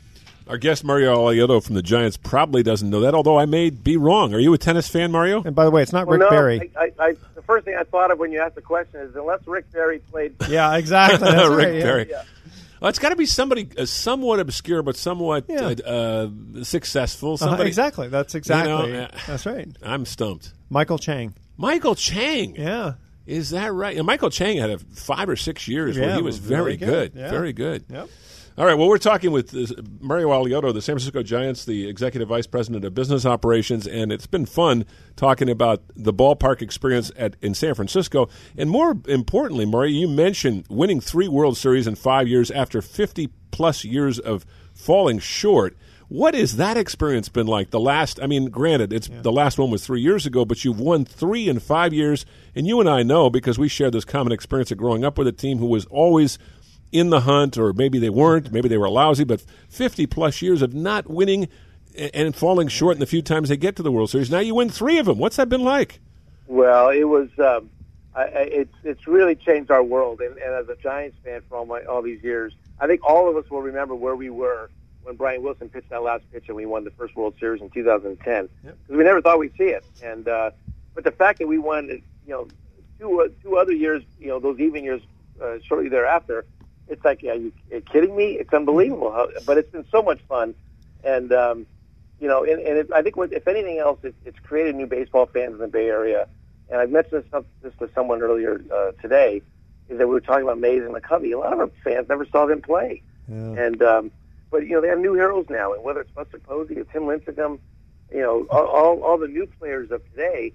Our 0.47 0.57
guest 0.57 0.86
Mario 0.86 1.15
Alioto 1.17 1.61
from 1.61 1.76
the 1.76 1.82
Giants 1.82 2.15
probably 2.15 2.63
doesn't 2.63 2.89
know 2.89 3.01
that, 3.01 3.13
although 3.13 3.38
I 3.38 3.45
may 3.45 3.69
be 3.69 3.97
wrong. 3.97 4.34
Are 4.34 4.39
you 4.39 4.53
a 4.53 4.57
tennis 4.57 4.88
fan, 4.88 5.11
Mario? 5.11 5.43
And 5.43 5.53
by 5.53 5.65
the 5.65 5.72
way, 5.72 5.82
it's 5.82 5.93
not 5.93 6.07
Well, 6.07 6.17
Rick 6.19 6.30
no, 6.32 6.36
Barry. 6.36 6.72
I, 6.78 6.84
I, 6.84 6.91
I, 7.07 7.15
the 7.36 7.41
first 7.41 7.65
thing 7.65 7.76
I 7.78 7.84
thought 7.84 8.11
of 8.11 8.17
when 8.19 8.32
you 8.32 8.39
asked 8.39 8.55
the 8.55 8.61
question 8.61 9.01
is 9.01 9.13
unless 9.15 9.45
Rick 9.45 9.72
Barry 9.74 9.99
played. 9.99 10.36
Yeah, 10.49 10.76
exactly. 10.78 11.19
That's 11.30 11.49
Rick 11.53 11.65
right, 11.67 11.76
yeah. 11.76 11.84
Barry. 11.84 12.07
Yeah. 12.09 12.24
Well, 12.82 12.90
it's 12.90 13.00
got 13.00 13.10
to 13.10 13.16
be 13.16 13.28
somebody 13.28 13.70
uh, 13.78 13.86
somewhat 13.86 14.40
obscure 14.40 14.82
but 14.82 14.98
somewhat 14.98 15.46
Yeah. 15.48 15.76
uh, 15.86 15.90
uh, 16.60 16.64
successful. 16.64 17.34
Uh-huh, 17.36 17.46
Somebody 17.46 17.68
exactly. 17.70 18.08
That's 18.10 18.34
exactly. 18.36 18.98
uh, 18.98 19.08
that's 19.28 19.46
right. 19.46 19.68
I'm 19.84 20.06
stumped. 20.06 20.52
Michael 20.70 20.98
Chang. 20.98 21.34
Michael 21.58 21.94
Chang. 21.96 22.56
Yeah. 22.56 22.94
Is 23.28 23.52
that 23.52 23.72
right? 23.72 23.96
And 23.96 24.06
Michael 24.08 24.32
Chang 24.32 24.58
had 24.58 24.72
a 24.72 24.80
five 24.80 25.30
or 25.30 25.36
six 25.36 25.68
years 25.68 25.98
where 25.98 26.16
he 26.16 26.22
was 26.24 26.40
very 26.40 26.64
really 26.64 26.78
good. 26.78 27.14
good. 27.14 27.20
Yeah. 27.22 27.30
Very 27.30 27.54
good. 27.54 27.86
Yep. 27.88 28.10
All 28.58 28.66
right. 28.66 28.74
Well, 28.74 28.89
we're 28.89 28.97
talking 28.97 29.32
with 29.32 29.56
uh, 29.56 29.82
Mario 30.02 30.30
Alioto, 30.30 30.74
the 30.74 30.82
San 30.82 30.95
Francisco 30.95 31.24
Giants, 31.24 31.64
the 31.64 31.88
executive 31.88 32.28
vice 32.28 32.47
president 32.47 32.84
of 32.84 32.93
business 32.93 33.26
operations, 33.26 33.88
and 33.88 34.12
it's 34.12 34.28
been 34.28 34.45
fun 34.45 34.86
talking 35.16 35.49
about 35.49 35.82
the 35.95 36.12
ballpark 36.12 36.62
experience 36.62 37.14
at 37.16 37.38
in 37.41 37.54
San 37.54 37.76
Francisco. 37.76 38.28
And 38.58 38.70
more 38.70 38.97
importantly, 39.08 39.66
Mario, 39.66 39.93
you 39.93 40.10
mentioned 40.10 40.66
winning 40.70 40.99
three 40.99 41.30
World 41.30 41.56
Series 41.56 41.88
in 41.88 41.95
five 41.95 42.28
years 42.28 42.52
after 42.52 42.82
50 42.82 43.30
plus 43.52 43.86
years 43.86 44.20
of 44.20 44.45
falling 44.74 45.20
short. 45.20 45.78
What 46.10 46.34
has 46.34 46.58
that 46.58 46.76
experience 46.76 47.30
been 47.30 47.47
like? 47.47 47.70
The 47.70 47.80
last, 47.80 48.20
I 48.22 48.28
mean, 48.28 48.49
granted, 48.49 48.91
it's 48.91 49.08
the 49.08 49.32
last 49.32 49.58
one 49.58 49.72
was 49.72 49.86
three 49.86 50.02
years 50.02 50.26
ago, 50.26 50.43
but 50.43 50.66
you've 50.66 50.80
won 50.80 51.06
three 51.06 51.47
in 51.47 51.60
five 51.60 51.93
years, 51.93 52.26
and 52.54 52.68
you 52.68 52.82
and 52.82 52.89
I 52.89 53.02
know 53.02 53.30
because 53.30 53.58
we 53.58 53.70
share 53.70 53.89
this 53.89 54.04
common 54.04 54.34
experience 54.34 54.72
of 54.72 54.78
growing 54.78 55.06
up 55.06 55.18
with 55.18 55.28
a 55.28 55.32
team 55.32 55.60
who 55.60 55.68
was 55.68 55.86
always 55.86 56.38
in 56.92 57.10
the 57.10 57.22
hunt, 57.22 57.58
or 57.58 57.74
maybe 57.74 58.00
they 58.00 58.10
weren't, 58.10 58.52
maybe 58.52 58.68
they 58.68 58.78
were 58.78 58.89
lousy, 58.89 59.24
but 59.24 59.42
50 59.70 60.06
plus 60.08 60.42
years 60.42 60.62
of 60.62 60.74
not 60.74 61.10
winning 61.10 61.48
and, 61.96 62.36
falling 62.36 62.68
short 62.68 62.96
in 62.96 63.00
the 63.00 63.06
few 63.06 63.22
times 63.22 63.50
they 63.50 63.58
get 63.58 63.76
to 63.76 63.84
the 63.84 63.92
World 63.92 64.10
Series. 64.10 64.30
Now 64.30 64.39
you 64.39 64.56
win 64.56 64.70
three 64.70 64.98
of 64.98 65.06
them. 65.06 65.18
What's 65.18 65.36
that 65.38 65.50
been 65.50 65.64
like? 65.64 66.00
Well, 66.48 66.89
it 66.89 67.04
was. 67.04 67.30
Um, 67.39 67.70
I, 68.14 68.24
I, 68.24 68.42
it's 68.42 68.76
it's 68.84 69.08
really 69.08 69.36
changed 69.36 69.72
our 69.72 69.84
world, 69.84 70.20
and, 70.20 70.38
and 70.38 70.54
as 70.54 70.68
a 70.68 70.76
Giants 70.76 71.18
fan 71.24 71.42
for 71.48 71.58
all 71.58 71.66
my 71.66 71.82
all 71.84 72.02
these 72.02 72.22
years, 72.24 72.54
I 72.80 72.88
think 72.88 73.02
all 73.04 73.30
of 73.30 73.38
us 73.38 73.50
will 73.50 73.62
remember 73.62 73.96
where 73.96 74.16
we 74.16 74.30
were 74.30 74.70
when 75.04 75.16
Brian 75.16 75.42
Wilson 75.44 75.70
pitched 75.70 75.89
that 75.89 76.04
last 76.04 76.24
pitch 76.32 76.46
and 76.48 76.56
we 76.56 76.66
won 76.66 76.84
the 76.84 76.92
first 76.92 77.16
World 77.16 77.36
Series 77.39 77.62
in 77.62 77.70
2010 77.70 78.50
because 78.64 78.78
we 78.89 79.04
never 79.04 79.22
thought 79.22 79.39
we'd 79.39 79.56
see 79.58 79.66
it. 79.66 79.86
And 80.04 80.28
uh, 80.28 80.52
but 80.94 81.04
the 81.04 81.12
fact 81.12 81.39
that 81.39 81.48
we 81.48 81.58
won, 81.58 81.88
you 81.88 82.02
know, 82.28 82.48
two 83.00 83.22
uh, 83.22 83.28
two 83.42 83.58
other 83.58 83.74
years, 83.74 84.04
you 84.20 84.28
know, 84.28 84.39
those 84.39 84.60
even 84.60 84.84
years 84.84 85.02
uh, 85.42 85.58
shortly 85.64 85.89
thereafter, 85.89 86.46
it's 86.88 87.04
like, 87.06 87.24
are 87.24 87.36
you, 87.36 87.52
kidding 87.92 88.16
me? 88.16 88.34
It's 88.34 88.54
unbelievable. 88.54 89.12
How, 89.12 89.28
but 89.46 89.58
it's 89.58 89.72
been 89.72 89.86
so 89.92 90.02
much 90.02 90.20
fun, 90.28 90.54
and 91.04 91.32
um, 91.32 91.66
you 92.20 92.28
know, 92.28 92.44
and, 92.44 92.60
and 92.60 92.78
it, 92.78 92.92
I 92.94 93.02
think 93.02 93.16
if 93.18 93.48
anything 93.48 93.80
else, 93.80 94.00
it, 94.04 94.16
it's 94.26 94.40
created 94.40 94.76
new 94.76 94.88
baseball 94.88 95.26
fans 95.26 95.54
in 95.54 95.60
the 95.60 95.68
Bay 95.68 95.88
Area. 95.88 96.28
And 96.70 96.80
I 96.80 96.86
mentioned 96.86 97.26
this, 97.32 97.44
this 97.62 97.74
to 97.80 97.90
someone 97.94 98.22
earlier 98.22 98.62
uh, 98.74 98.92
today, 99.02 99.42
is 99.90 99.98
that 99.98 100.08
we 100.08 100.14
were 100.14 100.22
talking 100.22 100.44
about 100.44 100.60
Mays 100.60 100.84
and 100.84 100.94
McCovey. 100.94 101.34
A 101.34 101.38
lot 101.38 101.54
of 101.54 101.60
our 101.60 101.72
fans 101.84 102.08
never 102.08 102.26
saw 102.26 102.46
them 102.46 102.62
play, 102.62 103.02
and 103.58 103.82
um, 103.82 104.12
but 104.50 104.64
you 104.64 104.74
know 104.74 104.82
they 104.82 104.88
have 104.88 105.00
new 105.00 105.14
heroes 105.14 105.48
now, 105.50 105.74
and 105.74 105.84
whether 105.84 106.02
it's 106.02 106.12
Buster 106.12 106.40
Posey 106.40 106.78
or 106.80 106.84
Tim 106.86 107.04
Lincecum, 107.04 107.60
you 108.12 108.22
know, 108.22 108.46
all, 108.50 108.66
all, 108.66 109.04
all 109.04 109.18
the 109.18 109.28
new 109.28 109.48
players 109.48 109.92
of 109.92 110.04
today 110.12 110.54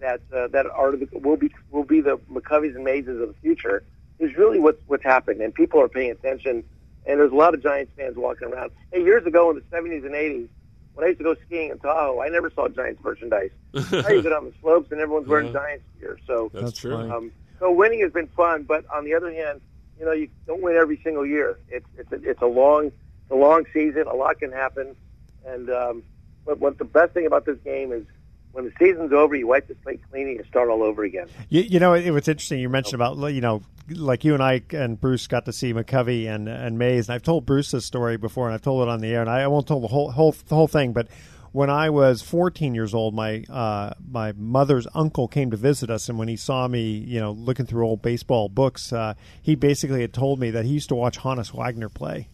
that 0.00 0.20
uh, 0.32 0.48
that 0.48 0.66
are 0.66 0.96
the, 0.96 1.08
will 1.12 1.36
be 1.36 1.50
will 1.70 1.84
be 1.84 2.00
the 2.00 2.18
McCoveys 2.30 2.74
and 2.74 2.84
Mayses 2.84 3.20
of 3.20 3.28
the 3.28 3.34
future 3.40 3.82
is 4.18 4.36
really 4.36 4.58
what's 4.58 4.80
what's 4.86 5.04
happened, 5.04 5.40
and 5.40 5.54
people 5.54 5.80
are 5.80 5.88
paying 5.88 6.10
attention. 6.10 6.64
And 7.08 7.20
there's 7.20 7.30
a 7.30 7.36
lot 7.36 7.54
of 7.54 7.62
Giants 7.62 7.92
fans 7.96 8.16
walking 8.16 8.52
around. 8.52 8.72
Hey, 8.92 9.04
years 9.04 9.24
ago 9.26 9.50
in 9.50 9.56
the 9.56 9.62
70s 9.62 10.04
and 10.04 10.12
80s, 10.12 10.48
when 10.94 11.04
I 11.04 11.08
used 11.08 11.18
to 11.18 11.24
go 11.24 11.36
skiing 11.46 11.70
in 11.70 11.78
Tahoe, 11.78 12.20
I 12.20 12.28
never 12.28 12.50
saw 12.50 12.66
Giants 12.66 13.00
merchandise. 13.04 13.52
I 13.74 14.10
used 14.10 14.26
it 14.26 14.32
on 14.32 14.46
the 14.46 14.52
slopes, 14.60 14.90
and 14.90 15.00
everyone's 15.00 15.28
wearing 15.28 15.48
Yeah. 15.48 15.52
Giants 15.52 15.84
gear. 16.00 16.18
So 16.26 16.50
That's 16.52 16.64
That's 16.64 16.78
true. 16.78 16.96
Um, 16.96 17.30
so 17.60 17.70
winning 17.70 18.00
has 18.00 18.10
been 18.12 18.26
fun, 18.28 18.64
but 18.64 18.84
on 18.92 19.04
the 19.04 19.14
other 19.14 19.32
hand, 19.32 19.60
you 19.98 20.04
know, 20.04 20.12
you 20.12 20.28
don't 20.46 20.62
win 20.62 20.74
every 20.76 21.00
single 21.04 21.24
year. 21.24 21.58
It's 21.68 21.86
it's 21.96 22.10
a, 22.12 22.16
it's 22.28 22.42
a 22.42 22.46
long 22.46 22.86
it's 22.86 23.30
a 23.30 23.34
long 23.36 23.66
season. 23.72 24.04
A 24.08 24.14
lot 24.14 24.38
can 24.40 24.50
happen, 24.52 24.96
and 25.46 25.70
um, 25.70 26.02
but 26.44 26.58
what 26.58 26.78
the 26.78 26.84
best 26.84 27.12
thing 27.12 27.26
about 27.26 27.44
this 27.46 27.58
game 27.64 27.92
is 27.92 28.04
when 28.56 28.64
the 28.64 28.72
season's 28.78 29.12
over, 29.12 29.36
you 29.36 29.46
wipe 29.46 29.68
the 29.68 29.76
slate 29.82 30.00
clean 30.10 30.28
and 30.28 30.38
you 30.38 30.44
start 30.48 30.70
all 30.70 30.82
over 30.82 31.04
again. 31.04 31.28
You, 31.50 31.60
you 31.60 31.78
know, 31.78 31.92
it 31.92 32.10
was 32.10 32.26
interesting. 32.26 32.58
You 32.58 32.70
mentioned 32.70 32.94
about 32.94 33.18
you 33.34 33.42
know, 33.42 33.60
like 33.90 34.24
you 34.24 34.32
and 34.32 34.42
I 34.42 34.62
and 34.70 34.98
Bruce 34.98 35.26
got 35.26 35.44
to 35.44 35.52
see 35.52 35.74
McCovey 35.74 36.26
and 36.26 36.48
and 36.48 36.78
Mays, 36.78 37.08
and 37.08 37.14
I've 37.14 37.22
told 37.22 37.44
Bruce 37.44 37.70
this 37.70 37.84
story 37.84 38.16
before, 38.16 38.46
and 38.46 38.54
I've 38.54 38.62
told 38.62 38.88
it 38.88 38.90
on 38.90 39.00
the 39.00 39.08
air, 39.08 39.20
and 39.20 39.28
I, 39.28 39.42
I 39.42 39.46
won't 39.48 39.68
tell 39.68 39.80
the 39.80 39.88
whole 39.88 40.10
whole 40.10 40.32
the 40.32 40.54
whole 40.54 40.68
thing, 40.68 40.92
but. 40.92 41.08
When 41.52 41.70
I 41.70 41.88
was 41.88 42.20
14 42.20 42.74
years 42.74 42.92
old, 42.92 43.14
my 43.14 43.42
uh, 43.48 43.94
my 44.06 44.32
mother's 44.32 44.86
uncle 44.94 45.26
came 45.26 45.52
to 45.52 45.56
visit 45.56 45.88
us, 45.88 46.10
and 46.10 46.18
when 46.18 46.28
he 46.28 46.36
saw 46.36 46.68
me, 46.68 46.82
you 46.82 47.18
know, 47.18 47.32
looking 47.32 47.64
through 47.64 47.86
old 47.86 48.02
baseball 48.02 48.50
books, 48.50 48.92
uh, 48.92 49.14
he 49.40 49.54
basically 49.54 50.02
had 50.02 50.12
told 50.12 50.38
me 50.38 50.50
that 50.50 50.66
he 50.66 50.72
used 50.72 50.90
to 50.90 50.94
watch 50.94 51.18
Honus 51.18 51.54
Wagner 51.54 51.88
play. 51.88 52.28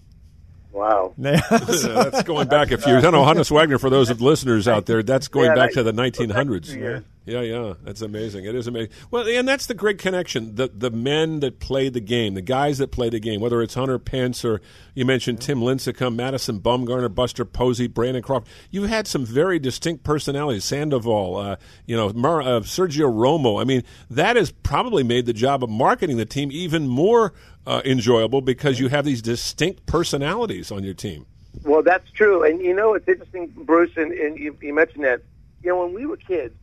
Wow. 0.72 1.12
that's 1.18 2.22
going 2.22 2.48
back 2.48 2.70
a 2.70 2.78
few 2.78 2.92
years. 2.92 3.04
I 3.04 3.10
know 3.10 3.22
Honus 3.22 3.50
Wagner, 3.50 3.78
for 3.78 3.90
those 3.90 4.08
of 4.10 4.20
listeners 4.22 4.66
out 4.66 4.86
there, 4.86 5.02
that's 5.02 5.28
going 5.28 5.50
Yeah, 5.50 5.54
back 5.54 5.72
to 5.72 5.82
the 5.82 5.92
1900s. 5.92 6.74
years. 6.74 7.02
Yeah, 7.24 7.42
yeah, 7.42 7.74
that's 7.84 8.02
amazing. 8.02 8.46
It 8.46 8.56
is 8.56 8.66
amazing. 8.66 8.90
Well, 9.12 9.28
and 9.28 9.46
that's 9.46 9.66
the 9.66 9.74
great 9.74 9.98
connection. 9.98 10.56
The 10.56 10.68
the 10.68 10.90
men 10.90 11.38
that 11.40 11.60
play 11.60 11.88
the 11.88 12.00
game, 12.00 12.34
the 12.34 12.42
guys 12.42 12.78
that 12.78 12.90
play 12.90 13.10
the 13.10 13.20
game, 13.20 13.40
whether 13.40 13.62
it's 13.62 13.74
Hunter 13.74 14.00
Pence 14.00 14.44
or 14.44 14.60
you 14.94 15.04
mentioned 15.04 15.40
Tim 15.40 15.60
Lincecum, 15.60 16.16
Madison 16.16 16.58
Bumgarner, 16.60 17.14
Buster 17.14 17.44
Posey, 17.44 17.86
Brandon 17.86 18.22
Crawford. 18.22 18.48
You 18.70 18.84
had 18.84 19.06
some 19.06 19.24
very 19.24 19.60
distinct 19.60 20.02
personalities. 20.02 20.64
Sandoval, 20.64 21.36
uh, 21.36 21.56
you 21.86 21.96
know, 21.96 22.12
Mar- 22.12 22.42
uh, 22.42 22.60
Sergio 22.60 23.12
Romo. 23.12 23.60
I 23.60 23.64
mean, 23.64 23.84
that 24.10 24.34
has 24.34 24.50
probably 24.50 25.04
made 25.04 25.26
the 25.26 25.32
job 25.32 25.62
of 25.62 25.70
marketing 25.70 26.16
the 26.16 26.26
team 26.26 26.50
even 26.50 26.88
more 26.88 27.34
uh, 27.68 27.82
enjoyable 27.84 28.40
because 28.40 28.80
you 28.80 28.88
have 28.88 29.04
these 29.04 29.22
distinct 29.22 29.86
personalities 29.86 30.72
on 30.72 30.82
your 30.82 30.94
team. 30.94 31.26
Well, 31.62 31.82
that's 31.84 32.10
true. 32.10 32.42
And 32.42 32.60
you 32.60 32.74
know, 32.74 32.94
it's 32.94 33.06
interesting, 33.06 33.46
Bruce, 33.48 33.92
and, 33.96 34.10
and 34.10 34.36
you, 34.36 34.56
you 34.60 34.74
mentioned 34.74 35.04
that. 35.04 35.22
You 35.62 35.70
know, 35.70 35.84
when 35.84 35.94
we 35.94 36.06
were 36.06 36.16
kids, 36.16 36.56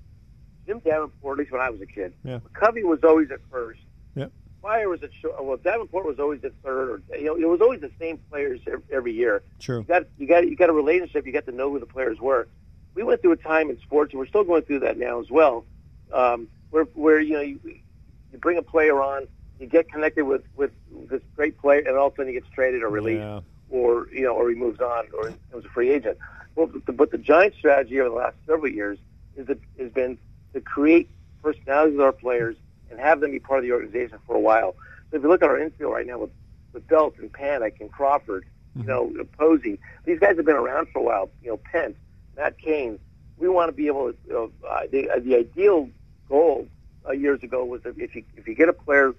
Jim 0.69 0.79
Davenport, 0.85 1.39
at 1.39 1.39
least 1.39 1.51
when 1.51 1.61
I 1.61 1.71
was 1.71 1.81
a 1.81 1.87
kid, 1.87 2.13
Yeah. 2.23 2.39
McCovey 2.53 2.83
was 2.83 3.03
always 3.03 3.31
at 3.31 3.39
first. 3.49 3.79
Yep. 4.15 4.31
Fire 4.61 4.87
was 4.87 5.01
at 5.01 5.09
short. 5.19 5.43
Well, 5.43 5.57
Davenport 5.57 6.05
was 6.05 6.19
always 6.19 6.43
at 6.43 6.51
third, 6.63 6.89
or 7.11 7.17
you 7.17 7.25
know, 7.25 7.35
it 7.35 7.49
was 7.49 7.59
always 7.59 7.81
the 7.81 7.89
same 7.99 8.19
players 8.29 8.59
every, 8.67 8.83
every 8.91 9.13
year. 9.13 9.41
True. 9.59 9.79
You 9.79 9.83
got 9.85 10.03
you 10.19 10.27
got 10.27 10.47
you 10.47 10.55
got 10.55 10.69
a 10.69 10.73
relationship. 10.73 11.25
You 11.25 11.31
got 11.31 11.45
to 11.47 11.51
know 11.51 11.71
who 11.71 11.79
the 11.79 11.87
players 11.87 12.19
were. 12.19 12.47
We 12.93 13.01
went 13.01 13.21
through 13.23 13.31
a 13.31 13.37
time 13.37 13.71
in 13.71 13.79
sports, 13.79 14.13
and 14.13 14.19
we're 14.19 14.27
still 14.27 14.43
going 14.43 14.61
through 14.63 14.81
that 14.81 14.97
now 14.99 15.19
as 15.19 15.31
well, 15.31 15.65
um, 16.13 16.47
where 16.69 16.83
where 16.93 17.19
you 17.19 17.33
know 17.33 17.41
you, 17.41 17.59
you 17.63 18.37
bring 18.37 18.59
a 18.59 18.61
player 18.61 19.01
on, 19.01 19.27
you 19.59 19.65
get 19.65 19.89
connected 19.91 20.25
with 20.25 20.43
with 20.55 20.71
this 21.09 21.21
great 21.35 21.57
player, 21.57 21.79
and 21.87 21.97
all 21.97 22.07
of 22.07 22.13
a 22.13 22.15
sudden 22.17 22.27
he 22.27 22.39
gets 22.39 22.49
traded 22.53 22.83
or 22.83 22.89
released 22.89 23.21
Yeah. 23.21 23.39
or 23.71 24.07
you 24.13 24.21
know, 24.21 24.35
or 24.35 24.49
he 24.49 24.55
moves 24.55 24.81
on, 24.81 25.05
or 25.17 25.31
becomes 25.31 25.65
a 25.65 25.69
free 25.69 25.89
agent. 25.89 26.19
Well, 26.55 26.67
but 26.67 26.85
the, 26.85 26.91
but 26.91 27.09
the 27.11 27.17
Giants' 27.17 27.57
strategy 27.57 27.99
over 28.01 28.09
the 28.09 28.15
last 28.15 28.35
several 28.45 28.71
years 28.71 28.99
is 29.35 29.47
that 29.47 29.59
has 29.79 29.91
been 29.91 30.17
to 30.53 30.61
create 30.61 31.09
personalities 31.41 31.97
with 31.97 32.05
our 32.05 32.11
players 32.11 32.55
and 32.89 32.99
have 32.99 33.19
them 33.19 33.31
be 33.31 33.39
part 33.39 33.59
of 33.59 33.63
the 33.63 33.71
organization 33.71 34.17
for 34.25 34.35
a 34.35 34.39
while. 34.39 34.75
So 35.09 35.17
if 35.17 35.23
you 35.23 35.29
look 35.29 35.41
at 35.41 35.49
our 35.49 35.59
infield 35.59 35.93
right 35.93 36.05
now 36.05 36.19
with 36.19 36.31
with 36.73 36.87
Belt 36.87 37.15
and 37.17 37.33
Panik 37.33 37.81
and 37.81 37.91
Crawford, 37.91 38.45
you 38.75 38.83
know, 38.83 39.11
Posey, 39.37 39.79
these 40.05 40.19
guys 40.19 40.37
have 40.37 40.45
been 40.45 40.55
around 40.55 40.87
for 40.89 40.99
a 40.99 41.01
while. 41.01 41.29
You 41.41 41.51
know, 41.51 41.57
Pence, 41.57 41.95
Matt 42.37 42.57
Cain. 42.59 42.99
We 43.37 43.49
want 43.49 43.69
to 43.69 43.73
be 43.73 43.87
able 43.87 44.11
to. 44.11 44.17
You 44.27 44.33
know, 44.33 44.51
uh, 44.69 44.81
the, 44.91 45.09
uh, 45.09 45.19
the 45.19 45.35
ideal 45.35 45.89
goal 46.27 46.67
uh, 47.07 47.13
years 47.13 47.41
ago 47.41 47.65
was 47.65 47.81
that 47.83 47.97
if 47.97 48.15
you 48.15 48.23
if 48.37 48.47
you 48.47 48.53
get 48.53 48.69
a 48.69 48.73
player, 48.73 49.15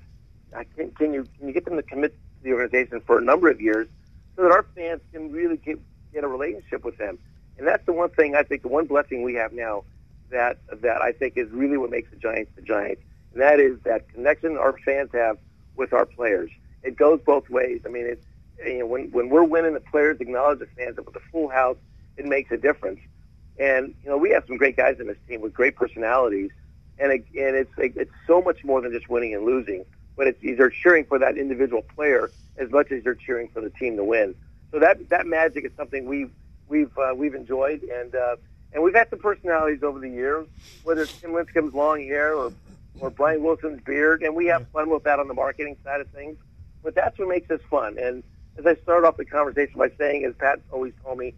uh, 0.55 0.63
can, 0.77 0.91
can 0.93 1.13
you 1.13 1.27
can 1.39 1.49
you 1.49 1.55
get 1.55 1.65
them 1.65 1.77
to 1.77 1.83
commit 1.83 2.13
to 2.13 2.45
the 2.45 2.53
organization 2.53 3.01
for 3.01 3.19
a 3.19 3.23
number 3.23 3.51
of 3.51 3.61
years, 3.61 3.89
so 4.37 4.43
that 4.43 4.53
our 4.53 4.65
fans 4.75 5.01
can 5.13 5.33
really 5.33 5.57
get 5.57 5.79
get 6.13 6.25
a 6.25 6.29
relationship 6.29 6.85
with 6.85 6.97
them. 6.99 7.19
And 7.59 7.67
that's 7.67 7.85
the 7.85 7.93
one 7.93 8.11
thing 8.11 8.35
I 8.35 8.43
think 8.43 8.63
the 8.63 8.69
one 8.69 8.87
blessing 8.87 9.23
we 9.23 9.35
have 9.35 9.53
now 9.53 9.85
that 10.31 10.59
that 10.81 11.03
I 11.03 11.13
think 11.13 11.37
is 11.37 11.51
really 11.51 11.77
what 11.77 11.91
makes 11.91 12.11
the 12.11 12.17
Giants 12.17 12.53
the 12.57 12.63
Giants, 12.63 13.03
and 13.33 13.43
that 13.43 13.61
is 13.61 13.79
that 13.85 14.09
connection 14.09 14.57
our 14.57 14.77
fans 14.79 15.11
have 15.13 15.39
with 15.77 15.93
our 15.93 16.07
players. 16.07 16.51
It 16.83 16.97
goes 16.97 17.21
both 17.25 17.49
ways. 17.51 17.83
I 17.85 17.89
mean, 17.89 18.07
it 18.07 18.23
you 18.65 18.81
know 18.81 18.87
when 18.87 19.11
when 19.11 19.29
we're 19.29 19.45
winning, 19.45 19.75
the 19.75 19.81
players 19.81 20.21
acknowledge 20.21 20.59
the 20.59 20.67
fans, 20.67 20.97
and 20.97 21.07
with 21.07 21.17
a 21.17 21.21
full 21.33 21.49
house, 21.49 21.77
it 22.17 22.27
makes 22.27 22.51
a 22.51 22.57
difference. 22.57 23.01
And 23.59 23.95
you 24.03 24.11
know, 24.11 24.17
we 24.17 24.31
have 24.31 24.45
some 24.47 24.57
great 24.57 24.77
guys 24.77 24.99
in 25.01 25.07
this 25.07 25.19
team 25.29 25.41
with 25.41 25.53
great 25.53 25.77
personalities, 25.77 26.51
and 26.99 27.13
it, 27.13 27.25
and 27.37 27.57
it's 27.57 27.73
it's 27.77 28.13
so 28.27 28.41
much 28.41 28.65
more 28.65 28.81
than 28.81 28.93
just 28.93 29.09
winning 29.09 29.35
and 29.35 29.45
losing. 29.45 29.85
But 30.17 30.27
it's 30.29 30.41
they're 30.43 30.71
cheering 30.71 31.05
for 31.05 31.19
that 31.19 31.37
individual 31.37 31.83
player 31.83 32.31
as 32.57 32.71
much 32.71 32.91
as 32.91 33.03
they're 33.05 33.15
cheering 33.15 33.49
for 33.49 33.61
the 33.61 33.71
team 33.71 33.97
to 33.97 34.05
win. 34.05 34.35
So 34.71 34.79
that 34.79 35.09
that 35.09 35.27
magic 35.27 35.65
is 35.65 35.73
something 35.77 36.07
we've 36.07 36.31
we've 36.69 36.97
uh, 36.97 37.13
we've 37.15 37.35
enjoyed, 37.35 37.83
and 37.83 38.15
uh, 38.15 38.37
and 38.73 38.83
we've 38.83 38.95
had 38.95 39.11
some 39.11 39.19
personalities 39.19 39.83
over 39.83 39.99
the 39.99 40.09
years, 40.09 40.47
whether 40.85 41.03
it's 41.03 41.21
Tim 41.21 41.33
Lincecum's 41.33 41.75
long 41.75 42.01
hair 42.03 42.35
or 42.35 42.53
or 42.99 43.09
Brian 43.09 43.43
Wilson's 43.43 43.81
beard, 43.83 44.23
and 44.23 44.35
we 44.35 44.47
have 44.47 44.67
fun 44.69 44.91
with 44.91 45.05
that 45.05 45.19
on 45.19 45.29
the 45.29 45.33
marketing 45.35 45.77
side 45.85 46.01
of 46.01 46.09
things. 46.09 46.37
But 46.83 46.95
that's 46.95 47.19
what 47.19 47.29
makes 47.29 47.49
this 47.49 47.61
fun. 47.71 47.97
And 47.99 48.23
as 48.59 48.67
I 48.67 48.75
started 48.83 49.07
off 49.07 49.17
the 49.17 49.25
conversation 49.25 49.79
by 49.79 49.91
saying, 49.97 50.25
as 50.25 50.35
Pat 50.35 50.61
always 50.71 50.93
told 51.03 51.19
me, 51.19 51.33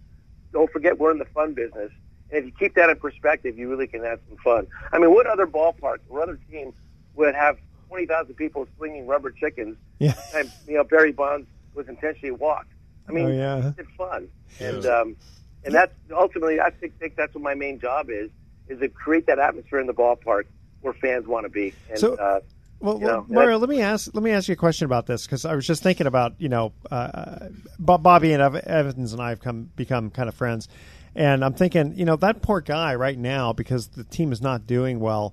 don't 0.52 0.70
forget 0.72 0.98
we're 0.98 1.12
in 1.12 1.18
the 1.18 1.24
fun 1.26 1.52
business. 1.52 1.92
And 2.30 2.38
if 2.38 2.44
you 2.46 2.52
keep 2.58 2.74
that 2.74 2.90
in 2.90 2.96
perspective, 2.96 3.58
you 3.58 3.68
really 3.68 3.86
can 3.86 4.02
have 4.02 4.18
some 4.28 4.38
fun. 4.38 4.66
I 4.92 4.98
mean, 4.98 5.12
what 5.14 5.26
other 5.26 5.46
ballpark 5.46 5.98
or 6.08 6.22
other 6.22 6.38
team 6.50 6.72
would 7.14 7.34
have 7.34 7.58
20,000 7.88 8.34
people 8.34 8.66
swinging 8.76 9.06
rubber 9.06 9.30
chickens? 9.30 9.76
Yeah. 9.98 10.14
And, 10.34 10.50
you 10.66 10.74
know, 10.74 10.84
Barry 10.84 11.12
Bonds 11.12 11.46
was 11.74 11.86
intentionally 11.88 12.32
walked. 12.32 12.72
I 13.08 13.12
mean, 13.12 13.26
Oh, 13.26 13.30
yeah. 13.32 13.72
it's 13.76 13.90
fun. 13.96 14.28
And, 14.58 14.84
um, 14.86 15.16
and 15.64 15.74
that's 15.74 15.92
ultimately, 16.10 16.60
I 16.60 16.70
think, 16.70 16.98
think 16.98 17.16
that's 17.16 17.34
what 17.34 17.42
my 17.42 17.54
main 17.54 17.78
job 17.78 18.10
is, 18.10 18.30
is 18.68 18.80
to 18.80 18.88
create 18.88 19.26
that 19.26 19.38
atmosphere 19.38 19.80
in 19.80 19.86
the 19.86 19.94
ballpark 19.94 20.44
where 20.80 20.92
fans 20.94 21.26
want 21.26 21.44
to 21.44 21.50
be. 21.50 21.74
And, 21.90 21.98
So- 21.98 22.14
uh, 22.14 22.40
Well, 22.80 22.98
you 22.98 23.06
know, 23.06 23.24
Mario, 23.28 23.58
let 23.58 23.68
me 23.68 23.80
ask 23.80 24.10
let 24.12 24.24
me 24.24 24.32
ask 24.32 24.48
you 24.48 24.54
a 24.54 24.56
question 24.56 24.86
about 24.86 25.06
this 25.06 25.24
because 25.24 25.44
I 25.44 25.54
was 25.54 25.64
just 25.66 25.84
thinking 25.84 26.08
about 26.08 26.34
you 26.38 26.48
know 26.48 26.72
uh, 26.90 27.46
Bobby 27.78 28.32
and 28.32 28.42
Ev- 28.42 28.56
Evans 28.56 29.12
and 29.12 29.22
I 29.22 29.28
have 29.28 29.40
come 29.40 29.70
become 29.76 30.10
kind 30.10 30.28
of 30.28 30.34
friends, 30.34 30.66
and 31.14 31.44
I'm 31.44 31.54
thinking 31.54 31.94
you 31.96 32.04
know 32.04 32.16
that 32.16 32.42
poor 32.42 32.60
guy 32.60 32.96
right 32.96 33.16
now 33.16 33.52
because 33.52 33.86
the 33.88 34.02
team 34.02 34.32
is 34.32 34.42
not 34.42 34.66
doing 34.66 34.98
well, 34.98 35.32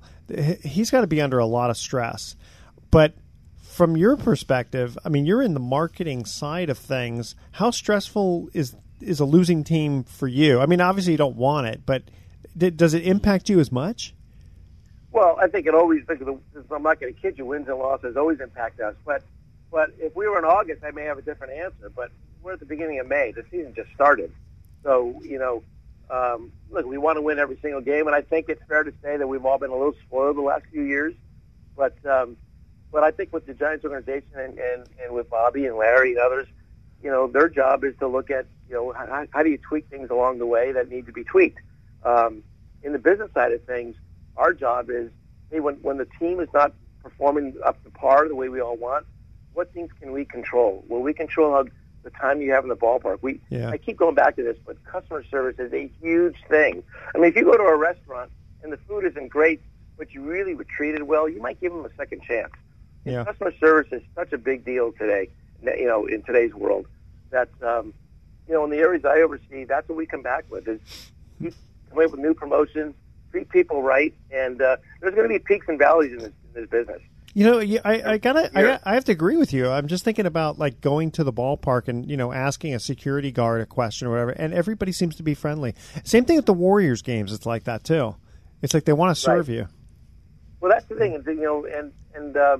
he's 0.63 0.91
got 0.91 1.01
to 1.01 1.07
be 1.07 1.21
under 1.21 1.39
a 1.39 1.45
lot 1.47 1.71
of 1.71 1.77
stress. 1.77 2.35
But 2.91 3.15
from 3.63 3.97
your 3.97 4.15
perspective, 4.15 4.95
I 5.03 5.09
mean, 5.09 5.25
you're 5.25 5.41
in 5.41 5.55
the 5.55 5.59
marketing 5.59 6.25
side 6.25 6.69
of 6.69 6.77
things. 6.77 7.33
How 7.53 7.71
stressful 7.71 8.49
is 8.53 8.75
is 9.01 9.19
a 9.19 9.25
losing 9.25 9.63
team 9.63 10.03
for 10.03 10.27
you? 10.27 10.59
I 10.59 10.65
mean, 10.65 10.81
obviously 10.81 11.13
you 11.13 11.17
don't 11.17 11.35
want 11.35 11.67
it, 11.67 11.81
but 11.85 12.03
d- 12.57 12.69
does 12.69 12.93
it 12.93 13.05
impact 13.05 13.49
you 13.49 13.59
as 13.59 13.71
much? 13.71 14.13
Well, 15.11 15.37
I 15.41 15.47
think 15.47 15.65
it 15.65 15.73
always. 15.73 16.03
I'm 16.09 16.83
not 16.83 16.99
going 16.99 17.13
to 17.13 17.19
kid 17.19 17.37
you. 17.37 17.45
Wins 17.45 17.67
and 17.67 17.79
losses 17.79 18.15
always 18.15 18.39
impact 18.39 18.79
us. 18.79 18.95
But 19.05 19.23
but 19.71 19.91
if 19.97 20.15
we 20.15 20.27
were 20.27 20.37
in 20.37 20.45
August, 20.45 20.83
I 20.83 20.91
may 20.91 21.03
have 21.05 21.17
a 21.17 21.21
different 21.21 21.53
answer. 21.53 21.91
But 21.95 22.11
we're 22.43 22.53
at 22.53 22.59
the 22.59 22.65
beginning 22.65 22.99
of 22.99 23.07
May. 23.07 23.31
The 23.31 23.43
season 23.49 23.73
just 23.73 23.91
started. 23.93 24.31
So 24.83 25.19
you 25.23 25.39
know, 25.39 25.63
um, 26.11 26.51
look, 26.69 26.85
we 26.85 26.97
want 26.97 27.17
to 27.17 27.21
win 27.21 27.39
every 27.39 27.57
single 27.61 27.81
game, 27.81 28.05
and 28.05 28.15
I 28.15 28.21
think 28.21 28.49
it's 28.49 28.61
fair 28.67 28.83
to 28.83 28.93
say 29.01 29.17
that 29.17 29.27
we've 29.27 29.45
all 29.45 29.57
been 29.57 29.71
a 29.71 29.75
little 29.75 29.95
spoiled 30.05 30.37
the 30.37 30.41
last 30.41 30.65
few 30.71 30.83
years. 30.83 31.15
But 31.75 31.95
um, 32.05 32.37
but 32.91 33.03
I 33.03 33.11
think 33.11 33.33
with 33.33 33.45
the 33.45 33.53
Giants 33.53 33.85
organization 33.85 34.31
and, 34.35 34.57
and, 34.57 34.87
and 35.03 35.13
with 35.13 35.29
Bobby 35.29 35.65
and 35.65 35.75
Larry 35.75 36.11
and 36.11 36.19
others, 36.19 36.47
you 37.03 37.09
know, 37.09 37.27
their 37.27 37.49
job 37.49 37.83
is 37.83 37.95
to 37.99 38.07
look 38.07 38.31
at 38.31 38.45
you 38.69 38.75
know 38.75 38.93
how, 38.93 39.25
how 39.31 39.43
do 39.43 39.49
you 39.49 39.57
tweak 39.57 39.89
things 39.89 40.09
along 40.09 40.39
the 40.39 40.45
way 40.45 40.71
that 40.71 40.89
need 40.89 41.05
to 41.07 41.11
be 41.11 41.23
tweaked. 41.23 41.59
Um, 42.03 42.43
in 42.83 42.93
the 42.93 42.99
business 42.99 43.31
side 43.33 43.51
of 43.51 43.63
things, 43.65 43.95
our 44.37 44.53
job 44.53 44.89
is 44.89 45.09
hey, 45.51 45.59
when 45.59 45.75
when 45.75 45.97
the 45.97 46.07
team 46.19 46.39
is 46.39 46.49
not 46.53 46.73
performing 47.03 47.55
up 47.65 47.83
to 47.83 47.89
par 47.89 48.27
the 48.27 48.35
way 48.35 48.49
we 48.49 48.61
all 48.61 48.77
want, 48.77 49.05
what 49.53 49.73
things 49.73 49.89
can 49.99 50.11
we 50.11 50.25
control? 50.25 50.83
Well, 50.87 51.01
we 51.01 51.13
control 51.13 51.51
how 51.51 51.65
the 52.03 52.09
time 52.11 52.41
you 52.41 52.51
have 52.51 52.63
in 52.63 52.69
the 52.69 52.77
ballpark. 52.77 53.19
We 53.21 53.41
Yeah. 53.49 53.69
I 53.69 53.77
keep 53.77 53.97
going 53.97 54.15
back 54.15 54.35
to 54.37 54.43
this, 54.43 54.57
but 54.65 54.83
customer 54.85 55.23
service 55.29 55.55
is 55.59 55.73
a 55.73 55.91
huge 56.01 56.37
thing. 56.47 56.83
I 57.13 57.17
mean, 57.17 57.29
if 57.29 57.35
you 57.35 57.43
go 57.43 57.57
to 57.57 57.63
a 57.63 57.77
restaurant 57.77 58.31
and 58.63 58.71
the 58.71 58.77
food 58.77 59.05
isn't 59.05 59.29
great, 59.29 59.61
but 59.97 60.13
you 60.13 60.23
really 60.23 60.53
were 60.53 60.65
treated 60.65 61.03
well, 61.03 61.27
you 61.27 61.41
might 61.41 61.59
give 61.59 61.73
them 61.73 61.83
a 61.83 61.93
second 61.97 62.21
chance. 62.23 62.53
Yeah. 63.03 63.25
Customer 63.25 63.53
service 63.59 63.91
is 63.91 64.01
such 64.15 64.31
a 64.31 64.37
big 64.37 64.63
deal 64.63 64.93
today, 64.93 65.29
you 65.63 65.87
know, 65.87 66.05
in 66.05 66.21
today's 66.23 66.53
world. 66.53 66.85
That 67.31 67.49
um, 67.61 67.93
you 68.49 68.55
know, 68.55 68.63
in 68.65 68.71
the 68.71 68.77
areas 68.77 69.05
I 69.05 69.21
oversee, 69.21 69.63
that's 69.63 69.87
what 69.87 69.95
we 69.95 70.07
come 70.07 70.23
back 70.23 70.45
with 70.49 70.67
is 70.67 70.79
keep 71.39 71.53
coming 71.89 72.05
up 72.05 72.11
with 72.11 72.19
new 72.19 72.33
promotions, 72.33 72.95
treat 73.31 73.47
people 73.49 73.83
right, 73.83 74.13
and 74.31 74.59
uh, 74.59 74.77
there's 74.99 75.13
going 75.13 75.29
to 75.29 75.33
be 75.33 75.39
peaks 75.39 75.67
and 75.69 75.77
valleys 75.77 76.11
in 76.11 76.17
this, 76.17 76.31
in 76.55 76.61
this 76.61 76.69
business. 76.69 77.01
You 77.35 77.45
know, 77.45 77.59
I, 77.85 78.13
I 78.13 78.17
gotta, 78.17 78.49
I, 78.55 78.79
I 78.83 78.95
have 78.95 79.05
to 79.05 79.11
agree 79.11 79.37
with 79.37 79.53
you. 79.53 79.69
I'm 79.69 79.87
just 79.87 80.03
thinking 80.03 80.25
about 80.25 80.57
like 80.57 80.81
going 80.81 81.11
to 81.11 81.23
the 81.23 81.31
ballpark 81.31 81.87
and 81.87 82.09
you 82.09 82.17
know 82.17 82.33
asking 82.33 82.73
a 82.73 82.79
security 82.79 83.31
guard 83.31 83.61
a 83.61 83.67
question 83.67 84.07
or 84.07 84.11
whatever, 84.11 84.31
and 84.31 84.51
everybody 84.51 84.91
seems 84.91 85.15
to 85.17 85.23
be 85.23 85.35
friendly. 85.35 85.75
Same 86.03 86.25
thing 86.25 86.37
with 86.37 86.47
the 86.47 86.53
Warriors 86.53 87.03
games. 87.03 87.31
It's 87.31 87.45
like 87.45 87.65
that 87.65 87.83
too. 87.83 88.15
It's 88.63 88.73
like 88.73 88.85
they 88.85 88.93
want 88.93 89.15
to 89.15 89.21
serve 89.21 89.47
Right. 89.47 89.57
you. 89.57 89.67
Well, 90.59 90.71
that's 90.71 90.85
the 90.85 90.95
thing, 90.95 91.13
you 91.13 91.35
know, 91.35 91.65
and 91.65 91.93
and 92.15 92.35
uh, 92.35 92.57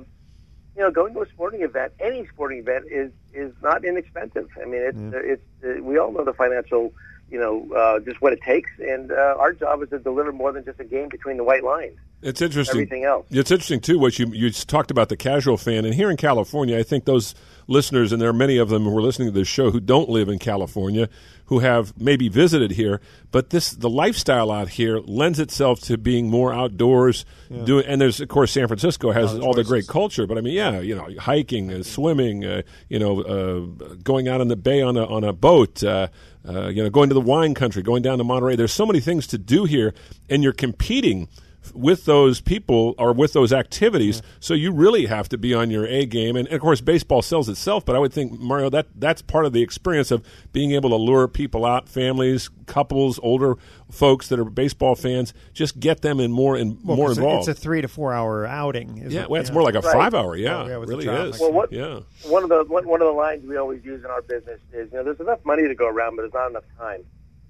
you 0.76 0.82
know, 0.82 0.90
going 0.90 1.14
to 1.14 1.22
a 1.22 1.28
sporting 1.28 1.62
event, 1.62 1.92
any 2.00 2.26
sporting 2.26 2.58
event, 2.58 2.86
is 2.90 3.10
is 3.34 3.52
not 3.62 3.84
inexpensive. 3.84 4.48
I 4.60 4.66
mean, 4.66 4.82
it's 4.82 5.42
it's 5.62 5.78
uh, 5.78 5.82
we 5.82 5.98
all 5.98 6.12
know 6.12 6.24
the 6.24 6.32
financial, 6.32 6.92
you 7.30 7.38
know, 7.38 7.66
uh, 7.74 8.00
just 8.00 8.20
what 8.20 8.32
it 8.32 8.40
takes, 8.42 8.70
and 8.78 9.12
uh, 9.12 9.36
our 9.38 9.52
job 9.52 9.82
is 9.82 9.90
to 9.90 9.98
deliver 9.98 10.32
more 10.32 10.52
than 10.52 10.64
just 10.64 10.80
a 10.80 10.84
game 10.84 11.08
between 11.08 11.36
the 11.36 11.44
white 11.44 11.64
lines. 11.64 11.98
It's 12.22 12.42
interesting. 12.42 12.82
Everything 12.82 13.04
else. 13.04 13.26
It's 13.30 13.50
interesting 13.50 13.80
too. 13.80 13.98
What 13.98 14.18
you 14.18 14.28
you 14.32 14.50
talked 14.50 14.90
about 14.90 15.08
the 15.08 15.16
casual 15.16 15.56
fan, 15.56 15.84
and 15.84 15.94
here 15.94 16.10
in 16.10 16.16
California, 16.16 16.78
I 16.78 16.82
think 16.82 17.04
those 17.04 17.34
listeners, 17.66 18.12
and 18.12 18.20
there 18.20 18.28
are 18.28 18.34
many 18.34 18.56
of 18.56 18.68
them 18.68 18.84
who 18.84 18.96
are 18.96 19.02
listening 19.02 19.28
to 19.28 19.32
this 19.32 19.48
show 19.48 19.70
who 19.70 19.80
don't 19.80 20.08
live 20.08 20.28
in 20.28 20.38
California, 20.38 21.08
who 21.46 21.58
have 21.58 22.00
maybe 22.00 22.28
visited 22.28 22.70
here, 22.70 23.00
but 23.32 23.50
this 23.50 23.72
the 23.72 23.90
lifestyle 23.90 24.52
out 24.52 24.68
here 24.68 25.00
lends 25.00 25.40
itself 25.40 25.80
to 25.80 25.98
being 25.98 26.30
more 26.30 26.52
outdoors. 26.52 27.24
Doing, 27.64 27.86
and 27.86 28.00
there's 28.00 28.20
of 28.20 28.28
course 28.28 28.52
San 28.52 28.68
Francisco 28.68 29.10
has 29.10 29.36
all 29.36 29.54
the 29.54 29.64
great 29.64 29.88
culture, 29.88 30.26
but 30.28 30.38
I 30.38 30.42
mean, 30.42 30.54
yeah, 30.54 30.78
you 30.78 30.94
know, 30.94 31.08
hiking, 31.18 31.72
uh, 31.72 31.82
swimming, 31.82 32.44
uh, 32.44 32.62
you 32.88 33.00
know, 33.00 33.20
uh, 33.22 33.94
going 34.04 34.28
out 34.28 34.40
on 34.40 34.46
the 34.46 34.56
bay 34.56 34.80
on 34.80 34.96
a 34.96 35.04
on 35.04 35.24
a 35.24 35.32
boat. 35.32 35.82
Uh, 35.82 36.06
uh, 36.48 36.68
you 36.68 36.82
know, 36.82 36.88
going 36.88 37.10
to 37.10 37.14
the 37.14 37.20
wine 37.20 37.52
country, 37.52 37.82
going 37.82 38.02
down 38.02 38.16
to 38.16 38.24
Monterey. 38.24 38.56
There's 38.56 38.72
so 38.72 38.86
many 38.86 39.00
things 39.00 39.26
to 39.26 39.36
do 39.36 39.64
here, 39.64 39.92
and 40.30 40.42
you're 40.42 40.54
competing 40.54 41.28
with 41.74 42.04
those 42.06 42.40
people 42.40 42.94
or 42.98 43.12
with 43.12 43.32
those 43.32 43.52
activities. 43.52 44.22
So 44.40 44.54
you 44.54 44.72
really 44.72 45.06
have 45.06 45.28
to 45.28 45.38
be 45.38 45.52
on 45.54 45.70
your 45.70 45.86
A 45.86 46.06
game. 46.06 46.36
And, 46.36 46.48
of 46.48 46.60
course, 46.60 46.80
baseball 46.80 47.22
sells 47.22 47.48
itself. 47.48 47.84
But 47.84 47.96
I 47.96 47.98
would 47.98 48.12
think 48.12 48.38
Mario 48.40 48.70
that 48.70 48.86
that's 48.96 49.22
part 49.22 49.44
of 49.44 49.52
the 49.52 49.62
experience 49.62 50.10
of 50.10 50.24
being 50.52 50.72
able 50.72 50.90
to 50.90 50.96
lure 50.96 51.28
people 51.28 51.64
out, 51.64 51.88
families, 51.88 52.48
couples, 52.66 53.20
older 53.22 53.56
folks 53.90 54.28
that 54.28 54.38
are 54.38 54.44
baseball 54.44 54.94
fans. 54.94 55.34
Just 55.52 55.78
get 55.80 56.00
them 56.02 56.18
in 56.20 56.32
more 56.32 56.56
and 56.56 56.78
Well, 56.84 56.96
more 56.96 57.08
'cause 57.08 57.18
involved. 57.18 57.48
It's 57.48 57.58
a 57.58 57.60
three 57.60 57.82
to 57.82 57.88
four 57.88 58.12
hour 58.12 58.46
outing. 58.46 58.98
Is 58.98 59.12
yeah, 59.12 59.22
it? 59.22 59.30
well, 59.30 59.40
it's 59.40 59.50
Yeah. 59.50 59.54
more 59.54 59.62
like 59.62 59.74
a 59.74 59.80
Right. 59.80 59.92
five 59.92 60.14
hour. 60.14 60.36
Yeah, 60.36 60.62
Oh, 60.62 60.66
yeah, 60.66 60.74
it 60.76 60.86
really 60.88 61.06
is. 61.06 61.38
Well, 61.40 61.52
what- 61.52 61.72
yeah. 61.72 62.00
One 62.26 62.42
of 62.42 62.48
the 62.48 62.64
one, 62.68 62.86
one 62.88 63.00
of 63.02 63.06
the 63.06 63.12
lines 63.12 63.44
we 63.46 63.56
always 63.56 63.84
use 63.84 64.02
in 64.04 64.10
our 64.10 64.22
business 64.22 64.60
is, 64.72 64.90
you 64.92 64.98
know, 64.98 65.04
there's 65.04 65.20
enough 65.20 65.40
money 65.44 65.66
to 65.68 65.74
go 65.74 65.86
around, 65.88 66.16
but 66.16 66.22
there's 66.22 66.32
not 66.34 66.50
enough 66.50 66.64
time, 66.78 67.02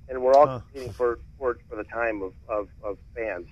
and 0.08 0.22
we're 0.22 0.32
all 0.34 0.46
Huh. 0.46 0.58
competing 0.60 0.92
for, 0.92 1.18
for 1.38 1.58
for 1.68 1.76
the 1.76 1.84
time 1.84 2.22
of, 2.22 2.32
of, 2.48 2.68
of 2.82 2.98
fans. 3.14 3.46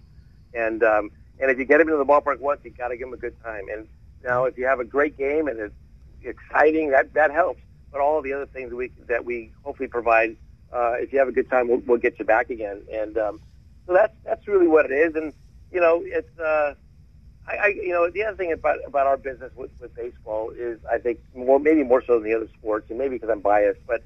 And 0.55 0.83
um, 0.83 1.11
and 1.41 1.51
if 1.51 1.59
you 1.59 1.65
get 1.65 1.79
them 1.79 1.89
into 1.89 1.99
the 1.99 2.05
ballpark 2.05 2.41
once, 2.41 2.61
you 2.65 2.71
got 2.71 2.89
to 2.89 2.97
give 2.97 3.07
them 3.07 3.15
a 3.15 3.21
good 3.21 3.41
time. 3.43 3.67
And 3.73 3.87
now, 4.25 4.45
if 4.45 4.59
you 4.59 4.67
have 4.67 4.81
a 4.81 4.85
great 4.85 5.17
game 5.17 5.49
and 5.49 5.59
it's 5.59 5.75
exciting, 6.23 6.91
that 6.91 7.15
that 7.15 7.31
helps. 7.31 7.61
But 7.91 8.01
all 8.01 8.19
of 8.19 8.25
the 8.25 8.33
other 8.33 8.47
things 8.47 8.73
we 8.73 8.91
that 9.07 9.25
we 9.25 9.53
hopefully 9.63 9.89
provide, 9.89 10.37
uh, 10.73 10.95
if 10.99 11.13
you 11.13 11.19
have 11.19 11.29
a 11.29 11.33
good 11.33 11.49
time, 11.49 11.69
we'll, 11.69 11.83
we'll 11.87 11.99
get 11.99 12.19
you 12.19 12.25
back 12.25 12.51
again. 12.51 12.83
And 12.93 13.17
um, 13.17 13.41
so 13.87 13.93
that's 13.93 14.15
that's 14.25 14.47
really 14.49 14.69
what 14.69 14.85
it 14.87 14.93
is. 14.93 15.15
And 15.15 15.33
you 15.73 15.81
know, 15.81 16.03
it's. 16.05 16.39
Uh, 16.39 16.75
I, 17.47 17.57
I, 17.57 17.67
you 17.69 17.93
know, 17.93 18.11
the 18.11 18.25
other 18.25 18.37
thing 18.37 18.53
about 18.53 18.79
about 18.87 19.07
our 19.07 19.17
business 19.17 19.51
with, 19.57 19.71
with 19.81 19.95
baseball 19.95 20.51
is, 20.51 20.79
I 20.91 20.99
think, 20.99 21.21
more 21.35 21.59
maybe 21.59 21.83
more 21.83 22.03
so 22.07 22.15
than 22.15 22.25
the 22.25 22.35
other 22.35 22.49
sports, 22.59 22.91
and 22.91 22.99
maybe 22.99 23.17
because 23.17 23.31
I'm 23.31 23.41
biased, 23.41 23.81
but 23.87 24.03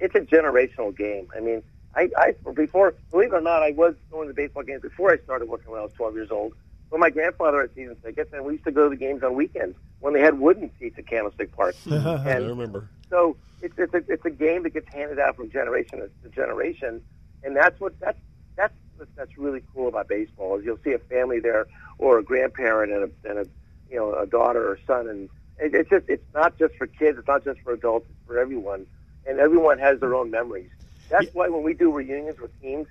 it's 0.00 0.14
a 0.14 0.20
generational 0.20 0.96
game. 0.96 1.28
I 1.36 1.40
mean, 1.40 1.62
I, 1.96 2.08
I 2.18 2.34
before, 2.54 2.94
believe 3.10 3.32
it 3.32 3.36
or 3.36 3.40
not, 3.40 3.62
I 3.62 3.72
was 3.72 3.94
going 4.10 4.28
to 4.28 4.34
baseball 4.34 4.62
games 4.62 4.82
before 4.82 5.10
I 5.12 5.18
started 5.24 5.48
working 5.48 5.72
when 5.72 5.80
I 5.80 5.84
was 5.84 5.92
12 5.96 6.14
years 6.14 6.28
old. 6.30 6.52
But 6.90 7.00
my 7.00 7.10
grandfather 7.10 7.62
had 7.62 7.70
season 7.74 7.96
tickets, 8.04 8.30
and 8.32 8.44
we 8.44 8.52
used 8.54 8.64
to 8.64 8.70
go 8.70 8.84
to 8.84 8.90
the 8.90 8.96
games 8.96 9.22
on 9.22 9.34
weekends 9.34 9.76
when 10.00 10.12
they 10.14 10.20
had 10.20 10.38
wooden 10.38 10.70
seats 10.78 10.96
at 10.98 11.06
Candlestick 11.08 11.56
Park. 11.56 11.74
I 11.90 12.36
remember. 12.36 12.88
so 13.10 13.36
it's 13.62 13.74
it's 13.78 13.94
a, 13.94 14.02
it's 14.08 14.24
a 14.24 14.30
game 14.30 14.62
that 14.64 14.74
gets 14.74 14.86
handed 14.92 15.18
out 15.18 15.36
from 15.36 15.50
generation 15.50 15.98
to 16.00 16.28
generation, 16.30 17.00
and 17.42 17.56
that's 17.56 17.80
what 17.80 17.98
that's 18.00 18.18
that's 18.56 18.74
what- 18.96 19.08
that's 19.16 19.36
really 19.36 19.62
cool 19.74 19.88
about 19.88 20.08
baseball 20.08 20.58
is 20.58 20.64
you'll 20.64 20.78
see 20.84 20.92
a 20.92 20.98
family 20.98 21.38
there 21.40 21.66
or 21.98 22.18
a 22.18 22.22
grandparent 22.22 22.92
and 22.92 23.04
a 23.04 23.28
and 23.30 23.38
a 23.40 23.48
you 23.90 23.96
know 23.96 24.14
a 24.14 24.26
daughter 24.26 24.66
or 24.70 24.78
son, 24.86 25.08
and 25.08 25.28
it, 25.58 25.74
it's 25.74 25.90
just 25.90 26.04
it's 26.08 26.24
not 26.34 26.56
just 26.58 26.74
for 26.76 26.86
kids, 26.86 27.18
it's 27.18 27.28
not 27.28 27.42
just 27.44 27.60
for 27.60 27.72
adults, 27.72 28.06
it's 28.10 28.18
for 28.26 28.38
everyone, 28.38 28.86
and 29.26 29.38
everyone 29.40 29.78
has 29.78 29.98
their 30.00 30.14
own 30.14 30.30
memories. 30.30 30.70
That's 31.08 31.32
why 31.34 31.48
when 31.48 31.62
we 31.62 31.74
do 31.74 31.92
reunions 31.92 32.40
with 32.40 32.58
teams, 32.60 32.86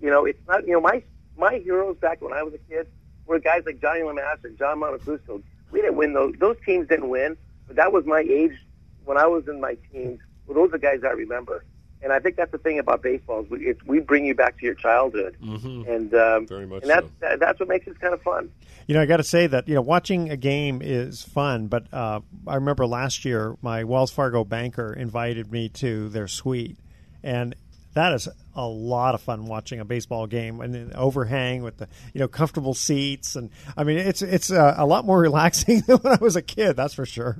you 0.00 0.10
know, 0.10 0.24
it's 0.24 0.40
not 0.46 0.66
you 0.66 0.72
know 0.72 0.80
my 0.80 1.02
my 1.36 1.58
heroes 1.58 1.96
back 1.98 2.20
when 2.22 2.32
I 2.32 2.42
was 2.42 2.54
a 2.54 2.58
kid 2.58 2.86
were 3.26 3.38
guys 3.38 3.62
like 3.66 3.80
Johnny 3.80 4.00
LeMaster, 4.00 4.58
John 4.58 4.80
Montefusco. 4.80 5.42
We 5.70 5.80
didn't 5.80 5.96
win 5.96 6.14
those; 6.14 6.34
those 6.38 6.56
teams 6.64 6.88
didn't 6.88 7.08
win, 7.08 7.36
but 7.66 7.76
that 7.76 7.92
was 7.92 8.06
my 8.06 8.20
age 8.20 8.56
when 9.04 9.18
I 9.18 9.26
was 9.26 9.46
in 9.48 9.60
my 9.60 9.76
teens. 9.92 10.20
Well, 10.46 10.54
those 10.54 10.72
are 10.72 10.78
guys 10.78 11.00
I 11.04 11.10
remember. 11.10 11.64
And 12.00 12.12
I 12.12 12.20
think 12.20 12.36
that's 12.36 12.52
the 12.52 12.58
thing 12.58 12.78
about 12.78 13.02
baseball 13.02 13.42
is 13.42 13.50
we, 13.50 13.66
it, 13.66 13.86
we 13.86 13.98
bring 13.98 14.24
you 14.24 14.34
back 14.34 14.56
to 14.58 14.64
your 14.64 14.74
childhood, 14.74 15.36
mm-hmm. 15.42 15.90
and 15.90 16.14
um, 16.14 16.46
very 16.46 16.64
much 16.64 16.82
and 16.82 16.90
that's 16.90 17.06
so. 17.06 17.12
that, 17.20 17.40
that's 17.40 17.58
what 17.58 17.68
makes 17.68 17.88
it 17.88 17.98
kind 17.98 18.14
of 18.14 18.22
fun. 18.22 18.52
You 18.86 18.94
know, 18.94 19.02
I 19.02 19.06
got 19.06 19.16
to 19.16 19.24
say 19.24 19.48
that 19.48 19.66
you 19.68 19.74
know 19.74 19.80
watching 19.82 20.30
a 20.30 20.36
game 20.36 20.80
is 20.80 21.22
fun, 21.22 21.66
but 21.66 21.92
uh, 21.92 22.20
I 22.46 22.54
remember 22.54 22.86
last 22.86 23.24
year 23.24 23.56
my 23.62 23.82
Wells 23.82 24.12
Fargo 24.12 24.44
banker 24.44 24.92
invited 24.92 25.50
me 25.50 25.68
to 25.70 26.08
their 26.08 26.28
suite, 26.28 26.78
and 27.22 27.54
that 27.94 28.12
is 28.12 28.28
a 28.54 28.66
lot 28.66 29.14
of 29.14 29.20
fun 29.22 29.46
watching 29.46 29.80
a 29.80 29.84
baseball 29.84 30.26
game 30.26 30.60
and 30.60 30.74
the 30.74 30.96
overhang 30.96 31.62
with 31.62 31.78
the 31.78 31.88
you 32.14 32.20
know 32.20 32.28
comfortable 32.28 32.74
seats, 32.74 33.34
and 33.36 33.50
I 33.76 33.84
mean 33.84 33.98
it's 33.98 34.22
it's 34.22 34.50
uh, 34.50 34.74
a 34.76 34.86
lot 34.86 35.04
more 35.04 35.18
relaxing 35.28 35.80
than 35.80 35.98
when 35.98 36.12
I 36.14 36.18
was 36.20 36.36
a 36.36 36.42
kid. 36.42 36.76
That's 36.76 36.94
for 36.94 37.06
sure. 37.06 37.38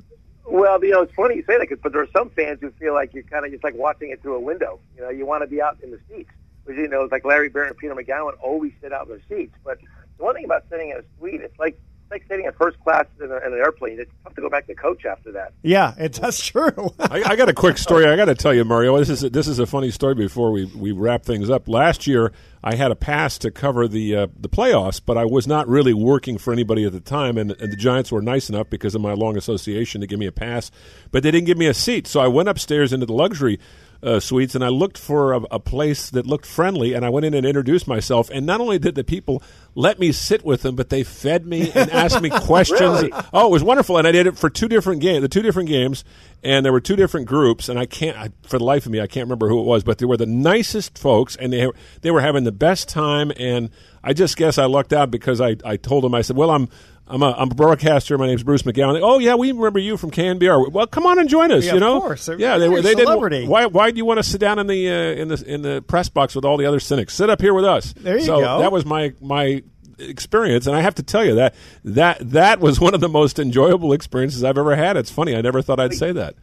Well, 0.51 0.83
you 0.83 0.91
know, 0.93 1.03
it's 1.03 1.15
funny 1.15 1.37
you 1.37 1.45
say 1.47 1.59
that, 1.59 1.69
'cause- 1.69 1.79
but 1.83 1.93
there 1.93 2.01
are 2.03 2.09
some 2.17 2.31
fans 2.31 2.59
who 2.63 2.71
feel 2.73 2.95
like 2.95 3.13
you're 3.13 3.23
kind 3.25 3.45
of 3.45 3.51
just 3.53 3.63
like 3.63 3.75
watching 3.75 4.11
it 4.11 4.23
through 4.23 4.37
a 4.37 4.41
window. 4.41 4.81
You 4.97 5.03
know, 5.03 5.11
you 5.11 5.27
want 5.27 5.43
to 5.43 5.47
be 5.47 5.61
out 5.61 5.77
in 5.83 5.91
the 5.91 6.01
seats, 6.09 6.31
which 6.65 6.77
you 6.79 6.89
know, 6.89 7.03
it's 7.03 7.13
like 7.13 7.25
Larry 7.27 7.51
Baer 7.51 7.65
and 7.65 7.77
Peter 7.77 7.95
Magowan 7.95 8.33
always 8.43 8.73
sit 8.81 8.93
out 8.93 9.09
in 9.09 9.11
their 9.11 9.21
seats. 9.29 9.55
But 9.63 9.79
the 10.17 10.25
one 10.25 10.35
thing 10.35 10.47
about 10.47 10.65
sitting 10.71 10.89
in 10.91 10.97
a 10.97 11.03
suite, 11.19 11.43
it's 11.43 11.59
like 11.59 11.79
like 12.11 12.25
sitting 12.29 12.47
in 12.47 12.53
first 12.53 12.79
class 12.81 13.07
in, 13.21 13.31
a, 13.31 13.37
in 13.37 13.53
an 13.53 13.59
airplane. 13.59 14.01
It's 14.01 14.11
tough 14.25 14.35
to 14.35 14.41
go 14.41 14.49
back 14.49 14.67
to 14.67 14.75
coach 14.75 15.05
after 15.05 15.33
that. 15.33 15.53
Yeah, 15.63 15.95
it, 15.99 16.15
that's 16.15 16.45
true. 16.45 16.95
I, 16.99 17.23
I 17.25 17.37
got 17.37 17.49
a 17.49 17.55
quick 17.55 17.79
story. 17.79 18.07
I 18.07 18.17
got 18.17 18.27
to 18.27 18.35
tell 18.35 18.55
you, 18.55 18.65
Mario. 18.65 18.97
This 18.99 19.11
is 19.11 19.31
this 19.31 19.47
is 19.47 19.59
a 19.59 19.67
funny 19.67 19.91
story. 19.91 20.15
Before 20.15 20.51
we, 20.51 20.65
we 20.67 20.93
wrap 20.93 21.25
things 21.25 21.51
up, 21.51 21.69
last 21.69 22.07
year 22.07 22.33
I 22.63 22.75
had 22.75 22.91
a 22.91 22.97
pass 22.97 23.39
to 23.39 23.51
cover 23.51 23.87
the 23.87 24.17
uh, 24.17 24.27
the 24.39 24.49
playoffs, 24.49 25.01
but 25.05 25.17
I 25.17 25.25
was 25.25 25.47
not 25.47 25.69
really 25.69 25.95
working 25.95 26.39
for 26.39 26.53
anybody 26.53 26.85
at 26.85 26.93
the 26.93 27.01
time, 27.01 27.39
and, 27.39 27.53
and 27.53 27.73
the 27.73 27.77
Giants 27.77 28.11
were 28.11 28.23
nice 28.23 28.49
enough 28.49 28.71
because 28.71 28.95
of 28.95 29.01
my 29.01 29.13
long 29.13 29.37
association 29.37 30.01
to 30.01 30.07
give 30.07 30.19
me 30.19 30.27
a 30.27 30.33
pass, 30.33 30.71
but 31.11 31.23
they 31.23 31.31
didn't 31.31 31.47
give 31.47 31.59
me 31.59 31.67
a 31.67 31.75
seat. 31.75 32.07
So 32.07 32.21
I 32.21 32.29
went 32.29 32.49
upstairs 32.49 32.93
into 32.93 33.07
the 33.07 33.13
luxury 33.13 33.59
uh, 34.03 34.21
suites 34.21 34.55
and 34.55 34.65
I 34.65 34.69
looked 34.69 34.97
for 34.97 35.33
a, 35.33 35.41
a 35.51 35.59
place 35.59 36.11
that 36.11 36.27
looked 36.27 36.47
friendly, 36.47 36.95
and 36.95 37.05
I 37.05 37.09
went 37.09 37.27
in 37.27 37.35
and 37.35 37.45
introduced 37.45 37.89
myself. 37.89 38.31
And 38.31 38.47
not 38.47 38.61
only 38.61 38.79
did 38.79 38.95
the 38.95 39.05
people 39.05 39.43
let 39.75 39.99
me 39.99 40.13
sit 40.13 40.45
with 40.45 40.63
them, 40.63 40.77
but 40.77 40.89
they 40.89 41.03
fed 41.03 41.47
me 41.47 41.71
and 41.73 41.91
asked 41.91 42.21
me 42.21 42.31
questions. 42.43 43.03
Really? 43.03 43.13
Oh, 43.33 43.47
it 43.47 43.51
was 43.51 43.65
wonderful, 43.65 43.99
and 43.99 44.07
I 44.07 44.13
did 44.13 44.27
it 44.27 44.39
for 44.39 44.51
two 44.51 44.69
different 44.69 45.01
games, 45.01 45.23
the 45.23 45.29
two 45.29 45.43
different 45.43 45.69
games, 45.69 46.05
and 46.43 46.65
there 46.65 46.73
were 46.73 46.81
two 46.81 46.97
different 46.97 47.27
groups, 47.27 47.69
and 47.69 47.79
I 47.79 47.87
can't, 47.87 48.17
I, 48.17 48.31
for 48.43 48.59
the 48.59 48.65
life 48.65 48.87
of 48.87 48.93
me, 48.93 49.01
I 49.01 49.07
can't 49.07 49.27
remember 49.27 49.49
who 49.49 49.61
it 49.61 49.65
was, 49.65 49.83
but 49.83 49.99
they 49.99 50.07
were 50.07 50.17
the 50.17 50.27
nicest 50.27 50.97
folks, 50.97 51.37
and 51.37 51.53
they 51.53 51.69
they 52.03 52.11
were 52.11 52.21
having 52.21 52.45
the 52.45 52.53
best 52.53 52.89
time, 52.89 53.33
and 53.37 53.71
I 54.03 54.13
just 54.13 54.37
guess 54.37 54.59
I 54.59 54.67
lucked 54.67 54.93
out 54.93 55.11
because 55.11 55.41
I, 55.41 55.57
I 55.65 55.77
told 55.77 56.05
them 56.05 56.15
I 56.15 56.23
said, 56.23 56.37
well, 56.37 56.51
I'm. 56.51 56.69
I'm 57.11 57.23
a, 57.23 57.33
I'm 57.33 57.51
a 57.51 57.55
broadcaster. 57.55 58.19
My 58.19 58.27
name's 58.27 58.43
Bruce 58.43 58.63
McGowan. 58.63 58.95
They, 58.95 59.01
oh 59.01 59.19
yeah, 59.19 59.35
we 59.35 59.53
remember 59.53 59.79
you 59.79 59.97
from 59.97 60.11
KNBR. 60.11 60.71
Well, 60.71 60.87
come 60.87 61.07
on 61.07 61.19
and 61.19 61.29
join 61.29 61.51
us. 61.51 61.65
Yeah, 61.65 61.73
you 61.73 61.77
of 61.79 61.81
know, 61.81 62.01
course. 62.01 62.29
yeah, 62.39 62.59
they 62.59 62.65
You're 62.67 62.73
were. 62.73 62.79
a 62.79 62.83
They 62.83 62.91
didn't. 62.91 63.07
celebrity. 63.07 63.47
Why? 63.47 63.67
Why 63.67 63.91
do 63.91 63.97
you 63.97 64.05
want 64.05 64.19
to 64.19 64.23
sit 64.23 64.41
down 64.41 64.59
in 64.59 64.67
the 64.67 64.89
uh, 64.91 64.93
in 64.93 65.29
the 65.29 65.43
in 65.47 65.63
the 65.63 65.83
press 65.83 66.09
box 66.09 66.35
with 66.35 66.45
all 66.45 66.57
the 66.57 66.67
other 66.67 66.81
cynics? 66.81 67.15
Sit 67.15 67.31
up 67.31 67.41
here 67.41 67.55
with 67.55 67.65
us. 67.65 67.95
There 67.95 68.19
you 68.19 68.25
so 68.25 68.41
go. 68.41 68.59
that 68.61 68.73
was 68.73 68.85
my 68.85 69.15
my 69.21 69.63
experience, 69.99 70.67
and 70.67 70.77
I 70.77 70.81
have 70.83 70.95
to 70.97 71.03
tell 71.03 71.25
you 71.25 71.37
that 71.37 71.55
that 71.85 72.19
that 72.33 72.61
was 72.61 72.79
one 72.79 72.95
of 72.95 73.01
the 73.01 73.09
most 73.09 73.39
enjoyable 73.39 73.93
experiences 73.93 74.45
I've 74.45 74.59
ever 74.59 74.77
had. 74.77 74.97
It's 74.97 75.11
funny. 75.11 75.35
I 75.35 75.41
never 75.41 75.63
thought 75.63 75.81
I'd 75.81 75.95
say 75.95 76.13
that. 76.13 76.35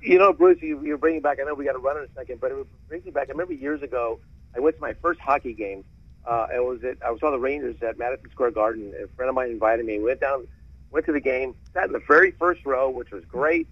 You 0.00 0.18
know, 0.18 0.32
Bruce, 0.34 0.60
you, 0.60 0.80
you're 0.84 0.98
bringing 0.98 1.22
back. 1.22 1.38
I 1.40 1.44
know 1.44 1.54
we 1.54 1.64
got 1.64 1.72
to 1.72 1.78
run 1.78 1.96
in 1.96 2.04
a 2.04 2.08
second, 2.14 2.40
but 2.40 2.50
it 2.50 2.66
brings 2.88 3.04
me 3.06 3.10
back. 3.10 3.28
I 3.28 3.32
remember 3.32 3.54
years 3.54 3.82
ago, 3.82 4.20
I 4.54 4.60
went 4.60 4.76
to 4.76 4.82
my 4.82 4.92
first 4.94 5.18
hockey 5.20 5.54
game. 5.54 5.84
Uh, 6.26 6.46
it 6.54 6.64
was 6.64 6.82
at, 6.84 6.96
I 7.04 7.16
saw 7.18 7.30
the 7.30 7.38
Rangers 7.38 7.76
at 7.82 7.98
Madison 7.98 8.30
Square 8.30 8.52
Garden. 8.52 8.92
A 9.02 9.06
friend 9.14 9.28
of 9.28 9.34
mine 9.34 9.50
invited 9.50 9.84
me. 9.84 9.98
Went 10.00 10.20
down, 10.20 10.46
went 10.90 11.06
to 11.06 11.12
the 11.12 11.20
game, 11.20 11.54
sat 11.72 11.84
in 11.84 11.92
the 11.92 12.02
very 12.06 12.30
first 12.32 12.64
row, 12.64 12.88
which 12.88 13.10
was 13.10 13.24
great. 13.24 13.68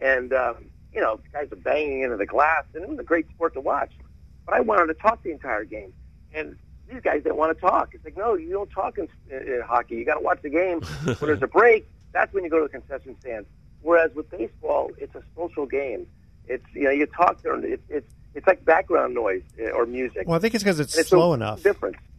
And 0.00 0.32
um, 0.32 0.66
you 0.92 1.00
know, 1.00 1.20
guys 1.32 1.48
are 1.52 1.56
banging 1.56 2.02
into 2.02 2.16
the 2.16 2.26
glass, 2.26 2.64
and 2.74 2.82
it 2.82 2.88
was 2.88 2.98
a 2.98 3.04
great 3.04 3.28
sport 3.30 3.54
to 3.54 3.60
watch. 3.60 3.92
But 4.44 4.56
I 4.56 4.60
wanted 4.60 4.86
to 4.86 4.94
talk 4.94 5.22
the 5.22 5.30
entire 5.30 5.64
game, 5.64 5.92
and 6.34 6.56
these 6.90 7.00
guys 7.00 7.22
didn't 7.22 7.36
want 7.36 7.56
to 7.56 7.60
talk. 7.60 7.94
It's 7.94 8.04
like, 8.04 8.16
no, 8.16 8.34
you 8.34 8.50
don't 8.50 8.70
talk 8.70 8.98
in, 8.98 9.08
in 9.30 9.62
hockey. 9.64 9.96
You 9.96 10.04
got 10.04 10.14
to 10.14 10.20
watch 10.20 10.42
the 10.42 10.50
game. 10.50 10.80
when 11.04 11.16
there's 11.20 11.42
a 11.42 11.46
break, 11.46 11.88
that's 12.12 12.32
when 12.34 12.44
you 12.44 12.50
go 12.50 12.58
to 12.58 12.64
the 12.64 12.68
concession 12.68 13.16
stand. 13.20 13.46
Whereas 13.80 14.14
with 14.14 14.30
baseball, 14.30 14.90
it's 14.98 15.14
a 15.14 15.22
social 15.36 15.66
game. 15.66 16.06
It's 16.46 16.64
you 16.74 16.84
know 16.84 16.90
you 16.90 17.06
talk 17.06 17.42
there. 17.42 17.56
It's 17.64 17.82
it's 17.88 18.12
it's 18.34 18.46
like 18.46 18.64
background 18.64 19.14
noise 19.14 19.42
uh, 19.60 19.70
or 19.70 19.86
music. 19.86 20.26
Well, 20.26 20.36
I 20.36 20.40
think 20.40 20.54
it's 20.54 20.64
because 20.64 20.80
it's 20.80 20.96
And 20.96 21.06
slow 21.06 21.34
enough. 21.34 21.62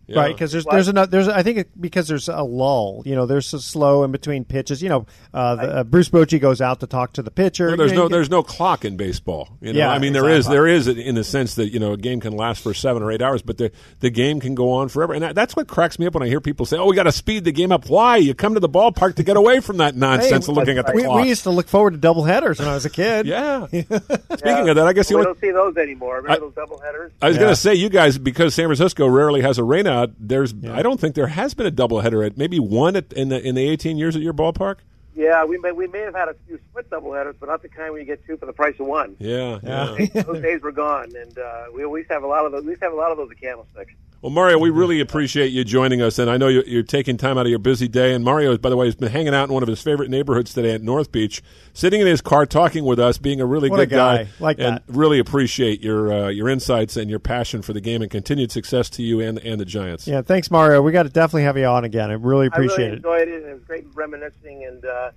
Difference. 0.08 0.18
Right, 0.28 0.36
because 0.36 0.51
there's 0.51 0.66
there's 0.66 0.88
another 0.89 1.10
there's 1.10 1.28
I 1.30 1.43
think 1.43 1.60
it, 1.60 1.82
because 1.82 2.10
there's 2.10 2.28
a 2.28 2.43
lull. 2.43 3.04
You 3.06 3.16
know, 3.16 3.26
there's 3.26 3.54
a 3.54 3.60
slow 3.62 4.04
in 4.04 4.12
between 4.12 4.43
pitches. 4.43 4.82
You 4.84 4.89
know, 4.89 5.06
uh, 5.34 5.56
the, 5.56 5.76
uh, 5.78 5.84
Bruce 5.86 6.10
Bochy 6.10 6.41
goes 6.41 6.60
out 6.60 6.82
to 6.82 6.88
talk 6.88 7.14
to 7.14 7.22
the 7.22 7.32
pitcher. 7.32 7.68
Well, 7.68 7.78
there's 7.78 7.91
You 7.91 7.97
know, 7.97 8.04
no 8.04 8.10
there's 8.10 8.30
no 8.30 8.43
clock 8.43 8.84
in 8.84 8.97
baseball. 8.97 9.58
You 9.62 9.72
know? 9.72 9.80
Yeah, 9.80 9.91
I 9.91 9.99
mean 9.99 10.12
there 10.12 10.28
is 10.28 10.39
exactly. 10.47 10.56
there 10.58 10.68
is 10.68 10.88
in 10.89 11.16
the 11.16 11.24
sense 11.24 11.56
that 11.56 11.70
you 11.72 11.80
know 11.80 11.93
a 11.93 11.97
game 11.97 12.20
can 12.20 12.34
last 12.36 12.62
for 12.62 12.74
seven 12.74 13.01
or 13.01 13.12
eight 13.14 13.22
hours, 13.22 13.41
but 13.41 13.58
the 13.58 13.72
the 14.01 14.10
game 14.10 14.41
can 14.41 14.56
go 14.56 14.72
on 14.72 14.89
forever, 14.89 15.14
and 15.14 15.24
that, 15.24 15.36
that's 15.36 15.56
what 15.56 15.68
cracks 15.70 15.97
me 15.97 16.06
up 16.06 16.14
when 16.16 16.24
I 16.24 16.28
hear 16.28 16.41
people 16.41 16.66
say, 16.66 16.78
"Oh, 16.78 16.88
we 16.88 16.95
got 16.97 17.04
to 17.04 17.12
speed 17.14 17.45
the 17.45 17.54
game 17.54 17.72
up." 17.72 17.88
Why? 17.88 18.18
You 18.18 18.34
come 18.34 18.56
to 18.56 18.60
the 18.60 18.68
ballpark 18.70 19.16
to 19.16 19.24
get 19.24 19.38
away 19.38 19.62
from 19.62 19.78
that 19.78 19.95
nonsense 19.95 20.47
Hey, 20.47 20.51
of 20.51 20.58
looking 20.58 20.78
at 20.78 20.86
the 20.88 20.93
we, 20.93 21.04
clock. 21.04 21.22
we 21.22 21.30
used 21.30 21.43
to 21.43 21.49
look 21.49 21.70
forward 21.70 21.91
to 21.91 21.97
double 21.97 22.24
headers 22.26 22.60
when 22.60 22.68
I 22.68 22.74
was 22.74 22.86
a 22.86 22.89
kid. 22.89 23.26
yeah. 23.26 23.68
Speaking 23.68 24.70
of 24.70 24.76
that, 24.76 24.86
I 24.86 24.93
guess 24.93 25.08
the 25.10 25.18
we 25.18 25.24
don't 25.24 25.39
see 25.39 25.51
those 25.51 25.78
anymore. 25.78 26.18
Remember 26.18 26.32
I- 26.32 26.39
those 26.39 26.54
double 26.54 26.80
headers? 26.80 27.12
I 27.22 27.28
was 27.28 27.36
Yeah. 27.38 27.41
going 27.43 27.54
to 27.54 27.60
say, 27.60 27.76
you 27.76 27.89
guys, 27.89 28.18
because 28.18 28.54
San 28.54 28.66
Francisco 28.68 29.08
rarely 29.08 29.41
has 29.41 29.58
a 29.58 29.64
rain 29.64 29.88
out. 29.94 30.12
There's, 30.20 30.54
I 30.66 30.82
don't 30.82 31.00
think 31.00 31.16
there 31.16 31.28
has 31.28 31.54
been 31.54 31.68
a 31.68 31.72
doubleheader 31.72 32.26
at 32.26 32.38
maybe 32.38 32.60
one 32.60 32.96
at, 32.96 33.14
in 33.14 33.30
the 33.30 33.41
in 33.41 33.56
the 33.56 33.68
18 33.70 33.98
years 33.98 34.16
at 34.16 34.22
your 34.22 34.34
ballpark. 34.34 34.78
Yeah, 35.16 35.46
we 35.46 35.58
may 35.60 35.72
we 35.72 35.88
may 35.88 36.00
have 36.00 36.16
had 36.16 36.28
a 36.30 36.36
few 36.48 36.60
split 36.70 36.89
double 36.89 37.14
headers, 37.14 37.36
but 37.39 37.48
not 37.48 37.62
the 37.62 37.70
kind 37.70 37.91
where 37.91 38.00
you 38.00 38.06
get 38.06 38.26
two 38.26 38.36
for 38.38 38.48
the 38.48 38.54
price 38.54 38.80
of 38.80 38.88
one. 38.88 39.16
Yeah, 39.20 39.60
yeah. 39.62 39.96
those 40.24 40.41
days 40.41 40.62
were 40.62 40.72
gone, 40.72 41.16
and 41.16 41.38
uh, 41.38 41.66
we 41.74 41.86
always 41.86 42.08
have 42.10 42.24
a 42.24 42.28
lot 42.28 42.46
of 42.46 42.52
those. 42.52 42.64
We 42.64 42.72
used 42.72 42.82
to 42.82 42.88
have 42.88 42.94
a 42.94 42.98
lot 42.98 43.12
of 43.12 43.18
those 43.18 43.30
at 43.30 43.39
Candlestick. 43.39 43.96
Well, 44.24 44.32
Mario, 44.32 44.58
we 44.58 44.70
really 44.70 45.02
appreciate 45.02 45.52
you 45.52 45.66
joining 45.66 46.02
us, 46.02 46.18
and 46.18 46.30
I 46.30 46.38
know 46.38 46.48
you're, 46.48 46.64
you're 46.64 46.82
taking 46.82 47.18
time 47.18 47.38
out 47.38 47.46
of 47.46 47.50
your 47.50 47.60
busy 47.60 47.90
day. 47.90 48.14
And 48.14 48.24
Mario, 48.24 48.58
by 48.58 48.70
the 48.70 48.78
way, 48.78 48.86
has 48.86 48.96
been 48.96 49.12
hanging 49.12 49.36
out 49.36 49.50
in 49.50 49.54
one 49.54 49.64
of 49.64 49.68
his 49.68 49.82
favorite 49.82 50.10
neighborhoods 50.10 50.54
today 50.54 50.72
at 50.74 50.82
North 50.82 51.12
Beach, 51.12 51.44
sitting 51.74 52.00
in 52.00 52.08
his 52.08 52.22
car 52.22 52.46
talking 52.46 52.86
with 52.86 53.02
us, 53.02 53.18
being 53.18 53.42
a 53.42 53.46
really 53.46 53.70
What 53.70 53.82
a 53.82 53.86
good 53.86 53.96
guy. 53.98 54.24
guy. 54.24 54.30
Like 54.40 54.60
and 54.60 54.78
that. 54.78 54.84
really 54.88 55.20
appreciate 55.20 55.82
your 55.82 56.14
uh, 56.14 56.30
your 56.30 56.48
insights 56.48 56.96
and 56.96 57.10
your 57.10 57.20
passion 57.20 57.62
for 57.62 57.74
the 57.74 57.82
game, 57.82 58.02
and 58.02 58.10
continued 58.10 58.50
success 58.50 58.90
to 58.92 59.04
you 59.04 59.20
and 59.20 59.40
and 59.40 59.60
the 59.60 59.66
Giants. 59.66 60.08
Yeah, 60.08 60.22
thanks, 60.22 60.50
Mario. 60.50 60.82
We 60.82 60.94
got 60.94 61.04
to 61.04 61.10
definitely 61.10 61.44
have 61.44 61.58
you 61.58 61.66
on 61.66 61.84
again. 61.84 62.10
I 62.10 62.14
really 62.14 62.48
appreciate 62.48 62.78
I 62.78 62.82
really 62.82 62.92
it. 62.94 62.96
enjoyed 62.96 63.28
it, 63.28 63.42
and 63.44 63.46
it 63.52 63.54
was 63.56 63.64
great 63.66 63.86
reminiscing. 63.94 64.64
And 64.64 64.86
uh, 64.86 65.12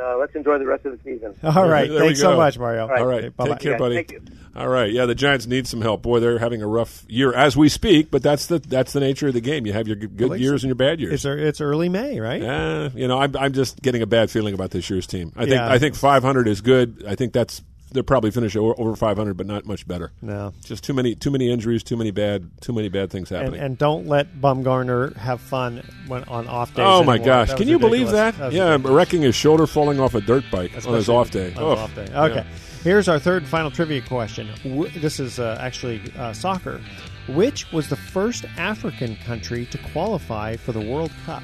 uh, 0.00 0.16
let's 0.18 0.34
enjoy 0.34 0.58
the 0.58 0.66
rest 0.66 0.84
of 0.86 0.92
the 0.92 1.02
season. 1.04 1.34
All 1.42 1.68
right, 1.68 1.88
There 1.90 2.00
we 2.00 2.06
thanks 2.08 2.20
so 2.20 2.36
much, 2.36 2.58
Mario. 2.58 2.82
All 2.88 3.06
right, 3.06 3.18
Okay, 3.24 3.28
bye-bye. 3.28 3.50
take 3.54 3.60
care, 3.60 3.72
Yeah, 3.72 3.78
buddy. 3.78 3.94
thank 3.96 4.10
you. 4.12 4.22
All 4.56 4.68
right, 4.68 4.92
yeah, 4.92 5.06
the 5.06 5.14
Giants 5.14 5.46
need 5.46 5.68
some 5.68 5.80
help. 5.80 6.02
Boy, 6.02 6.18
they're 6.18 6.38
having 6.40 6.60
a 6.60 6.66
rough 6.66 7.04
year 7.08 7.32
as 7.32 7.56
we 7.56 7.68
speak, 7.68 8.10
but 8.10 8.20
that's 8.22 8.46
the 8.46 8.58
that's 8.58 8.92
the 8.92 8.98
nature 9.00 9.28
of 9.28 9.34
the 9.34 9.40
game. 9.40 9.64
You 9.64 9.72
have 9.74 9.86
your 9.86 9.94
good 9.96 10.30
Well, 10.30 10.36
years 10.40 10.64
and 10.64 10.68
your 10.68 10.74
bad 10.74 10.98
years. 11.00 11.12
It's 11.12 11.24
it's 11.24 11.60
early 11.60 11.88
May, 11.88 12.18
right? 12.18 12.42
Yeah, 12.42 12.88
you 12.94 13.06
know, 13.06 13.20
I'm 13.20 13.36
I'm 13.36 13.52
just 13.52 13.80
getting 13.80 14.02
a 14.02 14.06
bad 14.06 14.28
feeling 14.28 14.52
about 14.54 14.70
this 14.72 14.90
year's 14.90 15.06
team. 15.06 15.32
I 15.36 15.40
think 15.42 15.52
Yeah. 15.52 15.70
I 15.70 15.78
think 15.78 15.94
500 15.94 16.48
is 16.48 16.60
good. 16.62 17.04
I 17.06 17.14
think 17.14 17.32
that's 17.32 17.62
they'll 17.92 18.02
probably 18.02 18.30
finish 18.30 18.56
over 18.56 18.94
500, 18.96 19.36
but 19.36 19.46
not 19.46 19.66
much 19.66 19.86
better. 19.86 20.12
No. 20.22 20.52
Just 20.64 20.84
too 20.84 20.92
many 20.94 21.14
too 21.14 21.30
many 21.30 21.50
injuries, 21.50 21.82
too 21.82 21.96
many 21.96 22.10
bad 22.10 22.50
too 22.60 22.72
many 22.72 22.88
bad 22.88 23.10
things 23.10 23.30
And, 23.30 23.42
happening. 23.42 23.60
and 23.60 23.78
don't 23.78 24.06
let 24.06 24.34
Bumgarner 24.40 25.16
have 25.16 25.40
fun 25.40 25.82
when 26.06 26.24
on 26.24 26.46
off 26.48 26.74
days. 26.74 26.84
oh 26.86 27.02
my 27.02 27.14
anymore. 27.14 27.26
gosh! 27.26 27.48
That 27.48 27.56
Can 27.58 27.68
you 27.68 27.78
believe 27.78 28.08
ridiculous. 28.10 28.36
that? 28.38 28.52
yeah, 28.52 28.70
ridiculous. 28.72 28.96
wrecking 28.96 29.22
his 29.22 29.34
shoulder, 29.34 29.66
falling 29.66 30.00
off 30.00 30.14
a 30.14 30.20
dirt 30.20 30.44
bike 30.50 30.72
on 30.86 30.94
his 30.94 31.08
off 31.08 31.30
day. 31.30 31.52
on 31.54 31.62
Oh, 31.62 31.70
off 31.76 31.94
day. 31.94 32.06
Okay. 32.14 32.34
yeah. 32.36 32.44
Here's 32.82 33.08
our 33.08 33.18
third 33.18 33.42
and 33.42 33.50
final 33.50 33.70
trivia 33.70 34.00
question. 34.00 34.48
This 34.96 35.20
is 35.20 35.38
uh, 35.38 35.58
actually 35.60 36.00
uh, 36.16 36.32
soccer. 36.32 36.80
Which 37.28 37.70
was 37.72 37.88
the 37.88 37.96
first 37.96 38.44
African 38.56 39.14
country 39.24 39.66
to 39.66 39.78
qualify 39.92 40.56
for 40.56 40.72
the 40.72 40.80
World 40.80 41.12
Cup? 41.26 41.42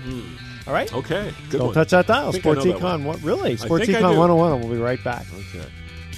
All 0.67 0.73
right. 0.73 0.93
Okay, 0.93 1.33
good 1.51 1.59
Don't 1.59 1.67
one. 1.67 1.75
touch 1.75 1.91
that 1.91 2.07
dial. 2.09 2.33
Sports 2.33 2.65
that 2.65 2.77
Econ. 2.77 2.83
one. 2.83 3.05
What 3.05 3.23
really? 3.23 3.57
Sports 3.57 3.87
Econ 3.87 3.99
do. 3.99 4.19
101. 4.19 4.61
We'll 4.61 4.71
be 4.71 4.79
right 4.79 5.03
back. 5.05 5.27
Okay. 5.55 5.65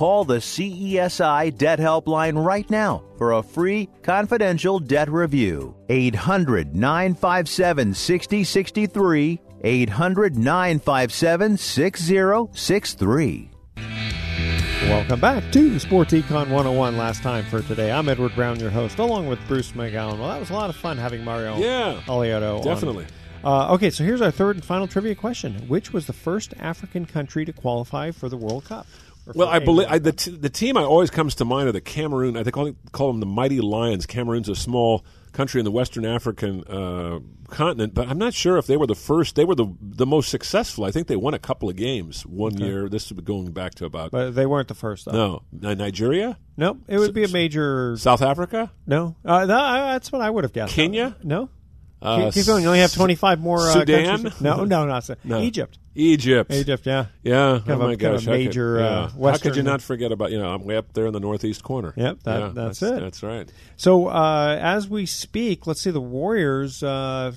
Call 0.00 0.24
the 0.24 0.38
CESI 0.38 1.58
Debt 1.58 1.78
Helpline 1.78 2.42
right 2.42 2.70
now 2.70 3.04
for 3.18 3.32
a 3.32 3.42
free 3.42 3.86
confidential 4.02 4.78
debt 4.78 5.10
review. 5.10 5.76
800 5.90 6.74
957 6.74 7.92
6063. 7.92 9.42
800 9.62 10.38
957 10.38 11.58
6063. 11.58 13.50
Welcome 14.88 15.20
back 15.20 15.52
to 15.52 15.78
Sports 15.78 16.14
Econ 16.14 16.48
101. 16.48 16.96
Last 16.96 17.22
time 17.22 17.44
for 17.44 17.60
today. 17.60 17.92
I'm 17.92 18.08
Edward 18.08 18.34
Brown, 18.34 18.58
your 18.58 18.70
host, 18.70 18.98
along 18.98 19.26
with 19.26 19.38
Bruce 19.48 19.72
McGowan. 19.72 20.18
Well, 20.18 20.28
that 20.30 20.40
was 20.40 20.48
a 20.48 20.54
lot 20.54 20.70
of 20.70 20.76
fun 20.76 20.96
having 20.96 21.22
Mario 21.22 21.58
Yeah, 21.58 22.00
Alioto. 22.06 22.64
definitely. 22.64 23.04
Uh, 23.42 23.72
okay, 23.72 23.88
so 23.88 24.04
here's 24.04 24.20
our 24.20 24.30
third 24.30 24.56
and 24.56 24.64
final 24.64 24.86
trivia 24.86 25.14
question: 25.14 25.54
Which 25.66 25.94
was 25.94 26.06
the 26.06 26.12
first 26.12 26.52
African 26.58 27.06
country 27.06 27.46
to 27.46 27.52
qualify 27.54 28.10
for 28.10 28.28
the 28.28 28.36
World 28.36 28.66
Cup? 28.66 28.86
Well, 29.34 29.48
I 29.48 29.58
believe 29.58 29.86
I, 29.90 29.98
the 29.98 30.12
t- 30.12 30.30
the 30.36 30.48
team 30.50 30.76
I 30.76 30.82
always 30.82 31.10
comes 31.10 31.34
to 31.36 31.44
mind 31.44 31.68
are 31.68 31.72
the 31.72 31.80
Cameroon. 31.80 32.36
I 32.36 32.42
think 32.44 32.56
I 32.56 32.74
call 32.92 33.08
them 33.08 33.20
the 33.20 33.26
Mighty 33.26 33.60
Lions. 33.60 34.06
Cameroon's 34.06 34.48
a 34.48 34.54
small 34.56 35.04
country 35.32 35.60
in 35.60 35.64
the 35.64 35.70
Western 35.70 36.04
African 36.04 36.64
uh, 36.64 37.20
continent, 37.48 37.94
but 37.94 38.08
I'm 38.08 38.18
not 38.18 38.34
sure 38.34 38.58
if 38.58 38.66
they 38.66 38.76
were 38.76 38.86
the 38.86 38.94
first. 38.96 39.36
They 39.36 39.44
were 39.44 39.54
the 39.54 39.66
the 39.80 40.06
most 40.06 40.28
successful. 40.28 40.84
I 40.84 40.90
think 40.90 41.06
they 41.06 41.16
won 41.16 41.34
a 41.34 41.38
couple 41.38 41.68
of 41.68 41.76
games 41.76 42.26
one 42.26 42.54
Okay. 42.54 42.64
year. 42.64 42.88
This 42.88 43.06
is 43.06 43.12
going 43.12 43.52
back 43.52 43.74
to 43.76 43.84
about 43.84 44.10
But 44.10 44.32
they 44.32 44.46
weren't 44.46 44.68
the 44.68 44.74
first. 44.74 45.04
Though. 45.06 45.12
no 45.12 45.42
Ni- 45.68 45.74
Nigeria, 45.76 46.36
no, 46.56 46.78
it 46.88 46.98
would 46.98 47.14
be 47.14 47.24
a 47.24 47.28
major. 47.28 47.96
South 47.96 48.22
Africa, 48.22 48.72
No, 48.86 49.16
uh, 49.24 49.40
no, 49.40 49.46
that's 49.46 50.10
what 50.10 50.20
I 50.20 50.30
would 50.30 50.44
have 50.44 50.52
guessed. 50.52 50.74
Kenya, 50.74 51.16
No, 51.22 51.48
Uh, 52.02 52.24
keep, 52.24 52.34
keep 52.34 52.46
going. 52.46 52.62
You 52.62 52.68
only 52.68 52.80
have 52.80 52.92
25 52.92 53.40
more. 53.40 53.58
Uh, 53.68 53.72
Sudan? 53.72 54.04
countries. 54.06 54.40
No, 54.40 54.64
no, 54.64 54.86
not 54.86 55.04
Su- 55.04 55.14
No. 55.24 55.40
Egypt. 55.40 55.78
Egypt, 56.00 56.52
Egypt, 56.52 56.86
yeah. 56.86 57.06
Yeah, 57.22 57.60
Kind 57.64 57.70
of 57.70 57.70
oh 57.70 57.72
a- 57.72 57.76
my 57.78 57.84
kind 57.84 57.92
of 57.92 57.98
gosh, 57.98 58.26
a 58.26 58.30
how 58.30 58.36
could- 58.36 58.44
major, 58.46 58.80
uh, 58.80 58.82
yeah. 59.18 59.30
How 59.30 59.36
could 59.38 59.56
you 59.56 59.62
not 59.62 59.82
forget 59.82 60.10
about? 60.12 60.30
You 60.32 60.38
know, 60.38 60.48
I'm 60.52 60.64
way 60.64 60.76
up 60.76 60.92
there 60.94 61.06
in 61.06 61.12
the 61.12 61.20
northeast 61.20 61.62
corner. 61.62 61.92
Yep, 61.96 62.22
that- 62.24 62.38
Yeah, 62.40 62.50
that's 62.54 62.82
it. 62.82 63.00
That's 63.00 63.22
right. 63.22 63.50
So 63.76 64.06
uh, 64.08 64.58
as 64.60 64.88
we 64.88 65.06
speak, 65.06 65.66
let's 65.66 65.80
see. 65.80 65.90
The 65.90 66.00
Warriors 66.00 66.82
uh, 66.82 67.32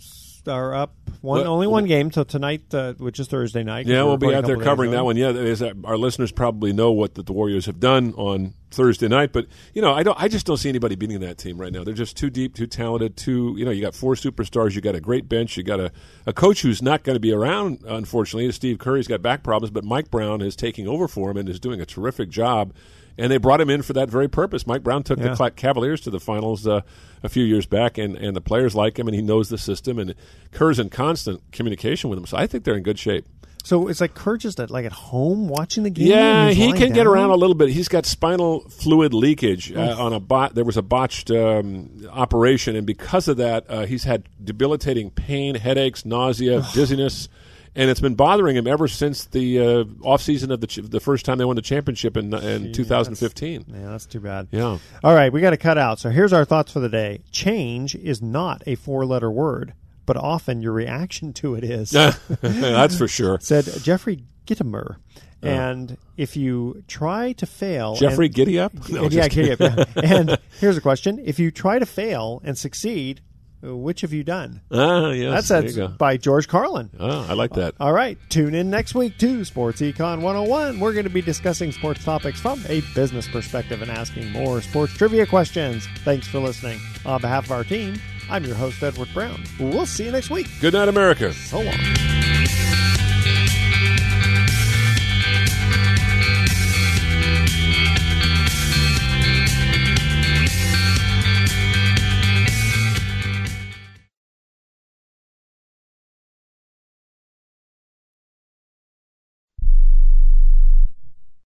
are 0.48 0.74
up 0.74 0.94
one, 1.22 1.41
Well- 1.41 1.54
only 1.54 1.68
one 1.68 1.86
game 1.86 2.10
till 2.10 2.26
tonight, 2.26 2.74
uh, 2.74 2.94
which 2.94 3.20
is 3.20 3.28
Thursday 3.28 3.64
night. 3.64 3.86
Yeah, 3.88 4.04
we'll 4.04 4.18
be 4.18 4.34
out 4.34 4.46
there 4.46 4.58
covering 4.58 4.91
that 4.91 5.06
one. 5.06 5.16
Yeah, 5.16 5.32
there's 5.32 5.60
that- 5.60 5.78
our 5.86 5.98
listeners 5.98 6.32
probably 6.32 6.74
know 6.74 6.91
what 6.91 7.16
the, 7.16 7.24
the 7.24 7.34
Warriors 7.34 7.66
have 7.66 7.80
done 7.80 8.14
on 8.16 8.54
Thursday 8.72 9.08
night, 9.08 9.32
but 9.32 9.46
you 9.74 9.82
know, 9.82 9.94
I 9.94 10.02
don't. 10.04 10.20
I 10.22 10.28
just 10.28 10.46
don't 10.46 10.58
see 10.58 10.68
anybody 10.70 10.96
beating 10.96 11.20
that 11.20 11.38
team 11.38 11.58
right 11.60 11.72
now. 11.72 11.84
They're 11.84 11.94
just 11.94 12.18
too 12.18 12.30
deep, 12.32 12.56
too 12.56 12.66
talented. 12.68 13.16
Too, 13.16 13.54
you 13.58 13.66
know, 13.66 13.72
you 13.72 13.82
got 13.82 13.94
four 13.94 14.16
superstars. 14.16 14.74
You 14.74 14.82
got 14.82 14.96
a 14.96 15.00
great 15.00 15.30
bench. 15.30 15.56
You 15.58 15.64
got 15.64 15.80
a, 15.80 15.91
a 16.26 16.34
coach 16.34 16.64
who's 16.64 16.82
not 16.82 17.04
going 17.04 17.16
to 17.16 17.20
be 17.20 17.32
around. 17.32 17.84
Unfortunately, 17.88 18.52
Steve 18.52 18.80
Curry's 18.80 19.08
got 19.08 19.22
back 19.22 19.44
problems, 19.44 19.72
but 19.72 19.84
Mike 19.84 20.10
Brown 20.10 20.41
is 20.41 20.56
taking 20.56 20.88
over 20.88 21.08
for 21.08 21.30
him 21.32 21.38
and 21.38 21.48
is 21.48 21.60
doing 21.60 21.80
a 21.82 21.86
terrific 21.86 22.30
job. 22.30 22.74
And 23.18 23.32
they 23.32 23.38
brought 23.38 23.61
him 23.61 23.70
in 23.70 23.82
for 23.84 23.93
that 23.93 24.09
very 24.09 24.28
purpose. 24.28 24.66
Mike 24.66 24.84
Brown 24.84 25.03
took 25.03 25.20
Yeah. 25.20 25.34
the 25.36 25.51
Cavaliers 25.51 26.01
to 26.01 26.09
the 26.09 26.20
finals 26.20 26.66
uh, 26.66 26.82
a 27.22 27.30
few 27.30 27.43
years 27.43 27.66
back, 27.66 27.97
and, 27.97 28.16
and 28.18 28.36
the 28.36 28.41
players 28.41 28.76
like 28.76 28.97
him, 28.97 29.07
and 29.07 29.16
he 29.16 29.22
knows 29.22 29.49
the 29.49 29.57
system. 29.57 29.99
And 29.99 30.16
Kerr's 30.51 30.80
in 30.80 30.89
constant 30.89 31.41
communication 31.51 32.09
with 32.09 32.18
him, 32.20 32.26
so 32.26 32.38
I 32.38 32.47
think 32.47 32.64
they're 32.64 32.76
in 32.76 32.84
good 32.84 32.97
shape. 32.99 33.26
So 33.66 33.88
it's 33.88 34.01
like 34.01 34.14
Kerr 34.14 34.36
just 34.36 34.59
at, 34.59 34.70
like 34.72 34.86
at 34.86 34.91
home 34.91 35.47
watching 35.47 35.84
the 35.84 35.89
game. 35.89 36.07
Yeah, 36.07 36.49
he 36.49 36.74
can 36.74 36.91
get 36.91 37.07
around 37.07 37.30
a 37.30 37.36
little 37.36 37.55
bit. 37.55 37.70
He's 37.70 37.88
got 37.88 38.05
spinal 38.05 38.59
fluid 38.68 39.14
leakage 39.14 39.72
uh, 39.72 39.95
on 39.97 40.11
a 40.11 40.20
bot. 40.20 40.53
There 40.53 40.66
was 40.66 40.76
a 40.76 40.82
botched 40.82 41.32
um, 41.32 42.05
operation, 42.11 42.76
and 42.76 42.86
because 42.86 43.30
of 43.30 43.38
that, 43.38 43.66
uh, 43.70 43.86
he's 43.86 44.03
had 44.03 44.28
debilitating 44.43 45.11
pain, 45.11 45.55
headaches, 45.55 46.03
nausea, 46.03 46.66
dizziness, 46.74 47.30
and 47.76 47.90
it's 47.90 48.00
been 48.00 48.16
bothering 48.16 48.56
him 48.56 48.68
ever 48.68 48.88
since 48.88 49.26
the 49.26 49.60
uh, 49.60 49.84
off 50.04 50.22
season 50.22 50.52
of 50.52 50.62
the 50.62 50.68
ch- 50.68 50.78
the 50.84 51.00
first 51.00 51.26
time 51.26 51.38
they 51.38 51.46
won 51.46 51.56
the 51.56 51.62
championship 51.62 52.18
in 52.18 52.34
in 52.34 52.72
2015. 52.74 53.66
Yeah, 53.68 53.90
that's 53.90 54.06
too 54.06 54.20
bad. 54.20 54.48
Yeah. 54.52 54.78
All 55.04 55.16
right, 55.16 55.32
we 55.32 55.42
got 55.42 55.52
to 55.52 55.58
cut 55.58 55.78
out. 55.78 56.00
So 56.00 56.10
here's 56.10 56.34
our 56.34 56.46
thoughts 56.46 56.72
for 56.72 56.80
the 56.80 56.90
day. 56.90 57.22
Change 57.32 57.96
is 57.96 58.22
not 58.22 58.64
a 58.68 58.76
four-letter 58.76 59.32
word, 59.32 59.74
but 60.06 60.18
often 60.18 60.62
your 60.62 60.74
reaction 60.74 61.34
to 61.34 61.56
it 61.56 61.64
is. 61.64 61.90
That's 62.42 62.98
for 62.98 63.08
sure. 63.08 63.40
Said 63.42 63.66
Jeffrey 63.84 64.24
Gitomer. 64.46 64.98
And 65.42 65.98
if 66.16 66.38
you 66.38 66.84
try 66.88 67.34
to 67.34 67.46
fail, 67.46 67.96
Jeffrey 67.96 68.28
and, 68.28 68.36
Giddy 68.36 68.60
Up? 68.60 68.72
No, 68.90 69.04
yeah, 69.04 69.28
just 69.28 69.32
Giddy 69.32 69.52
Up. 69.52 69.60
yeah. 69.60 69.86
and 69.96 70.38
here's 70.60 70.78
a 70.78 70.82
question: 70.82 71.20
If 71.24 71.38
you 71.38 71.52
try 71.52 71.80
to 71.80 71.86
fail 71.86 72.42
and 72.46 72.58
succeed, 72.58 73.20
which 73.64 74.01
have 74.01 74.14
you 74.14 74.24
done? 74.24 74.61
Ah, 74.72 75.11
yes. 75.11 75.47
That's 75.47 75.76
that's 75.76 75.93
by 75.97 76.18
George 76.18 76.47
Carlin. 76.47 76.89
Ah, 76.99 77.30
I 77.30 77.34
like 77.34 77.53
that. 77.53 77.76
All 77.80 77.93
right, 77.93 78.18
tune 78.30 78.53
in 78.53 78.70
next 78.70 78.93
week 78.95 79.18
to 79.20 79.45
Sports 79.45 79.82
Econ 79.82 80.22
101. 80.22 80.80
We're 80.80 80.93
going 80.93 81.05
to 81.05 81.09
be 81.09 81.22
discussing 81.22 81.72
sports 81.72 82.03
topics 82.03 82.39
from 82.39 82.64
a 82.68 82.82
business 82.93 83.28
perspective 83.28 83.82
and 83.82 83.89
asking 83.89 84.32
more 84.32 84.61
sports 84.61 84.93
trivia 84.93 85.26
questions. 85.26 85.88
Thanks 86.03 86.28
for 86.28 86.39
listening. 86.39 86.80
On 87.05 87.22
behalf 87.22 87.45
of 87.45 87.51
our 87.51 87.64
team, 87.64 87.95
I'm 88.30 88.43
your 88.45 88.55
host, 88.55 88.82
Edward 88.84 89.09
Brown. 89.14 89.43
We'll 89.59 89.86
see 89.86 90.05
you 90.05 90.11
next 90.11 90.30
week. 90.30 90.47
Good 90.59 90.74
night, 90.74 90.88
America. 90.89 91.34
So 91.34 91.61
long. 91.61 91.74